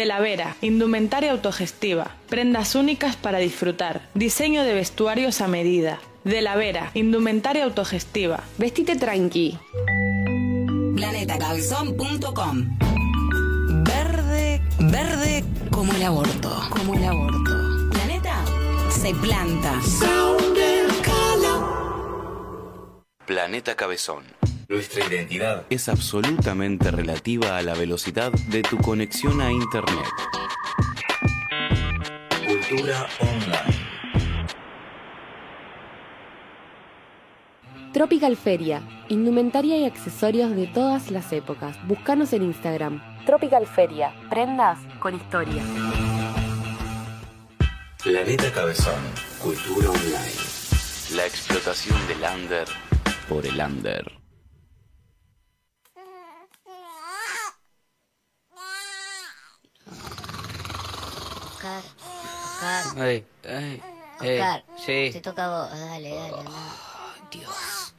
[0.00, 6.00] De la Vera, indumentaria autogestiva, prendas únicas para disfrutar, diseño de vestuarios a medida.
[6.24, 9.58] De la Vera, indumentaria autogestiva, vestite tranqui.
[10.96, 12.78] Planetacabezón.com
[13.84, 16.50] Verde, verde como el aborto.
[16.70, 17.90] Como el aborto.
[17.92, 18.42] Planeta
[18.88, 19.82] se planta.
[23.26, 24.24] Planeta Cabezón.
[24.70, 25.66] Nuestra identidad.
[25.68, 30.06] Es absolutamente relativa a la velocidad de tu conexión a Internet.
[32.46, 33.80] Cultura online.
[37.92, 41.76] Tropical Feria, indumentaria y accesorios de todas las épocas.
[41.88, 43.02] Búscanos en Instagram.
[43.26, 45.64] Tropical Feria, prendas con historia.
[48.04, 49.02] Planeta Cabezón.
[49.42, 51.16] Cultura online.
[51.16, 52.68] La explotación del under
[53.28, 54.19] por el under.
[61.60, 61.82] Oscar,
[62.86, 63.26] Oscar, ey,
[64.18, 65.10] Oscar, sí.
[65.12, 66.50] te toca a vos, dale, dale, anda.
[67.30, 67.94] Dios.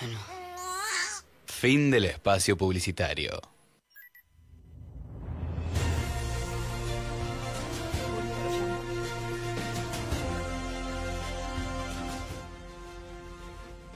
[0.00, 0.18] Bueno.
[1.44, 3.38] Fin del espacio publicitario.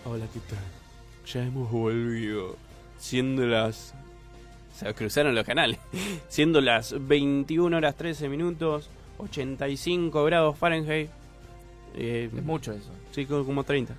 [0.04, 0.58] Hola, ¿qué tal?
[1.26, 2.56] Ya hemos volvido.
[2.98, 3.94] Siendo las.
[4.78, 5.78] Se cruzaron los canales.
[6.28, 8.88] Siendo las 21 horas 13 minutos,
[9.18, 11.10] 85 grados Fahrenheit.
[11.96, 12.90] Eh, Es mucho eso.
[13.10, 13.94] Sí, co- como 30.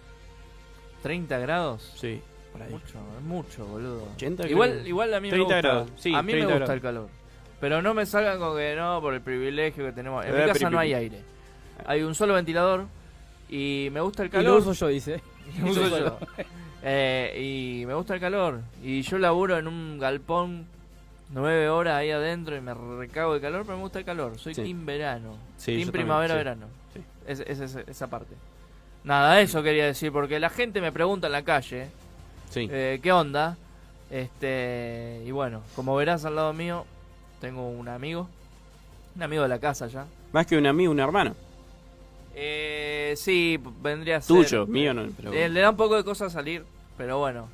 [1.04, 1.94] ¿30 grados?
[1.98, 2.22] Sí,
[2.54, 2.72] por ahí.
[2.72, 4.08] Mucho, es mucho, boludo.
[4.16, 5.68] 80 igual, igual a mí me 30 gusta.
[5.68, 7.08] grados, sí, a mí me 30 gusta el grados.
[7.08, 7.20] calor.
[7.60, 10.26] Pero no me salgan con que no, por el privilegio que tenemos.
[10.26, 11.20] En Eh, mi casa no hay aire.
[11.86, 12.86] Hay un solo ventilador
[13.50, 14.52] y me gusta el Y calor.
[14.54, 15.22] lo uso yo, dice.
[15.58, 16.18] Y lo uso yo.
[16.84, 18.62] Eh, y me gusta el calor.
[18.84, 20.66] Y yo laburo en un galpón
[21.32, 24.38] nueve horas ahí adentro y me recago de calor, pero me gusta el calor.
[24.40, 24.64] Soy Sí.
[24.64, 25.36] team verano.
[25.58, 26.68] Sí, team primavera-verano.
[26.94, 27.02] sí.
[27.28, 28.34] Es, es- es- esa parte.
[29.04, 31.88] Nada, eso quería decir, porque la gente me pregunta en la calle,
[32.56, 33.58] eh, ¿qué onda?
[34.10, 36.86] Este, y bueno, como verás al lado mío,
[37.40, 38.28] tengo un amigo,
[39.16, 40.06] un amigo de la casa ya.
[40.32, 41.36] Más que un amigo, un hermano.
[42.42, 44.36] Eh, sí, vendría a ser.
[44.36, 45.08] Tuyo, mío no.
[45.18, 45.34] Pero...
[45.34, 46.64] Eh, le da un poco de cosa salir,
[46.98, 47.50] pero bueno.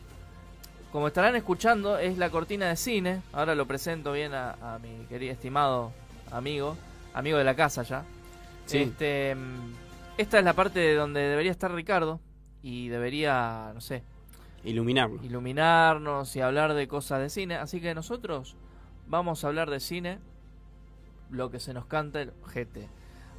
[0.91, 3.21] Como estarán escuchando, es la cortina de cine.
[3.33, 5.91] Ahora lo presento bien a, a mi querido estimado
[6.31, 6.77] amigo,
[7.13, 8.03] amigo de la casa ya.
[8.65, 8.77] Sí.
[8.79, 9.73] Este, mm,
[10.17, 12.19] esta es la parte de donde debería estar Ricardo
[12.61, 14.03] y debería, no sé,
[14.63, 15.19] Iluminarlo.
[15.23, 17.55] iluminarnos y hablar de cosas de cine.
[17.55, 18.55] Así que nosotros
[19.07, 20.19] vamos a hablar de cine,
[21.29, 22.87] lo que se nos canta el GT.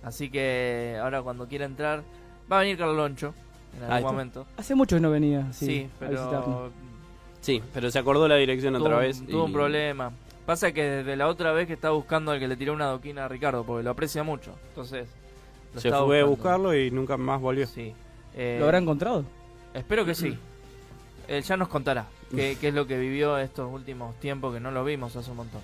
[0.03, 2.03] Así que ahora cuando quiera entrar,
[2.51, 3.35] va a venir Carloncho
[3.77, 4.47] en Ahí algún momento.
[4.57, 5.53] Hace mucho que no venía.
[5.53, 6.71] Sí, Sí, a pero
[7.41, 9.25] Sí, pero se acordó la dirección tuvo, otra vez.
[9.27, 10.13] tuvo y- un problema.
[10.47, 13.25] Pasa que desde la otra vez que estaba buscando al que le tiró una doquina
[13.25, 14.53] a Ricardo, porque lo aprecia mucho.
[14.69, 15.09] Entonces,
[15.75, 16.27] lo Se fue a buscando.
[16.29, 17.67] buscarlo y nunca más volvió.
[17.67, 17.93] Sí.
[18.37, 19.25] Eh, ¿Lo habrá encontrado?
[19.75, 20.37] Espero que sí.
[21.29, 24.71] Él ya nos contará qué, qué es lo que vivió estos últimos tiempos que no
[24.71, 25.61] lo vimos hace un montón.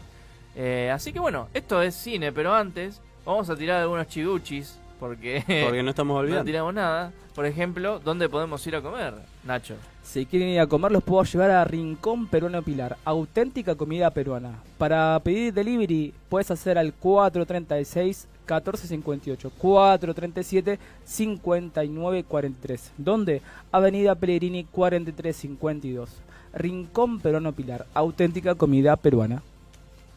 [0.56, 5.42] Eh, así que bueno, esto es cine, pero antes vamos a tirar algunos chiduchis porque,
[5.64, 6.42] Porque no estamos olvidando.
[6.42, 7.12] no tiramos nada.
[7.34, 9.74] Por ejemplo, ¿dónde podemos ir a comer, Nacho?
[10.02, 12.96] Si quieren ir a comer, los puedo llevar a Rincón Peruano Pilar.
[13.04, 14.50] Auténtica comida peruana.
[14.76, 22.92] Para pedir delivery, puedes hacer al 436 1458 437 5943.
[22.98, 23.40] ¿Dónde?
[23.70, 26.10] Avenida Pellegrini 4352.
[26.54, 27.86] Rincón Peruano Pilar.
[27.94, 29.42] Auténtica comida peruana.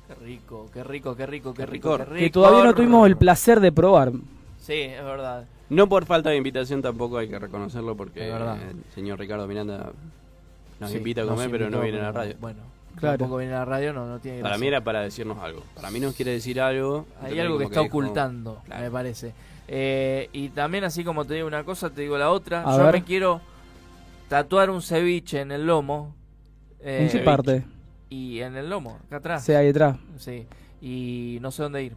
[0.07, 2.15] Qué rico, qué rico, qué rico, qué rico, qué rico.
[2.19, 4.11] Que todavía no tuvimos el placer de probar.
[4.59, 5.45] Sí, es verdad.
[5.69, 8.57] No por falta de invitación tampoco hay que reconocerlo porque Es verdad.
[8.61, 9.91] el señor Ricardo Miranda
[10.79, 12.35] nos Sí, invita a comer pero no viene a la radio.
[12.39, 12.59] Bueno,
[12.97, 13.17] Claro.
[13.17, 14.61] tampoco viene a la radio, no, no tiene Para gracia.
[14.61, 15.63] mí era para decirnos algo.
[15.73, 17.05] Para mí nos quiere decir algo.
[17.21, 19.33] Hay algo que está dijo- ocultando, me parece.
[19.67, 22.61] Eh, y también así como te digo una cosa, te digo la otra.
[22.61, 22.93] A Yo ver.
[22.93, 23.41] me quiero
[24.29, 26.13] tatuar un ceviche en el lomo.
[26.79, 27.63] ¿En qué eh, parte?
[28.09, 29.43] Y en el lomo, acá atrás.
[29.43, 29.97] Sí, ahí detrás.
[30.17, 30.45] Sí.
[30.81, 31.93] Y no sé dónde ir.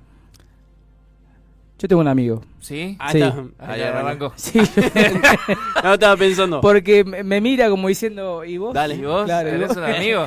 [1.78, 2.42] Yo tengo un amigo.
[2.58, 2.96] ¿Sí?
[2.98, 3.20] Ah, Sí.
[3.20, 3.44] está.
[3.60, 4.32] Ahí arrancó.
[4.34, 4.58] Sí.
[5.84, 6.60] no, estaba pensando.
[6.60, 8.74] Porque me mira como diciendo, ¿y vos?
[8.74, 8.96] Dale.
[8.96, 9.26] ¿Y vos?
[9.26, 9.76] Claro, ¿y ¿Eres vos?
[9.76, 10.26] un amigo?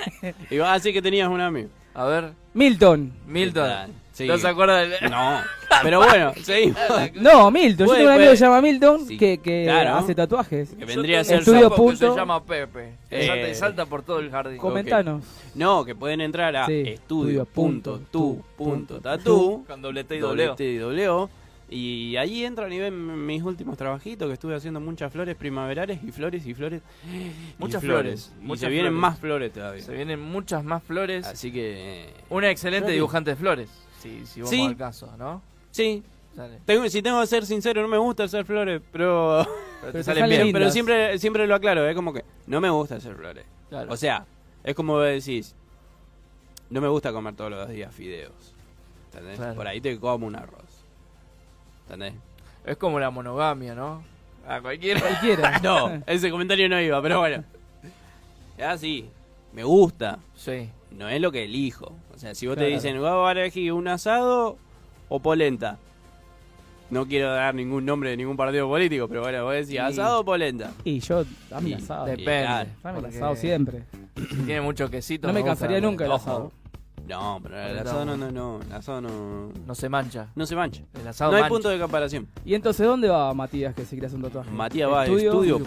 [0.50, 1.68] Y vos así que tenías un amigo.
[1.94, 3.12] A ver, Milton.
[3.26, 4.01] Milton.
[4.12, 4.26] Sí.
[4.26, 5.10] ¿No se acuerda del.?
[5.10, 5.40] No.
[5.82, 6.78] Pero bueno, seguimos.
[7.14, 7.86] No, Milton.
[7.86, 9.94] Yo tengo un amigo puede- que se llama Milton Sí, que, que claro.
[9.96, 10.74] hace tatuajes.
[10.78, 12.92] Que vendría a ser Estudio sapo que punto- se llama Pepe.
[13.10, 14.58] Eh, salta y salta por todo el jardín.
[14.58, 15.24] Comentanos.
[15.54, 16.98] No, que pueden entrar a Sí.
[18.58, 20.46] estudio.tu.tatu Con doble T y doble O.
[20.50, 21.30] doble T y doble O,
[21.70, 26.12] y allí entran y ven mis últimos trabajitos que estuve haciendo muchas flores primaverales y
[26.12, 26.82] flores y flores.
[27.58, 29.00] Muchas y flores, Y muchas se vienen flores.
[29.00, 29.82] más flores todavía.
[29.82, 31.26] Se vienen muchas más flores.
[31.26, 32.10] Así que.
[32.28, 32.94] Una excelente Flores.
[32.96, 33.68] dibujante de flores.
[34.02, 34.62] Si, si vamos Sí.
[34.64, 35.42] al caso, ¿no?
[35.70, 36.02] Sí.
[36.64, 39.46] Tengo, si tengo que ser sincero, no me gusta hacer flores, pero.
[39.82, 40.44] Pero te salen bien.
[40.44, 40.60] lindas.
[40.60, 43.44] Pero siempre, siempre lo aclaro, es como que no me gusta hacer flores.
[43.68, 43.92] Claro.
[43.92, 44.24] O sea,
[44.62, 45.56] es como decís,
[46.70, 48.54] no me gusta comer todos los días fideos.
[49.06, 49.38] ¿Entendés?
[49.38, 49.56] Claro.
[49.56, 50.84] Por ahí te como un arroz.
[51.86, 52.14] ¿Entendés?
[52.64, 54.04] Es como la monogamia, ¿no?
[54.46, 55.00] A cualquiera.
[55.00, 55.58] Cualquiera.
[55.64, 57.42] No, ese comentario no iba, pero bueno.
[58.56, 59.10] Es así,
[59.52, 60.70] me gusta, Sí.
[60.92, 61.92] no es lo que elijo.
[62.22, 62.68] O sea, si vos Claro.
[62.68, 64.56] te dicen, vamos a elegir un asado
[65.08, 65.78] o polenta.
[66.88, 70.20] No quiero dar ningún nombre de ningún partido político, pero bueno, vos decís Y- asado
[70.20, 70.70] o polenta.
[70.84, 72.04] Y yo, dame Y- el asado.
[72.04, 72.44] de- Depende.
[72.46, 72.70] claro.
[72.84, 73.82] Dame el asado siempre.
[74.14, 75.26] Si tiene mucho quesito.
[75.26, 76.52] No me gusta cansaría nunca el Ojo, asado.
[77.08, 80.28] No, pero el asado no, no, no, el asado no, No se mancha.
[80.34, 80.82] no se mancha.
[81.00, 81.54] El asado No hay mancha.
[81.54, 82.28] punto de comparación.
[82.44, 84.50] ¿Y entonces dónde va Matías que se quiere hacer un tatuaje?
[84.50, 85.58] Matías va a Estudio-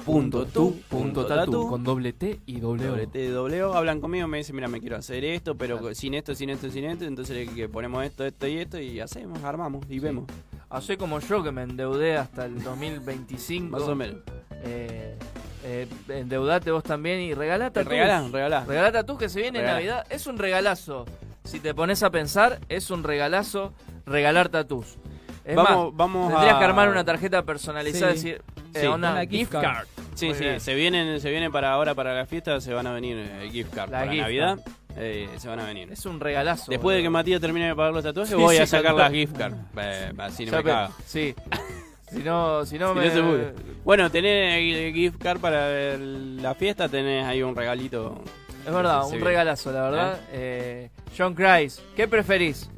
[0.89, 2.91] Punto tatu con doble T y doble O.
[2.91, 6.13] Doble T, doble O, hablan conmigo, me dicen, mira, me quiero hacer esto, pero sin
[6.13, 9.85] esto, sin esto, sin esto, entonces que ponemos esto, esto y esto y hacemos, armamos
[9.89, 10.25] y vemos.
[10.69, 13.69] Hacé como yo que me endeudé hasta el 2025.
[13.77, 14.17] Más o menos.
[14.63, 15.15] Eh,
[15.65, 18.67] eh, endeudate vos también y regalate Te regalás, regalás.
[18.67, 19.73] Regalate a tú que se viene Regalá.
[19.77, 20.05] Navidad.
[20.09, 21.05] Es un regalazo.
[21.43, 23.73] Si te pones a pensar, es un regalazo
[24.05, 24.97] regalar tatus.
[25.43, 28.17] Es Vamos- más, vamos tendrías a- que armar una tarjeta personalizada, Sí.
[28.31, 28.41] decir,
[28.73, 28.87] eh, Sí.
[28.87, 29.63] una, Una gift card.
[29.63, 29.87] card.
[30.15, 30.59] Sí, Muy sí, bien.
[30.59, 33.73] se vienen, se vienen para ahora, para la fiesta, se van a venir eh, gift
[33.73, 33.91] card.
[33.91, 34.59] La para gift Navidad,
[34.97, 35.91] eh, se van a venir.
[35.91, 36.71] Es un regalazo.
[36.71, 37.09] Después de que.
[37.09, 39.53] Matías termine de pagar los tatuajes, Sí, voy a sacar las gift card.
[39.77, 40.73] Eh, así no me.
[41.05, 41.35] Sí.
[42.11, 43.07] si no, si no Si me...
[43.07, 43.53] no se pudre.
[43.83, 48.21] Bueno, tenés eh, gift card para el- la fiesta, tenés ahí un regalito.
[48.65, 50.19] Es verdad, un regalazo, la verdad.
[50.31, 52.69] Eh, John Christ, ¿qué preferís?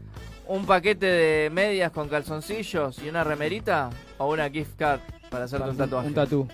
[0.48, 3.90] ¿Un paquete de medias con calzoncillos y una remerita?
[4.18, 5.00] ¿O una gift card
[5.30, 6.08] para hacerte un tatuaje?
[6.08, 6.48] Un tatú.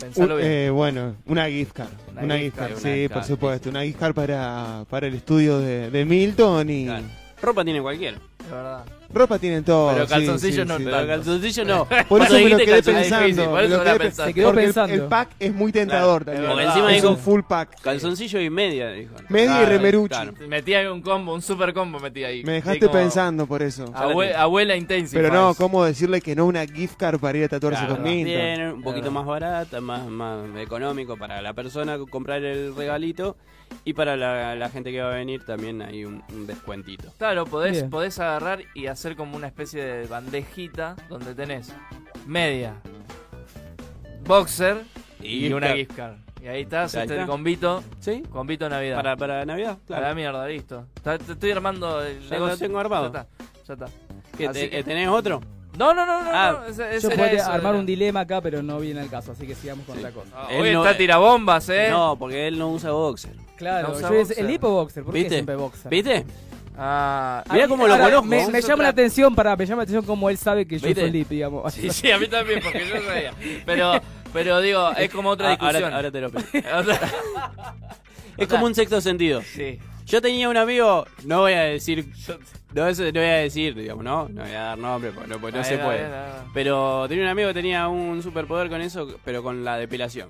[0.00, 0.48] Pensalo bien.
[0.50, 1.90] eh, bueno, una gift card.
[2.12, 3.68] Una Una, gift gift card, card, sí, por supuesto.
[3.70, 6.84] Una gift card para, para el estudio de, de Milton y.
[6.86, 7.04] Claro.
[7.42, 8.18] Ropa tiene cualquiera.
[8.18, 8.84] De verdad.
[9.12, 9.92] Ropa tienen todo.
[9.92, 10.38] Pero sí, no
[10.78, 10.84] sí.
[10.84, 11.86] Pero calzoncillo no.
[12.08, 13.18] Por eso me lo quedé calzoncillo.
[13.18, 13.52] pensando.
[13.56, 14.10] me lo quedé.
[14.12, 14.94] Se quedó el- pensando.
[14.94, 16.52] El, pack es muy tentador Claro, también.
[16.52, 17.80] porque encima es dijo- un full pack.
[17.80, 19.14] Calzoncillo y media, dijo.
[19.28, 20.08] Media y remeruchi.
[20.08, 20.32] claro.
[20.48, 22.44] Metí ahí un combo, un super combo metí ahí.
[22.44, 23.84] Me dejaste como pensando por eso.
[23.94, 25.20] abue- abuela intensiva.
[25.22, 28.04] Pero no, ¿cómo decirle que no una gift card para ir a tatuarse Claro, con
[28.04, 28.26] Minto?
[28.30, 29.12] bien, un poquito Claro.
[29.12, 33.36] más barata, más, más económico para la persona comprar el regalito
[33.84, 37.12] y para la, la gente que va a venir también hay un, un descuentito.
[37.18, 37.90] Claro, podés, Bien.
[37.90, 41.72] podés agarrar y hacer como una especie de bandejita donde tenés
[42.26, 42.74] media,
[44.24, 44.82] boxer
[45.20, 46.16] y, una gift card.
[46.42, 47.22] Y ahí estás, Ahí este, está.
[47.24, 48.22] el convito, ¿Sí?
[48.30, 48.96] convito Navidad.
[48.96, 50.06] Para, para Navidad, claro.
[50.06, 50.86] la mierda, listo.
[51.02, 52.54] Te estoy armando el Ya negocio.
[52.54, 53.12] lo tengo armado.
[53.12, 53.28] Ya está,
[53.66, 53.86] ya está.
[54.38, 55.40] ¿Qué, Así te- que- ¿Tenés otro?
[55.80, 57.80] No, no, no, no, Ah, no, ese- ese Yo eso, armar era.
[57.80, 60.28] un dilema acá, pero no viene al caso, así que sigamos con otra cosa.
[60.34, 61.88] Ah, Él Hoy no- está tirabombas, eh.
[61.90, 63.32] No, porque él no usa boxer.
[63.56, 64.44] Claro, No usa yo es boxer.
[64.44, 65.34] el hipo boxer, ¿por qué ¿Viste?
[65.36, 65.90] siempre boxer?
[65.90, 66.26] ¿Viste?
[66.76, 68.26] Ah, Mirá A mí- cómo lo ahora, conozco.
[68.26, 70.78] Me, es llama otra- la atención para me llama la atención como él sabe que
[70.78, 71.00] yo ¿Viste?
[71.00, 71.72] soy lip, digamos.
[71.72, 73.32] Sí, sí, a mí también, porque yo sabía.
[73.66, 73.92] Pero,
[74.34, 75.84] pero digo, es como otra Ah, discusión.
[75.84, 76.26] Ahora, ahora te lo.
[76.28, 77.00] Otra-
[78.36, 79.42] Es como un sexto sentido.
[79.42, 79.78] Sí.
[80.06, 82.06] Yo tenía un amigo, no voy a decir,
[82.74, 85.40] no, eso no voy a decir, digamos, no, no voy a dar nombre, porque no,
[85.40, 86.08] porque no Ahí se puede.
[86.54, 90.28] Pero tenía un amigo que tenía un superpoder con eso, pero con la depilación.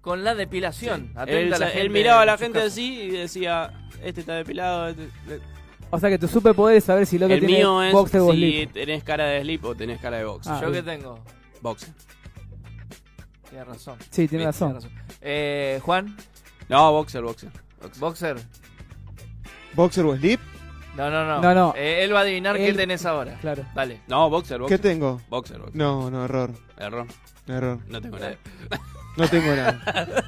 [0.00, 1.12] Con la depilación.
[1.14, 2.66] Atenta Él, a la él gente miraba a la gente casa.
[2.68, 3.72] así y decía,
[4.02, 4.88] este está depilado.
[4.88, 5.08] este-
[5.90, 8.20] O sea que tu superpoder es saber si el otro el tiene mío es boxer
[8.22, 8.72] o si slip.
[8.72, 10.46] tenés cara de slip o tenés cara de box.
[10.48, 10.84] Ah, ¿Yo bien.
[10.84, 11.20] qué tengo?
[11.60, 11.92] Box.
[13.48, 13.98] Tienes razón.
[14.10, 14.78] Sí, tiene Bien, razón.
[14.78, 16.16] tienes Eh, Juan,
[16.68, 17.50] No, boxer, boxer.
[17.80, 18.00] boxer.
[18.00, 18.36] boxer.
[19.74, 20.40] ¿Boxer o slip?
[20.96, 21.40] No, no, no.
[21.40, 21.74] No, no.
[21.76, 23.38] Eh, él va a adivinar qué Él- tenés ahora.
[23.40, 23.64] Claro.
[23.74, 24.00] Dale.
[24.08, 24.78] No, boxer, boxer.
[24.78, 25.20] ¿Qué tengo?
[25.30, 25.76] Boxer, boxer.
[25.76, 26.50] No, no, error.
[26.78, 27.06] Error.
[27.46, 27.78] Error.
[27.88, 28.36] No tengo nada.
[29.16, 29.78] No tengo nada.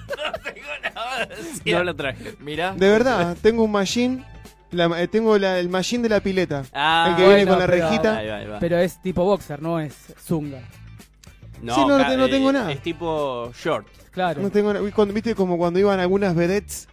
[1.64, 2.34] No lo traje.
[2.40, 2.72] Mira.
[2.74, 4.24] De verdad, tengo un machine.
[4.70, 6.64] la- eh, tengo la- el machine de la pileta.
[6.72, 8.16] Ah, el que viene bueno, con la pero- rejita.
[8.18, 8.58] Ahí va, ahí va.
[8.58, 10.60] Pero es tipo boxer, no es zunga.
[11.62, 12.72] No, Sí, no, no ca- te- no tengo eh, nada.
[12.72, 13.86] Es tipo short.
[14.10, 14.42] Claro.
[14.42, 14.84] No tengo nada.
[14.94, 16.88] Cuando, ¿Viste como cuando iban algunas vedettes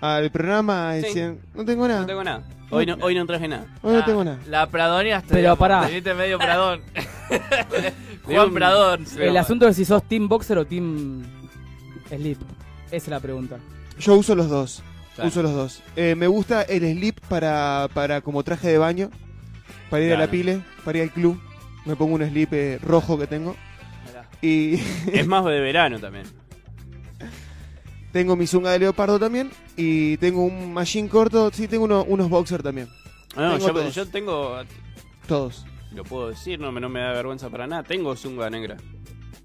[0.00, 0.94] al programa?
[0.96, 1.02] Sí.
[1.02, 2.00] Decían, no tengo nada.
[2.00, 2.42] No tengo nada.
[2.70, 3.66] Hoy no, hoy no traje nada.
[3.82, 4.38] Hoy no tengo nada.
[4.48, 5.28] La pradoneaste.
[5.28, 5.58] Pero digamos.
[5.58, 5.86] pará.
[5.86, 6.80] Viniste medio pradón.
[8.24, 9.04] Juan Pradón.
[9.18, 11.22] El asunto es si sos team boxer o team
[12.08, 12.40] slip.
[12.86, 13.58] Esa es la pregunta.
[13.98, 14.82] Yo uso los dos.
[15.14, 15.28] Claro.
[15.28, 15.82] Uso los dos.
[15.94, 19.10] Eh, me gusta el slip para, para como traje de baño.
[19.88, 20.30] Para ir a la Claro.
[20.32, 21.40] pile, para ir al club.
[21.84, 23.54] Me pongo un slip eh, rojo que tengo.
[24.08, 24.28] Mirá.
[24.42, 24.74] Y
[25.12, 26.24] Es más de verano también.
[28.16, 29.50] Tengo mi zunga de leopardo también.
[29.76, 31.50] Y tengo un machine corto.
[31.52, 32.88] Sí, tengo uno- unos boxer también.
[33.36, 33.94] No, Tengo yo, todos.
[33.94, 34.56] yo tengo.
[35.28, 35.64] Todos.
[35.94, 37.82] Lo puedo decir, no, me- no me da vergüenza para nada.
[37.82, 38.76] Tengo zunga negra.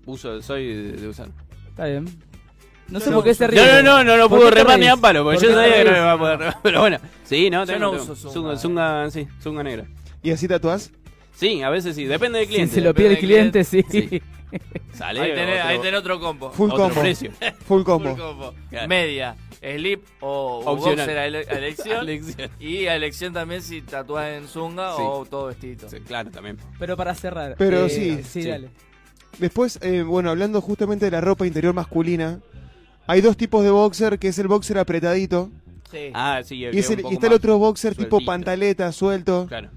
[0.06, 1.30] Uso, soy de, de usar.
[1.70, 2.06] Está bien.
[2.88, 3.84] No sé por qué se No, ríe.
[3.84, 5.54] no, no, no lo ¿Por puedo qué te remar ni a palo, porque ¿Por yo
[5.56, 6.58] sabía que no me iba a poder remar.
[6.64, 8.04] Pero bueno, sí, no, Yo tengo, no tengo.
[8.04, 8.34] uso zunga.
[8.34, 8.58] zunga.
[8.58, 9.86] zunga, sí, zunga negra.
[10.24, 10.92] ¿Y así tatuás?
[11.34, 12.76] Sí, a veces sí, depende del Si cliente.
[12.76, 13.86] se lo pide el depende del cliente, sí.
[14.10, 14.22] Sí.
[14.94, 16.52] Sale Ahí tenés, otro- ahí tenés otro combo.
[16.52, 17.02] Full Otro combo.
[17.02, 17.32] precio.
[17.66, 18.10] Full combo.
[18.10, 18.54] Full combo.
[18.70, 18.88] Claro.
[18.88, 22.00] Media, slip o, boxer a, ele- a elección.
[22.10, 22.52] Elección.
[22.60, 25.02] Y a elección también si tatuás en zunga Sí.
[25.06, 25.90] o todo vestido.
[25.90, 26.58] Sí, claro, también.
[26.80, 27.56] Pero para cerrar.
[27.58, 28.50] Pero eh, sí, Sí, sí.
[28.50, 28.70] dale.
[29.40, 32.40] Después, eh, bueno, hablando justamente de la ropa interior masculina.
[33.08, 35.50] Hay dos tipos de boxer, que es el boxer apretadito.
[35.90, 36.12] Sí.
[36.14, 39.46] Ah, sí, el Y, es que el- y está el otro boxer tipo pantaleta, suelto.
[39.48, 39.70] Claro.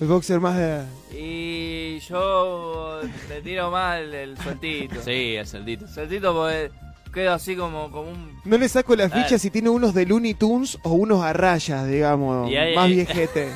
[0.00, 0.82] El boxer más de...
[1.16, 4.96] Y yo te tiro más el, el sueltito.
[5.02, 5.86] Sí, el celdito.
[5.86, 6.70] Sueltito porque
[7.12, 8.40] quedo así como, como un...
[8.44, 9.22] No le saco la Claro.
[9.24, 12.50] ficha si tiene unos de Looney Tunes o unos a rayas, digamos.
[12.50, 13.48] Y ahí- más ahí- viejete.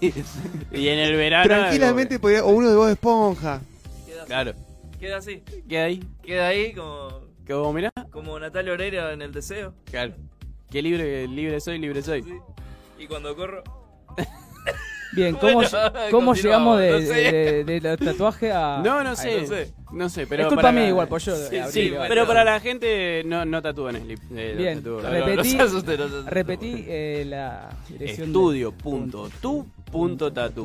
[0.72, 1.44] y en el verano.
[1.48, 2.44] Tranquilamente podría...
[2.44, 3.60] O uno de Bob Esponja.
[4.06, 4.26] Queda así.
[4.26, 4.54] Claro.
[4.98, 5.42] Queda así.
[5.68, 6.04] ¿Qué hay?
[6.22, 7.90] Queda ahí como, ¿Qué vos mirá?
[8.10, 9.74] como Natalia Oreiro en El Deseo.
[9.90, 10.14] Claro.
[10.70, 12.22] Qué libre, libre soy, libre soy.
[12.22, 12.32] Sí.
[13.00, 13.62] Y cuando corro...
[15.12, 15.70] Bien, ¿cómo, Bueno,
[16.10, 17.04] cómo llegamos de, no sé.
[17.14, 18.80] de- de- de tatuaje a.?
[18.84, 19.40] No, no a- sé.
[19.42, 19.72] no sé.
[19.92, 20.42] No sé, pero.
[20.42, 22.08] Es culpa para la- igual, pues yo Sí, abrí, sí, vale.
[22.08, 24.20] pero para la gente no, no tatúan slip.
[24.36, 25.02] eh, no Bien, tatúan.
[25.02, 28.28] No, no, no repetí, no repetí eh, la dirección.
[28.28, 29.66] Estudio.tu.tatu.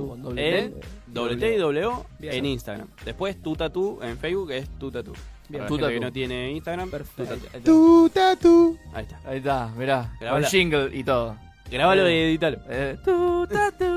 [0.10, 0.88] Con doble En T.
[1.08, 2.34] doble T y doble O Bien.
[2.36, 2.88] en Instagram.
[3.04, 5.14] Después tu tatu en Facebook es tu tatu.
[5.50, 5.66] Bien.
[5.66, 6.00] Tu que tatu.
[6.02, 7.36] no tiene Instagram, Perfecto.
[7.64, 8.78] tu tatu.
[8.94, 9.20] Ahí está.
[9.30, 9.70] Ahí está.
[9.76, 10.12] Mirá.
[10.30, 11.36] Con jingle y todo.
[11.72, 12.14] Grabalo Eh.
[12.14, 12.60] y editalo.
[12.70, 13.95] Eh, tu, tatu.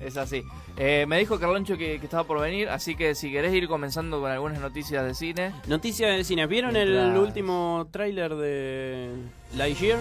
[0.00, 0.44] Es así.
[0.76, 4.20] Eh, me dijo Carloncho que, que estaba por venir, así que si querés ir comenzando
[4.20, 5.52] con algunas noticias de cine.
[5.66, 6.46] Noticias de cine.
[6.46, 9.10] ¿Vieron el último tráiler de
[9.56, 9.98] Lightyear?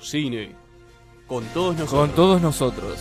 [0.00, 0.52] Cine.
[1.26, 2.14] Con todos nosotros.
[2.14, 2.98] todos nosotros.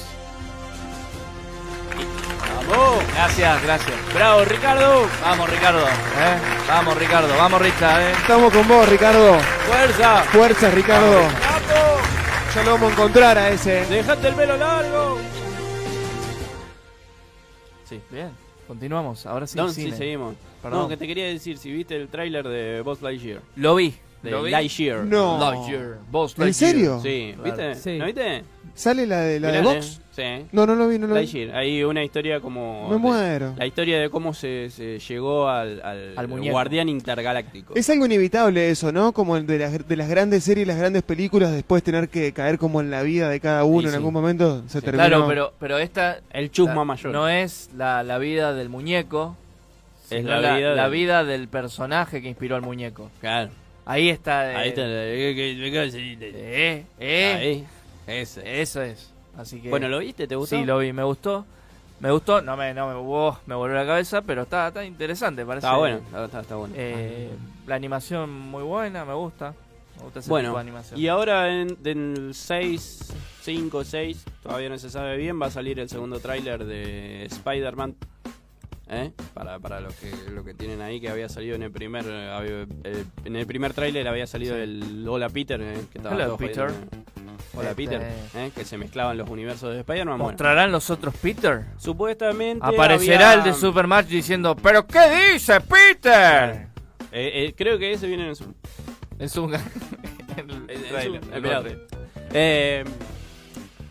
[2.69, 3.03] ¡Vamos!
[3.13, 4.13] Gracias, gracias.
[4.13, 5.07] ¡Bravo, Ricardo!
[5.21, 5.85] Vamos, Ricardo.
[5.85, 6.37] ¿eh?
[6.67, 7.37] Vamos, Ricardo.
[7.37, 8.01] Vamos, Richard.
[8.01, 8.11] ¿eh?
[8.13, 9.37] Estamos con vos, Ricardo.
[9.67, 10.23] ¡Fuerza!
[10.23, 11.21] Fuerza, Ricardo.
[11.21, 12.01] ¡Vamos!
[12.55, 13.85] Ya lo vamos a encontrar a ese.
[13.85, 15.19] ¡Dejate el pelo largo!
[17.95, 18.01] Sí.
[18.15, 18.29] Bien.
[18.67, 19.25] Continuamos.
[19.25, 19.57] Ahora sí.
[19.57, 19.91] No, cine.
[19.91, 20.35] sí, seguimos.
[20.61, 20.79] Perdón.
[20.83, 23.41] No, que te quería decir, si viste el tráiler de Buzz Lightyear.
[23.57, 23.93] Lo vi.
[24.21, 24.51] De Lo vi.
[24.51, 25.03] Lightyear.
[25.03, 25.37] No.
[25.37, 25.97] Lightyear.
[26.09, 26.71] Buzz ¿En Lightyear.
[26.71, 26.99] serio?
[27.03, 27.43] Sí, Claro.
[27.43, 27.75] ¿viste?
[27.75, 27.97] Sí.
[27.99, 28.43] ¿No viste?
[28.75, 29.75] ¿Sale la de la de Mirale.
[29.79, 29.99] Vox?
[30.15, 30.23] Sí.
[30.51, 31.49] No, no lo vi, no lo vi.
[31.53, 32.87] Hay una historia como...
[32.89, 33.53] Me de- muero.
[33.57, 36.53] La historia de cómo se, se llegó al, al, Al muñeco.
[36.53, 37.73] guardián intergaláctico.
[37.75, 39.11] Es algo inevitable eso, ¿no?
[39.11, 42.31] Como el de las, de las grandes series y las grandes películas, después tener que
[42.31, 43.97] caer como en la vida de cada uno Sí, en sí.
[43.97, 44.85] algún momento se Sí.
[44.85, 45.07] terminó.
[45.07, 46.19] Claro, pero, pero esta.
[46.31, 47.11] El chusma la- mayor.
[47.11, 49.35] No es la, la vida del muñeco.
[50.11, 53.09] Es la la, vida la del- vida del personaje que inspiró al muñeco.
[53.19, 53.49] Claro.
[53.85, 54.51] Ahí está.
[54.51, 54.81] eh, Ahí está.
[54.85, 57.33] Eh, eh.
[57.39, 57.65] Ahí.
[58.07, 58.61] Ese.
[58.61, 59.11] Eso es.
[59.37, 59.69] Así que.
[59.69, 60.27] Bueno, ¿lo viste?
[60.27, 60.55] ¿Te gustó?
[60.57, 61.45] Sí, lo vi, me gustó.
[61.99, 62.93] Me gustó, no me, no me,
[63.45, 65.67] me volvió la cabeza, pero está, está interesante, parece.
[65.67, 65.97] Está bueno.
[66.25, 66.73] Está, está- bueno.
[66.77, 67.29] Eh,
[67.65, 69.53] la animación muy buena, me gusta.
[69.97, 70.99] Me gusta ese tipo Bueno, de animación.
[70.99, 73.13] y ahora en, en 6,
[73.43, 77.95] 5, 6, todavía no se sabe bien, va a salir el segundo tráiler de Spider-Man.
[78.89, 79.11] ¿Eh?
[79.33, 83.05] Para, para los que lo que tienen ahí, que había salido en el primer eh,
[83.23, 84.61] en el primer tráiler había salido Sí.
[84.61, 86.69] el Hola Peter, eh, que estaba Hello, Peter.
[87.55, 88.01] Hola Este- Peter,
[88.35, 88.51] ¿eh?
[88.55, 90.17] que se mezclaban los universos de Spider-Man.
[90.17, 91.65] Bueno, ¿Mostrarán los otros Peter?
[91.77, 96.67] supuestamente Aparecerá había- el de Supermatch diciendo, ¿pero qué dice Peter?
[97.11, 98.37] Eh, eh, creo que ese viene en el
[99.19, 99.29] En-
[100.69, 101.77] en trailer, su- el.
[102.33, 102.83] Eh,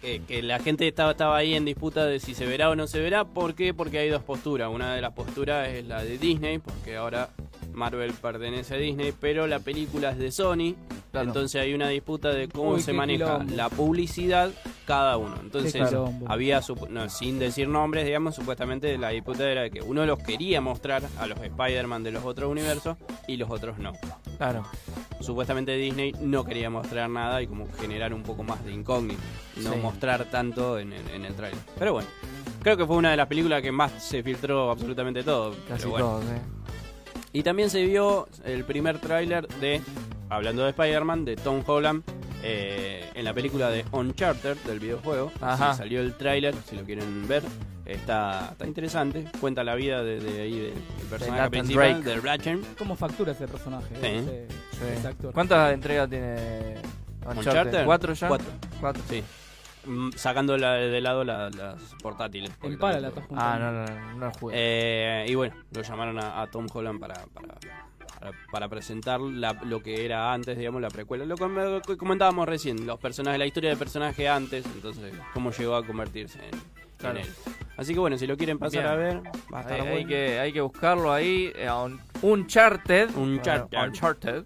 [0.01, 2.89] que, que la gente estaba, estaba ahí en disputa de si se verá o no
[2.89, 3.25] se verá.
[3.25, 3.73] ¿Por qué?
[3.73, 4.69] Porque hay dos posturas.
[4.69, 7.29] Una de las posturas es la de Disney, porque ahora
[7.73, 10.75] Marvel pertenece a Disney, pero la película es de Sony.
[11.13, 11.29] Claro.
[11.29, 13.55] Entonces hay una disputa de cómo Uy, se maneja quilombo.
[13.55, 14.51] la publicidad
[14.87, 15.37] cada uno.
[15.41, 15.75] Entonces
[16.27, 16.61] había,
[16.91, 21.03] no, sin decir nombres, digamos, supuestamente la disputa era de que uno los quería mostrar
[21.21, 22.97] a los Spider-Man de los otros universos
[23.29, 23.93] y los otros no
[24.39, 24.65] Claro.
[25.21, 29.21] supuestamente Disney no quería mostrar nada y como generar un poco más de incógnito,
[29.57, 29.79] no Sí.
[29.81, 31.61] mostrar tanto en el, en el trailer.
[31.79, 32.09] Pero bueno,
[32.63, 35.55] creo que fue una de las películas que más se filtró absolutamente todo.
[35.69, 36.07] Casi bueno.
[36.07, 36.41] todos, eh.
[37.33, 39.81] Y también se vio el primer tráiler de,
[40.29, 42.03] hablando de Spider-Man, de Tom Holland
[42.43, 45.33] eh, en la película de Uncharted del videojuego.
[45.41, 45.73] Ajá.
[45.73, 47.43] Sí, salió el tráiler, si lo quieren ver.
[47.87, 50.73] Está, está interesante, cuenta la vida de, de ahí del
[51.11, 52.21] personaje Nathan principal, Drake.
[52.21, 52.77] de Ratchet.
[52.79, 53.89] ¿Cómo factura ese personaje?
[54.01, 54.07] Sí.
[54.07, 54.79] Ese- Sí.
[54.99, 55.33] ese actor.
[55.33, 56.77] ¿Cuántas entregas tiene
[57.25, 57.39] Uncharted?
[57.39, 57.85] Uncharted?
[57.85, 58.29] ¿Cuatro ya?
[58.29, 58.47] Cuatro.
[58.81, 59.03] Cuatro.
[59.09, 59.23] Sí.
[59.85, 62.51] Mm, Sacando la- de lado la- las portátiles.
[62.51, 64.55] pala también- la estás Ah, no, no, no, no jugué.
[64.57, 67.55] Eh, y bueno, lo llamaron a, a Tom Holland para, para,
[68.21, 71.25] para, para presentar la- lo que era antes, digamos, la precuela.
[71.25, 71.37] Lo
[71.83, 76.39] que comentábamos recién, los personajes, la historia del personaje antes, entonces cómo llegó a convertirse
[76.39, 77.27] en, él.
[77.77, 78.93] Así que bueno, si lo quieren pasar Bien.
[78.93, 79.17] a ver,
[79.53, 81.51] va a estar hay, que, hay que buscarlo ahí.
[81.57, 83.11] eh, un- Uncharted.
[83.17, 83.69] Uncharted.
[83.77, 84.45] Bueno, Uncharted.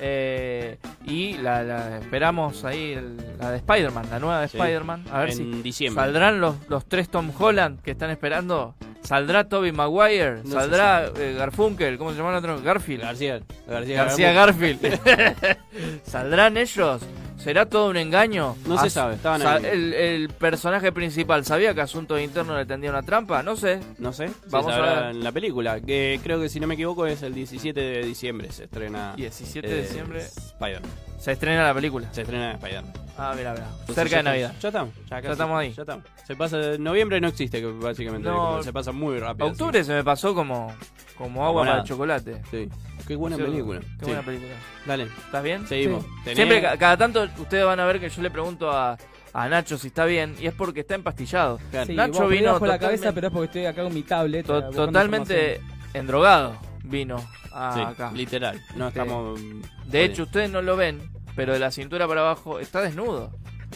[0.00, 4.56] Eh, y la, la- esperamos ahí el- la de Spider-Man, la nueva de Sí.
[4.58, 5.04] Spider-Man.
[5.10, 6.04] A ver En si diciembre.
[6.04, 8.74] saldrán los, los tres Tom Holland que están esperando.
[9.02, 10.42] ¿Saldrá Toby Maguire?
[10.44, 11.96] No ¿Saldrá eh, Garfunkel?
[11.96, 12.60] ¿Cómo se llama el otro?
[12.60, 13.02] Garfield.
[13.02, 14.80] García, García, García Garfield.
[16.04, 17.02] ¿Saldrán ellos?
[17.38, 18.56] ¿Será todo un engaño?
[18.66, 19.64] No se sabe, estaban ahí.
[19.64, 23.78] el, el personaje principal sabía que Asunto Interno le tendía una trampa, no sé.
[23.98, 25.10] No sé, Vamos a ver.
[25.16, 28.50] en la película, que creo que si no me equivoco es el 17 de diciembre,
[28.50, 30.20] se estrena 17 de eh, diciembre.
[30.24, 30.90] Spider-Man.
[31.20, 32.08] Se estrena la película.
[32.12, 32.92] Se estrena Spider-Man.
[33.18, 33.68] Ah, mira, mira.
[33.94, 34.54] Cerca de Navidad.
[34.60, 35.72] Ya estamos, ya, estamos ahí.
[35.72, 36.04] Ya estamos.
[36.26, 38.34] Se pasa, noviembre no existe, básicamente, No.
[38.36, 39.46] como se pasa muy rápido.
[39.46, 40.74] Octubre se me pasó como,
[41.16, 41.82] como agua para nada.
[41.82, 42.42] el chocolate.
[42.50, 42.68] Sí.
[43.06, 43.80] Qué buena película.
[43.80, 44.04] Qué Sí.
[44.06, 44.52] buena película.
[44.86, 45.04] Dale.
[45.04, 45.66] ¿Estás bien?
[45.66, 46.04] Seguimos.
[46.24, 46.34] Sí.
[46.34, 48.96] Siempre, ca- cada tanto, ustedes van a ver que yo le pregunto a,
[49.32, 51.58] a Nacho si está bien y es porque está empastillado.
[51.86, 54.02] Sí, Nacho vos vino por la totalmente- cabeza, pero es porque estoy acá con mi
[54.02, 54.44] tablet.
[54.46, 55.60] to- totalmente
[55.94, 57.16] endrogado vino
[57.52, 58.10] a- Sí, acá.
[58.12, 58.60] literal.
[58.76, 59.40] No estamos.
[59.86, 61.00] De hecho, ustedes no lo ven,
[61.36, 63.30] pero de la cintura para abajo está desnudo.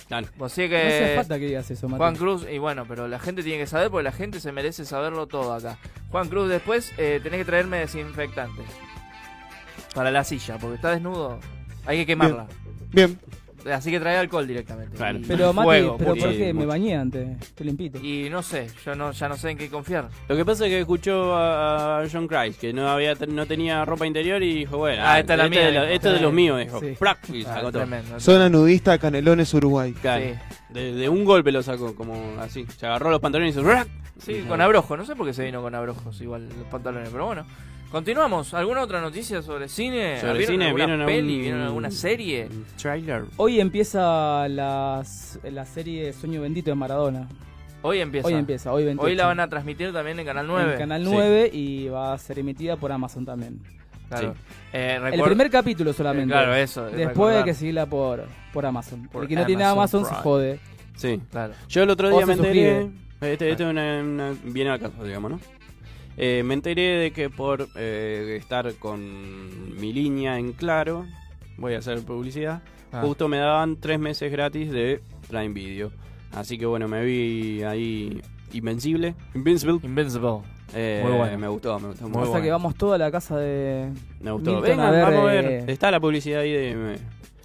[0.09, 0.27] Dale.
[0.29, 1.99] Así No hace que falta que digas eso, Mati.
[1.99, 4.85] Juan Cruz, y bueno, pero la gente tiene que saber porque la gente se merece
[4.85, 5.79] saberlo todo acá.
[6.11, 8.63] Juan Cruz, después eh, tenés que traerme desinfectante
[9.95, 11.39] para la silla, porque está desnudo.
[11.87, 12.47] Hay que quemarla.
[12.93, 13.19] Bien.
[13.71, 14.97] Así que trae alcohol directamente.
[14.97, 15.19] Claro.
[15.19, 16.27] Y Pero Mati, fuego, pero mucho.
[16.29, 16.55] ¿por qué?
[16.55, 17.99] Me bañé antes, estoy limpito.
[17.99, 20.09] Y no sé, yo no, ya no sé en qué confiar.
[20.29, 23.85] Lo que pasa es que escuchó a a John Christ, que no había no tenía
[23.85, 26.15] ropa interior y dijo, bueno, Ah, esta es la este mía, de lo- esto es
[26.15, 26.81] de los míos, dijo.
[26.81, 26.97] Sí.
[26.99, 27.19] ¡Prac!
[27.31, 27.83] Y Ah, sacó todo.
[27.83, 28.19] tremendo.
[28.19, 29.93] Zona nudista, Canelones, Uruguay.
[29.93, 30.25] Claro.
[30.25, 30.33] Sí.
[30.73, 32.65] De, de un golpe lo sacó, como así.
[32.79, 33.71] Se agarró los pantalones y hizo.
[34.21, 34.97] Sí, Y con abrojo.
[34.97, 37.45] No sé por qué se vino con abrojos igual los pantalones, pero bueno.
[37.91, 38.55] Continuamos.
[38.55, 40.21] ¿Alguna otra noticia sobre cine?
[40.21, 41.19] Sobre ¿Vieron cine, alguna ¿vieron peli?
[41.33, 42.49] algún- ¿Vieron alguna serie?
[42.81, 43.25] Trailer.
[43.37, 47.29] Hoy empieza las, la serie Sueño Bendito de Maradona.
[47.83, 48.29] Hoy empieza.
[48.29, 49.05] Hoy empieza, hoy 28.
[49.07, 50.73] Hoy la van a transmitir también en Canal 9.
[50.75, 51.11] En Canal Sí.
[51.13, 53.59] 9 y va a ser emitida por Amazon también.
[54.09, 54.35] Claro.
[54.35, 54.41] Sí.
[54.73, 56.33] Eh, El primer capítulo solamente.
[56.33, 57.37] Eh, claro, eso, es Después recordar.
[57.39, 59.09] hay que seguirla por, por Amazon.
[59.09, 60.61] Por el que no tiene Amazon Amazon se jode.
[60.97, 61.21] Sí.
[61.31, 61.55] Claro.
[61.69, 62.89] Yo el otro día me enteré.
[63.21, 65.41] Este, este es una, una- viene al caso, digamos, ¿no?
[66.17, 71.07] Eh, me enteré de que por eh, estar con mi línea en claro,
[71.57, 72.63] voy a hacer publicidad,
[72.93, 73.03] Ah.
[73.03, 75.93] justo me daban tres meses gratis de Prime Video.
[76.33, 78.21] Así que bueno, me vi ahí
[78.53, 79.15] Invencible.
[79.35, 79.79] Invincible.
[79.83, 80.41] Invincible.
[80.75, 81.39] Eh, Muy bueno.
[81.39, 82.07] Me gustó, me gustó.
[82.07, 83.91] o sea que vamos toda a la casa de.
[84.21, 84.51] Me gustó.
[84.55, 85.71] Milton Vengan, a ver, vamos a eh, ver.
[85.71, 86.99] Está la publicidad ahí de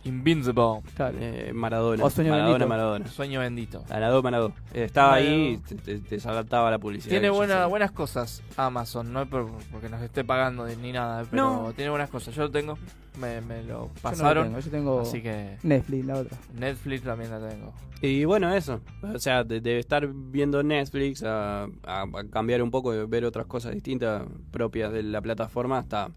[0.06, 0.82] Invincible.
[1.19, 2.03] eh, Maradona.
[2.03, 2.69] O Sueño Maradona, Bendito.
[2.69, 3.07] Maradona.
[3.07, 3.84] Sueño bendito.
[3.90, 4.56] Maradona, Maradona.
[4.73, 5.36] Eh, Estaba Maradona.
[5.36, 7.10] ahí, te, te, te saltaba la publicidad.
[7.10, 11.26] Tiene yo buena- buenas cosas Amazon, no es por- porque nos esté pagando ni nada,
[11.30, 11.73] pero No.
[11.73, 12.34] tiene buenas cosas.
[12.36, 12.77] Yo lo tengo,
[13.19, 14.44] me, me lo Yo no pasaron.
[14.45, 16.38] lo tengo, yo tengo así que Netflix, la otra.
[16.53, 17.73] Netflix también la tengo.
[18.02, 18.82] Y bueno, eso.
[19.14, 23.26] O sea, de, de estar viendo Netflix a, a- a cambiar un poco, de ver
[23.26, 24.22] otras cosas distintas
[24.52, 26.10] propias de la plataforma, está,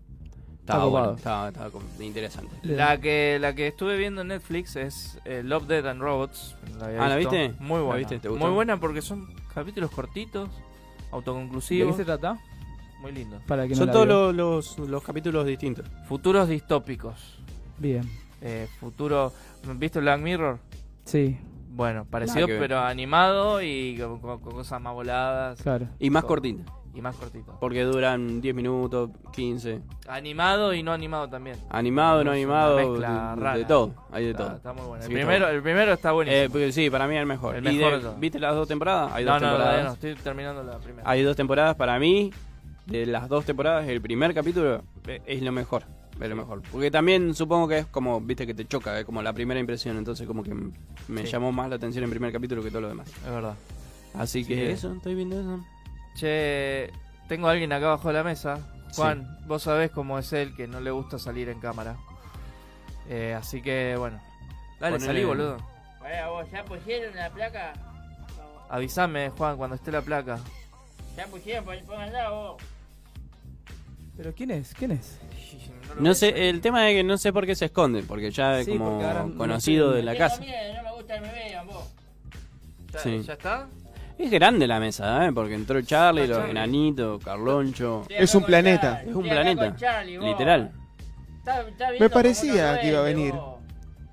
[0.74, 0.90] copado.
[0.90, 1.12] bueno,
[1.49, 2.55] está como interesante.
[2.62, 6.57] La que la que estuve viendo en Netflix es eh, Love, Dead and Robots.
[6.81, 7.31] había Ah, ¿la visto.
[7.32, 7.55] viste?
[7.62, 7.99] Muy ¿La buena.
[7.99, 8.19] viste?
[8.19, 8.45] ¿Te gustó?
[8.47, 10.62] Muy buena porque son capítulos cortitos, ¿De
[11.12, 11.93] autoconclusivos.
[11.93, 12.39] qué se trata?
[13.01, 13.40] Muy lindo.
[13.47, 14.35] Para que no Son la todos los,
[14.78, 15.86] los, los capítulos distintos.
[16.09, 17.39] Futuros distópicos.
[17.78, 18.03] Bien.
[18.40, 19.32] Eh, futuro.
[19.77, 20.59] ¿Viste Black Mirror?
[21.05, 21.39] Sí.
[21.70, 25.62] Bueno, parecido pero animado y con, con- con cosas más voladas.
[25.62, 25.86] Claro.
[26.01, 26.62] Y más cortito.
[26.94, 27.56] Y más cortito.
[27.60, 29.81] Porque duran 10 minutos, 15.
[30.09, 31.56] Animado y no animado también.
[31.70, 33.56] Animado, no animado, mezcla de, rara.
[33.59, 33.94] de todo.
[34.10, 34.56] Hay de Está- todo.
[34.56, 35.05] está muy bueno.
[35.05, 36.43] El que primero, el primero está buenísimo.
[36.43, 37.55] Eh, porque sí, para mí es el mejor.
[37.56, 38.20] El Y mejor de- de todos.
[38.20, 39.12] ¿Viste las dos temporadas?
[39.12, 39.85] Hay no, dos no, temporadas.
[39.85, 41.09] no, estoy terminando la primera.
[41.09, 42.32] Hay dos temporadas para mí.
[42.86, 45.85] De las dos temporadas, el primer capítulo eh, es lo mejor.
[46.20, 46.62] Es lo mejor.
[46.73, 49.97] Porque también supongo que es como, viste, que te choca, es como la primera impresión.
[49.98, 50.73] Entonces, como que m-
[51.06, 51.28] me Sí.
[51.31, 53.09] llamó más la atención el primer capítulo que todo lo demás.
[53.24, 53.55] Es verdad.
[54.15, 54.48] Así Sí.
[54.48, 55.60] que eso, estoy viendo eso.
[56.19, 56.90] Che,
[57.28, 58.59] tengo a alguien acá abajo de la mesa.
[58.97, 61.97] Juan, vos sabés cómo es él, que no le gusta salir en cámara.
[63.09, 64.20] Eh, así que, bueno.
[64.81, 65.59] Dale, Ponele- salí, boludo.
[66.01, 67.73] Bueno, vos, ¿ya pusieron la placa?
[68.69, 70.39] Avísame, Juan, cuando esté la placa.
[71.16, 71.65] ¿Ya pusieron?
[71.86, 72.62] Pónganla vos.
[74.16, 74.74] ¿Pero quién es?
[74.74, 75.19] ¿Quién es?
[76.01, 78.66] No sé, el tema es que no sé por qué se esconde, porque ya es
[78.66, 79.97] Sí, como porque ahora no conocido sé.
[79.99, 80.40] de la casa.
[80.40, 81.85] miedo, no me gusta que me vean vos.
[82.93, 83.23] ¿Ya, Sí.
[83.23, 83.66] ¿Ya está?
[84.19, 85.32] Es grande la mesa, ¿eh?
[85.32, 86.51] Porque entró Charlie, Está los Charlie.
[86.59, 88.03] enanitos, Carloncho.
[88.09, 88.95] Es un planeta.
[88.97, 89.77] Charlie, Es un planeta.
[89.77, 90.19] Charlie.
[90.19, 90.73] Literal.
[91.39, 93.32] Está- está Me parecía que iba a venir.
[93.32, 93.57] vos.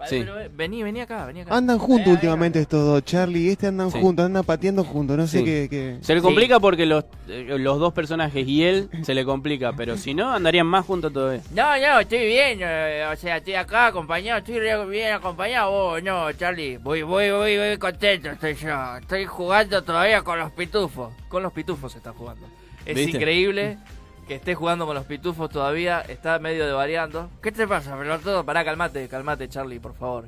[0.10, 0.20] Sí.
[0.20, 1.56] Pero, eh, vení, vení acá, vení acá.
[1.56, 4.00] Andan juntos últimamente estos dos, Charlie y este andan Sí.
[4.02, 5.46] juntos, andan pateando juntos, no sé Sí.
[5.46, 5.68] qué...
[5.70, 9.72] qué- Se le complica porque los, eh, los dos personajes y él se le complica,
[9.74, 11.42] pero si no, andarían más juntos todavía.
[11.52, 16.04] No, no, estoy bien, eh, o sea, estoy acá acompañado, estoy re bien acompañado, vos,
[16.04, 21.14] no, Charlie, voy, voy, voy, voy contento estoy yo, estoy jugando todavía con los pitufos.
[21.30, 22.46] Con los pitufos se está jugando.
[22.86, 23.18] Es ¿Viste?
[23.18, 23.78] increíble
[24.28, 26.02] que esté jugando con los pitufos todavía.
[26.02, 27.30] Está medio de variando.
[27.42, 28.44] ¿Qué te pasa, pelotudo?
[28.46, 30.28] Pará, calmate, calmate, Charlie, por favor.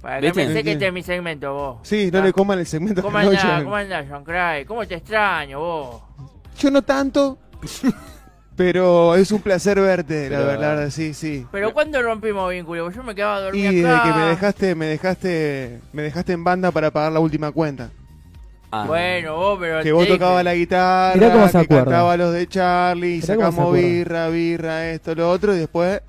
[0.00, 0.44] Para que ¿Viste?
[0.46, 1.78] pensé que este es mi segmento, vos.
[1.82, 3.64] Sí, no le coman el segmento ¿Cómo que no andás, llevan.
[3.64, 4.64] cómo andás, John Cry?
[4.66, 6.02] ¿Cómo te extraño, vos?
[6.58, 7.38] Yo no tanto,
[8.56, 11.46] pero es un placer verte, la Pero- verdad, la verdad, sí, sí.
[11.50, 12.90] Pero ¿cuándo rompimos vínculo?
[12.90, 14.02] Yo me quedaba Y dormido desde acá.
[14.12, 17.90] que me dejaste, me dejaste, me dejaste en banda para pagar la última cuenta.
[18.72, 18.84] Ah.
[18.86, 19.82] Bueno, vos, pero...
[19.82, 21.84] Que vos te- tocabas la guitarra, Mirá cómo se que acuerda.
[21.84, 23.88] cantaba los de Charlie, Mirá cómo se sacamos acuerda.
[23.88, 26.00] birra, birra, esto, lo otro, y después...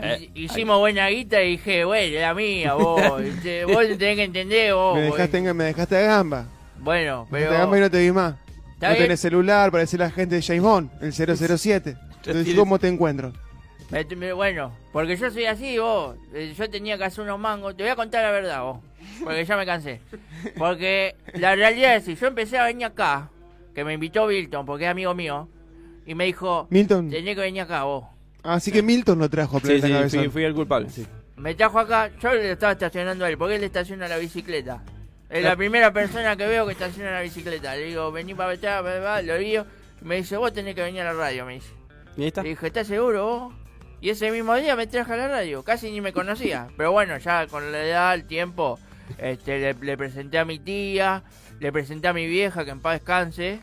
[0.00, 3.20] Eh, Hicimos buena guita y dije, bueno, la mía, vos.
[3.22, 4.94] Este, vos tenés que entender, vos.
[4.96, 6.46] me dejaste, me dejaste a gamba.
[6.78, 7.60] Bueno, Me dejaste a pero...
[7.62, 8.34] gamba y no te vi más.
[8.74, 9.04] Está No bien.
[9.04, 11.96] tenés celular, parece la gente de James Bond, el 007.
[12.24, 13.32] Entonces, ¿cómo te encuentro?
[13.90, 16.14] Me- me- Bueno, porque yo soy así, vos.
[16.32, 17.76] Eh, Yo tenía que hacer unos mangos.
[17.76, 18.78] Te voy a contar la verdad, vos.
[19.22, 20.00] Porque ya me cansé.
[20.56, 23.30] Porque la realidad es que yo empecé a venir acá,
[23.74, 25.48] que me invitó Bilton, porque es amigo mío,
[26.06, 27.10] y me dijo, Milton.
[27.10, 28.04] tenés que venir acá, vos.
[28.42, 30.20] Así que Milton lo trajo a Sí, Planeta sí, Cabezón.
[30.20, 30.88] fui, fui el culpable.
[30.90, 31.06] Sí.
[31.36, 34.82] Me trajo acá, yo le estaba estacionando a él, porque él estaciona la bicicleta.
[35.28, 37.76] Es la primera persona que veo que estaciona la bicicleta.
[37.76, 39.64] Le digo, vení para allá, va, va, lo digo.
[40.00, 41.68] Y me dice, vos tenés que venir a la radio, me dice.
[42.16, 42.42] ¿Y ahí está?
[42.42, 43.54] Le dije, ¿estás seguro vos?
[44.00, 46.68] Y ese mismo día me traje a la radio, casi ni me conocía.
[46.76, 48.78] Pero bueno, ya con la edad, el tiempo,
[49.16, 51.22] este, le, le presenté a mi tía,
[51.60, 53.60] le presenté a mi vieja, que en paz descanse.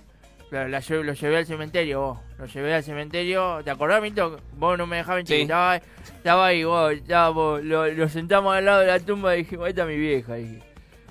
[0.51, 2.19] La, la lo llevé al cementerio, vos.
[2.37, 3.61] Lo llevé al cementerio.
[3.63, 4.39] ¿Te acordás, Mito?
[4.53, 5.35] Vos no me dejabas Sí.
[5.35, 6.93] en estaba, estaba ahí, vos.
[6.93, 9.97] Estaba, vos, lo, lo sentamos al lado de la tumba y dijimos, esta es mi
[9.97, 10.37] vieja.
[10.37, 10.61] Y,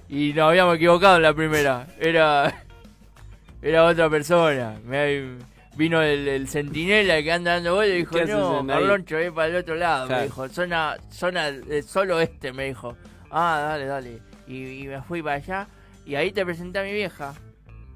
[0.09, 1.87] y nos habíamos equivocado en la primera.
[1.99, 2.65] Era,
[3.63, 4.77] era otra persona.
[4.85, 5.37] Me,
[5.77, 8.77] vino el, el centinela que anda dando vueltas y dijo, ¿Qué haces no, en ahí?"
[8.79, 10.07] Carloncho, es para el otro lado.
[10.07, 10.21] Claro.
[10.21, 12.97] Me dijo, zona, zona eh, solo este, me dijo.
[13.37, 14.23] Ah, dale, dale.
[14.47, 15.67] Y, y me fui para allá
[16.07, 17.35] y ahí te presenté a mi vieja.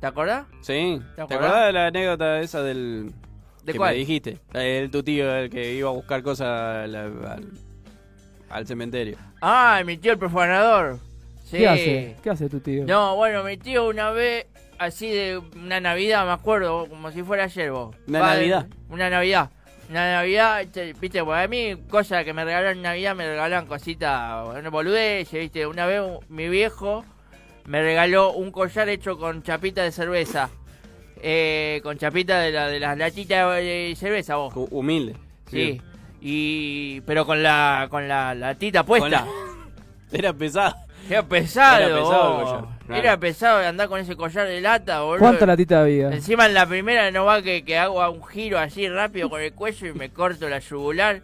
[0.00, 0.46] ¿Te acordás?
[0.62, 1.00] Sí.
[1.14, 1.66] ¿Te ¿Te acordás?
[1.66, 3.12] de la anécdota esa del...
[3.62, 3.92] ¿De que cuál?
[3.92, 4.38] me dijiste?
[4.52, 7.48] El tu tío el que iba a buscar cosas al, al,
[8.50, 9.16] al cementerio.
[9.40, 10.98] Ah, mi tío el profanador.
[11.44, 11.58] Sí.
[11.58, 12.16] ¿Qué hace?
[12.22, 12.84] ¿Qué hace tu tío?
[12.84, 14.46] No, bueno, mi tío una vez
[14.78, 17.94] así de una Navidad, me acuerdo, como si fuera ayer vos.
[18.06, 18.66] ¿Una Navidad?
[18.88, 19.50] Una Navidad.
[19.90, 20.66] Una Navidad,
[21.00, 25.32] viste, pues a mí cosas que me regalaron en Navidad me regalan cositas, bueno, boludeces,
[25.40, 25.66] viste.
[25.66, 27.04] Una vez mi viejo
[27.64, 30.50] me regaló un collar hecho con chapita de cerveza.
[31.22, 34.52] Eh, con chapita de, la, de las latitas de cerveza, vos.
[34.70, 35.16] Humilde.
[35.50, 35.80] Sí.
[36.20, 39.08] Y pero con la con la latita puesta.
[39.08, 39.26] La-
[40.18, 40.74] Era pesado.
[41.08, 41.78] Era pesado.
[41.78, 43.02] Era pesado el collar, claro.
[43.02, 45.18] Era pesado andar con ese collar de lata, boludo.
[45.20, 46.08] ¿Cuánta latita había?
[46.12, 49.52] Encima en la primera no va que, que hago un giro así rápido con el
[49.52, 51.20] cuello y me corto la yugular.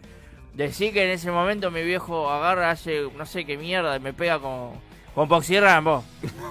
[0.53, 4.13] Decí que en ese momento mi viejo agarra, hace no sé qué mierda, y me
[4.13, 4.71] pega con,
[5.13, 6.03] con Poxirran, vos.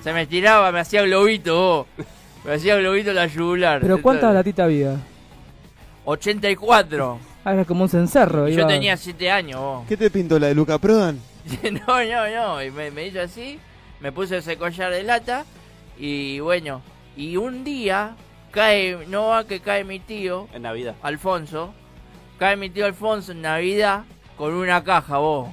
[0.03, 2.07] Se me tiraba, me hacía globito, vos.
[2.45, 3.81] Me hacía globito la yugular.
[3.81, 4.97] ¿Pero cuánta latita había?
[6.05, 7.19] 84.
[7.45, 8.49] Ah, era como un cencerro.
[8.49, 9.85] Iba- yo tenía 7 años, vos.
[9.89, 11.19] ¿Qué te pintó la de Luca Prodan?
[11.87, 12.63] no, no, no.
[12.63, 13.59] Y me, me hizo así,
[14.01, 15.45] me puse ese collar de lata
[15.99, 16.83] y bueno.
[17.17, 18.17] Y un día
[18.51, 20.97] cae, no va que cae mi tío, En Navidad.
[21.03, 21.73] Alfonso.
[22.39, 24.03] Cae mi tío Alfonso en Navidad
[24.37, 25.49] con una caja, vos.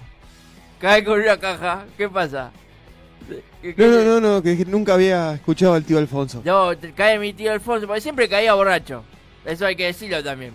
[0.79, 2.51] Cae con una caja, ¿qué pasa?
[3.61, 6.41] ¿Qué- qué- No, no, no, no, que nunca había escuchado al tío Alfonso.
[6.43, 9.03] No, cae mi tío Alfonso, porque siempre caía borracho.
[9.45, 10.53] Eso hay que decirlo también.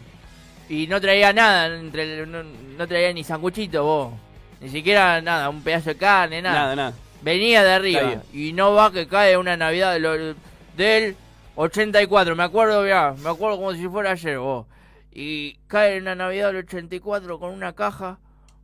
[0.68, 4.12] Y no traía nada, entre, no, no traía ni sanguchito vos.
[4.60, 6.58] Ni siquiera nada, un pedazo de carne, nada.
[6.60, 6.92] Nada, nada.
[7.22, 8.00] Venía de arriba.
[8.32, 10.34] Y no va que cae una Navidad de lo-
[10.76, 11.16] del
[11.56, 12.36] 84.
[12.36, 14.66] Me acuerdo, mirá, me acuerdo como si fuera ayer vos.
[15.12, 18.18] Y cae una Navidad del 84 con una caja,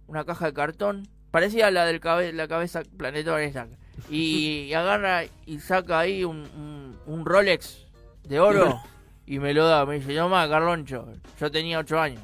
[0.07, 1.09] una caja de cartón.
[1.31, 3.67] Parecía la del cabe- la cabeza planetaria esa.
[4.11, 7.87] Y, y agarra y saca ahí un, un, un Rolex
[8.25, 8.81] de oro
[9.27, 9.85] y me lo da.
[9.87, 11.09] Me dice, toma, Carloncho.
[11.41, 12.23] Yo tenía 8 años.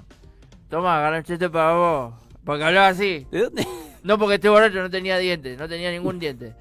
[0.69, 2.15] Toma, Carloncho, este para vos.
[2.49, 3.27] Porque hablaba así.
[3.31, 3.67] ¿De dónde?
[4.03, 6.55] No, porque este borracho no tenía dientes, no tenía ningún diente.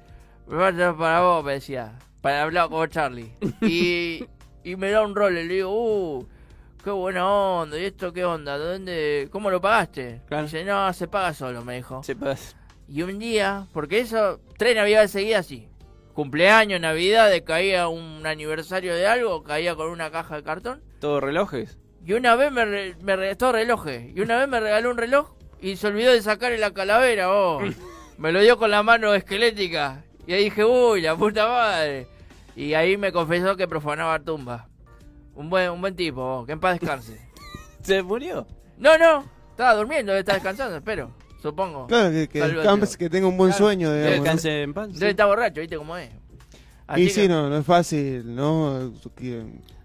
[0.46, 1.92] Para vos, me decía.
[2.20, 3.32] Para hablar como Charlie.
[3.62, 4.26] Y,
[4.64, 6.26] y me da un rol, le digo, uh,
[6.84, 8.58] qué buena onda, ¿y esto qué onda?
[8.58, 9.28] ¿De dónde?
[9.32, 10.20] ¿Cómo lo pagaste?
[10.42, 12.02] Dice, no, se paga solo, me dijo.
[12.02, 12.36] Se paga.
[12.86, 15.68] Y un día, porque eso, tres navidades seguidas así.
[16.12, 20.82] Cumpleaños, navidades, caía un aniversario de algo, caía con una caja de cartón.
[21.00, 21.78] ¿Todo relojes?
[22.04, 24.14] Y una vez me, re- me re- todo relojes.
[24.14, 25.30] Y una vez me regaló un reloj
[25.60, 27.62] y se olvidó de sacarle la calavera, vos.
[28.18, 30.04] me lo dio con la mano esquelética.
[30.26, 32.06] Y ahí dije, uy, la puta madre.
[32.54, 34.64] Y ahí me confesó que profanaba tumbas.
[35.34, 37.20] Un buen, un buen tipo, vos, que en paz descanse.
[37.82, 38.46] ¿Se murió?
[38.76, 41.12] No, no, estaba durmiendo, estar descansando, espero.
[41.40, 41.86] Supongo.
[41.86, 42.40] Claro, que, que,
[42.98, 43.64] que tenga un buen Claro.
[43.64, 44.16] sueño, digamos.
[44.16, 44.22] ¿no?
[44.24, 44.92] Descanse en paz.
[44.92, 46.10] Debe estar borracho, viste cómo es.
[46.88, 48.92] Así Y que- sí, no, no es fácil, ¿no?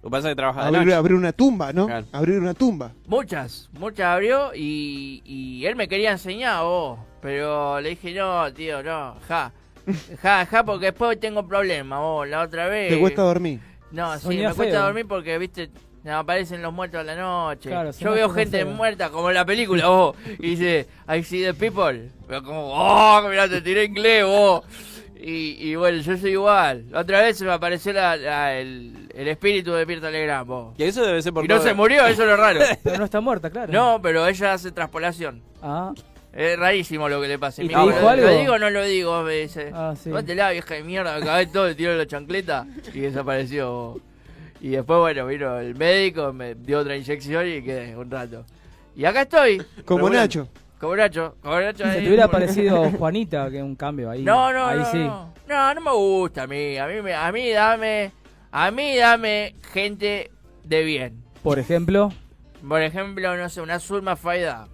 [0.03, 0.95] Lo que pasa es que trabaja de Abrir, noche.
[0.95, 1.85] abrir una tumba, ¿no?
[1.87, 2.05] Claro.
[2.11, 2.91] Abrir una tumba.
[3.07, 6.99] Muchas, muchas abrió y, y él me quería enseñar, vos.
[7.21, 9.51] Pero le dije, no, tío, no, ja.
[10.21, 12.27] Ja, ja, porque después tengo problemas, vos.
[12.27, 12.89] La otra vez.
[12.93, 13.59] ¿Te cuesta dormir?
[13.91, 14.81] No, sí, me cuesta feo.
[14.83, 15.69] dormir porque, viste,
[16.03, 17.69] me aparecen los muertos a la noche.
[17.69, 18.67] Claro, Yo veo gente feo.
[18.75, 20.17] muerta, como en la película, vos.
[20.39, 22.09] Y dice, I see the people.
[22.27, 24.63] Pero como, oh, mirá, te tiré inglés, vos.
[25.25, 26.85] Y, y bueno, yo soy igual.
[26.93, 30.75] Otra vez se me apareció la- la- el, el espíritu de Pirta Legrand, vos.
[30.77, 32.59] Y eso debe ser por Y no todo- se murió, eso es lo raro.
[32.83, 33.71] Pero no está muerta, claro.
[33.71, 35.41] No, pero ella hace traspolación.
[35.61, 35.93] Ah,
[36.33, 37.63] Es rarísimo lo que le pasa.
[37.63, 38.25] ¿Y dijo ¿lo, algo?
[38.27, 39.21] ¿Lo digo o no lo digo?
[39.23, 39.71] Me dice.
[39.73, 40.09] Ah, sí.
[40.09, 44.01] la vieja de mierda, me cagué todo, le tiró la chancleta y desapareció.
[44.59, 48.43] Y después, bueno, vino el médico, me dio otra inyección y quedé un rato.
[48.95, 49.61] Y acá estoy.
[49.85, 50.17] Como bueno,
[50.91, 51.35] Nacho
[51.77, 52.01] se ahí.
[52.01, 54.23] te hubiera parecido Juanita, que un cambio ahí.
[54.23, 54.97] No, no, Ahí no, sí.
[54.99, 55.33] no.
[55.47, 56.77] No, no me gusta a mí.
[56.77, 58.11] A mí, me- a mí dame.
[58.51, 60.31] A mí dame gente
[60.63, 61.23] de bien.
[61.41, 62.11] Por ejemplo,
[62.67, 64.67] Por ejemplo, no sé, una surma faida.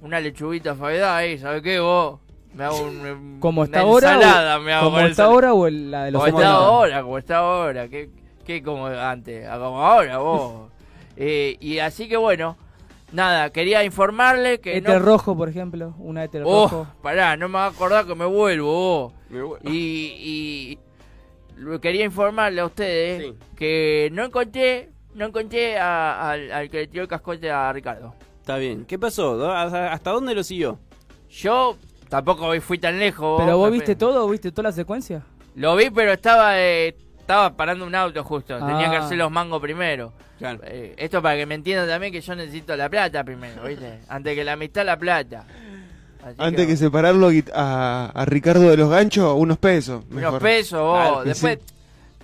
[0.00, 2.20] Una lechuguita faida ahí, ¿sabes qué vos?
[2.54, 4.14] Me hago un, como está ahora.
[4.14, 6.66] ensalada, me hago como está ahora o el- la de los Como está 80?
[6.66, 7.88] ahora, como está ahora.
[7.88, 8.10] ¿Qué,
[8.44, 9.46] qué como antes?
[9.48, 10.70] Ah, Como ahora vos.
[11.20, 12.56] Eh, y así que bueno,
[13.12, 15.06] nada, quería informarle que Éter no...
[15.06, 15.94] rojo, por ejemplo.
[15.98, 16.86] Una éter Oh, rojo.
[17.02, 19.12] pará, no me va a acordar que me vuelvo vos.
[19.30, 19.68] Me vuelvo.
[19.70, 20.78] Y, y
[21.56, 26.86] lo quería informarle a ustedes que no encontré, no encontré a- al, al que le
[26.86, 28.14] tiró el cascote a Ricardo.
[28.40, 28.84] Está bien.
[28.86, 29.36] ¿Qué pasó?
[29.36, 30.78] ¿Dó- ¿Hasta dónde lo siguió?
[31.30, 31.76] Yo
[32.08, 33.40] tampoco fui tan lejos.
[33.42, 34.26] ¿Pero vos viste todo?
[34.28, 35.22] ¿Viste toda la secuencia?
[35.54, 38.56] Lo vi, pero estaba eh, estaba parando un auto justo.
[38.58, 39.04] Tenía que Ah.
[39.04, 40.12] hacer los mangos primero.
[40.38, 40.60] Claro.
[40.64, 43.98] Eh, esto para que me entiendan también que yo necesito la plata primero, ¿viste?
[44.08, 45.44] Antes que la amistad, la plata.
[46.22, 50.04] Así Antes que separarlo a, Ricardo de los ganchos, unos pesos.
[50.10, 50.42] Unos mejor.
[50.42, 50.98] pesos, vos.
[51.00, 51.58] Claro después.
[51.58, 51.74] sí.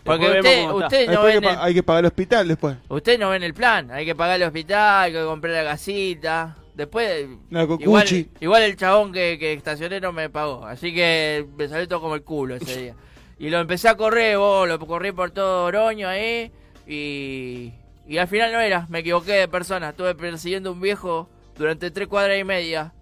[0.05, 2.77] Porque Después usted, no ven que, el, hay que pagar el hospital después.
[2.89, 3.91] usted no ven el plan.
[3.91, 6.57] Hay que pagar el hospital, hay que comprar la gasita.
[6.75, 8.29] Después, La igual, cocuchi.
[8.41, 10.67] igual el chabón que, que estacioné no me pagó.
[10.67, 12.95] Así que me salió todo como el culo ese día.
[13.39, 16.53] Y lo empecé a correr, vos, lo corrí por todo Oroño ahí.
[16.87, 17.73] Y,
[18.07, 19.91] y al final no era, me equivoqué de persona.
[19.91, 22.93] Estuve persiguiendo a un viejo durante tres cuadras y media.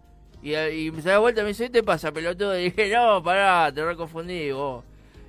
[0.42, 2.58] Y, y me se da vuelta y me dice, ¿qué te pasa, pelotudo?
[2.58, 4.84] Y dije, no, pará, te reconfundí, vos.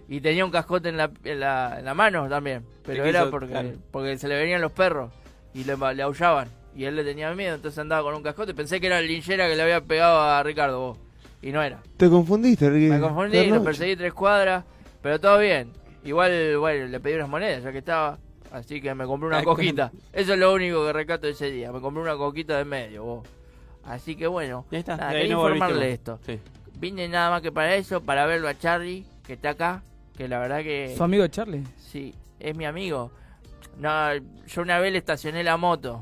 [0.10, 2.66] Y tenía un cascote en la, en la, en la mano también.
[2.86, 3.70] Pero era quiso- porque, claro.
[3.92, 5.12] porque se le venían los perros
[5.54, 6.50] y le, le aullaban.
[6.76, 8.54] Y él le tenía miedo, entonces andaba con un cascote.
[8.56, 10.98] Pensé que era el linchera que le había pegado a Ricardo, vos.
[11.42, 11.82] Y no era.
[11.98, 12.88] Te confundiste, Ricky.
[12.90, 14.64] Me confundí, lo perseguí tres cuadras,
[15.02, 15.72] pero todo bien.
[16.04, 18.18] Igual, bueno, le pedí unas monedas ya que estaba.
[18.54, 19.92] Así que me compré una coquita.
[20.14, 21.72] Eso es lo único que recato ese día.
[21.72, 23.28] Me compré una coquita de medio, vos.
[23.84, 26.20] Así que bueno, Ya está, nada, de quería no informarle esto.
[26.24, 26.40] Sí.
[26.76, 29.82] Vine nada más que para eso, para verlo a Charlie, que está acá.
[30.16, 30.94] Que la verdad que.
[30.96, 31.64] ¿Su amigo Charlie?
[31.80, 33.10] Sí, es mi amigo.
[33.80, 36.02] No, yo una vez le estacioné la moto.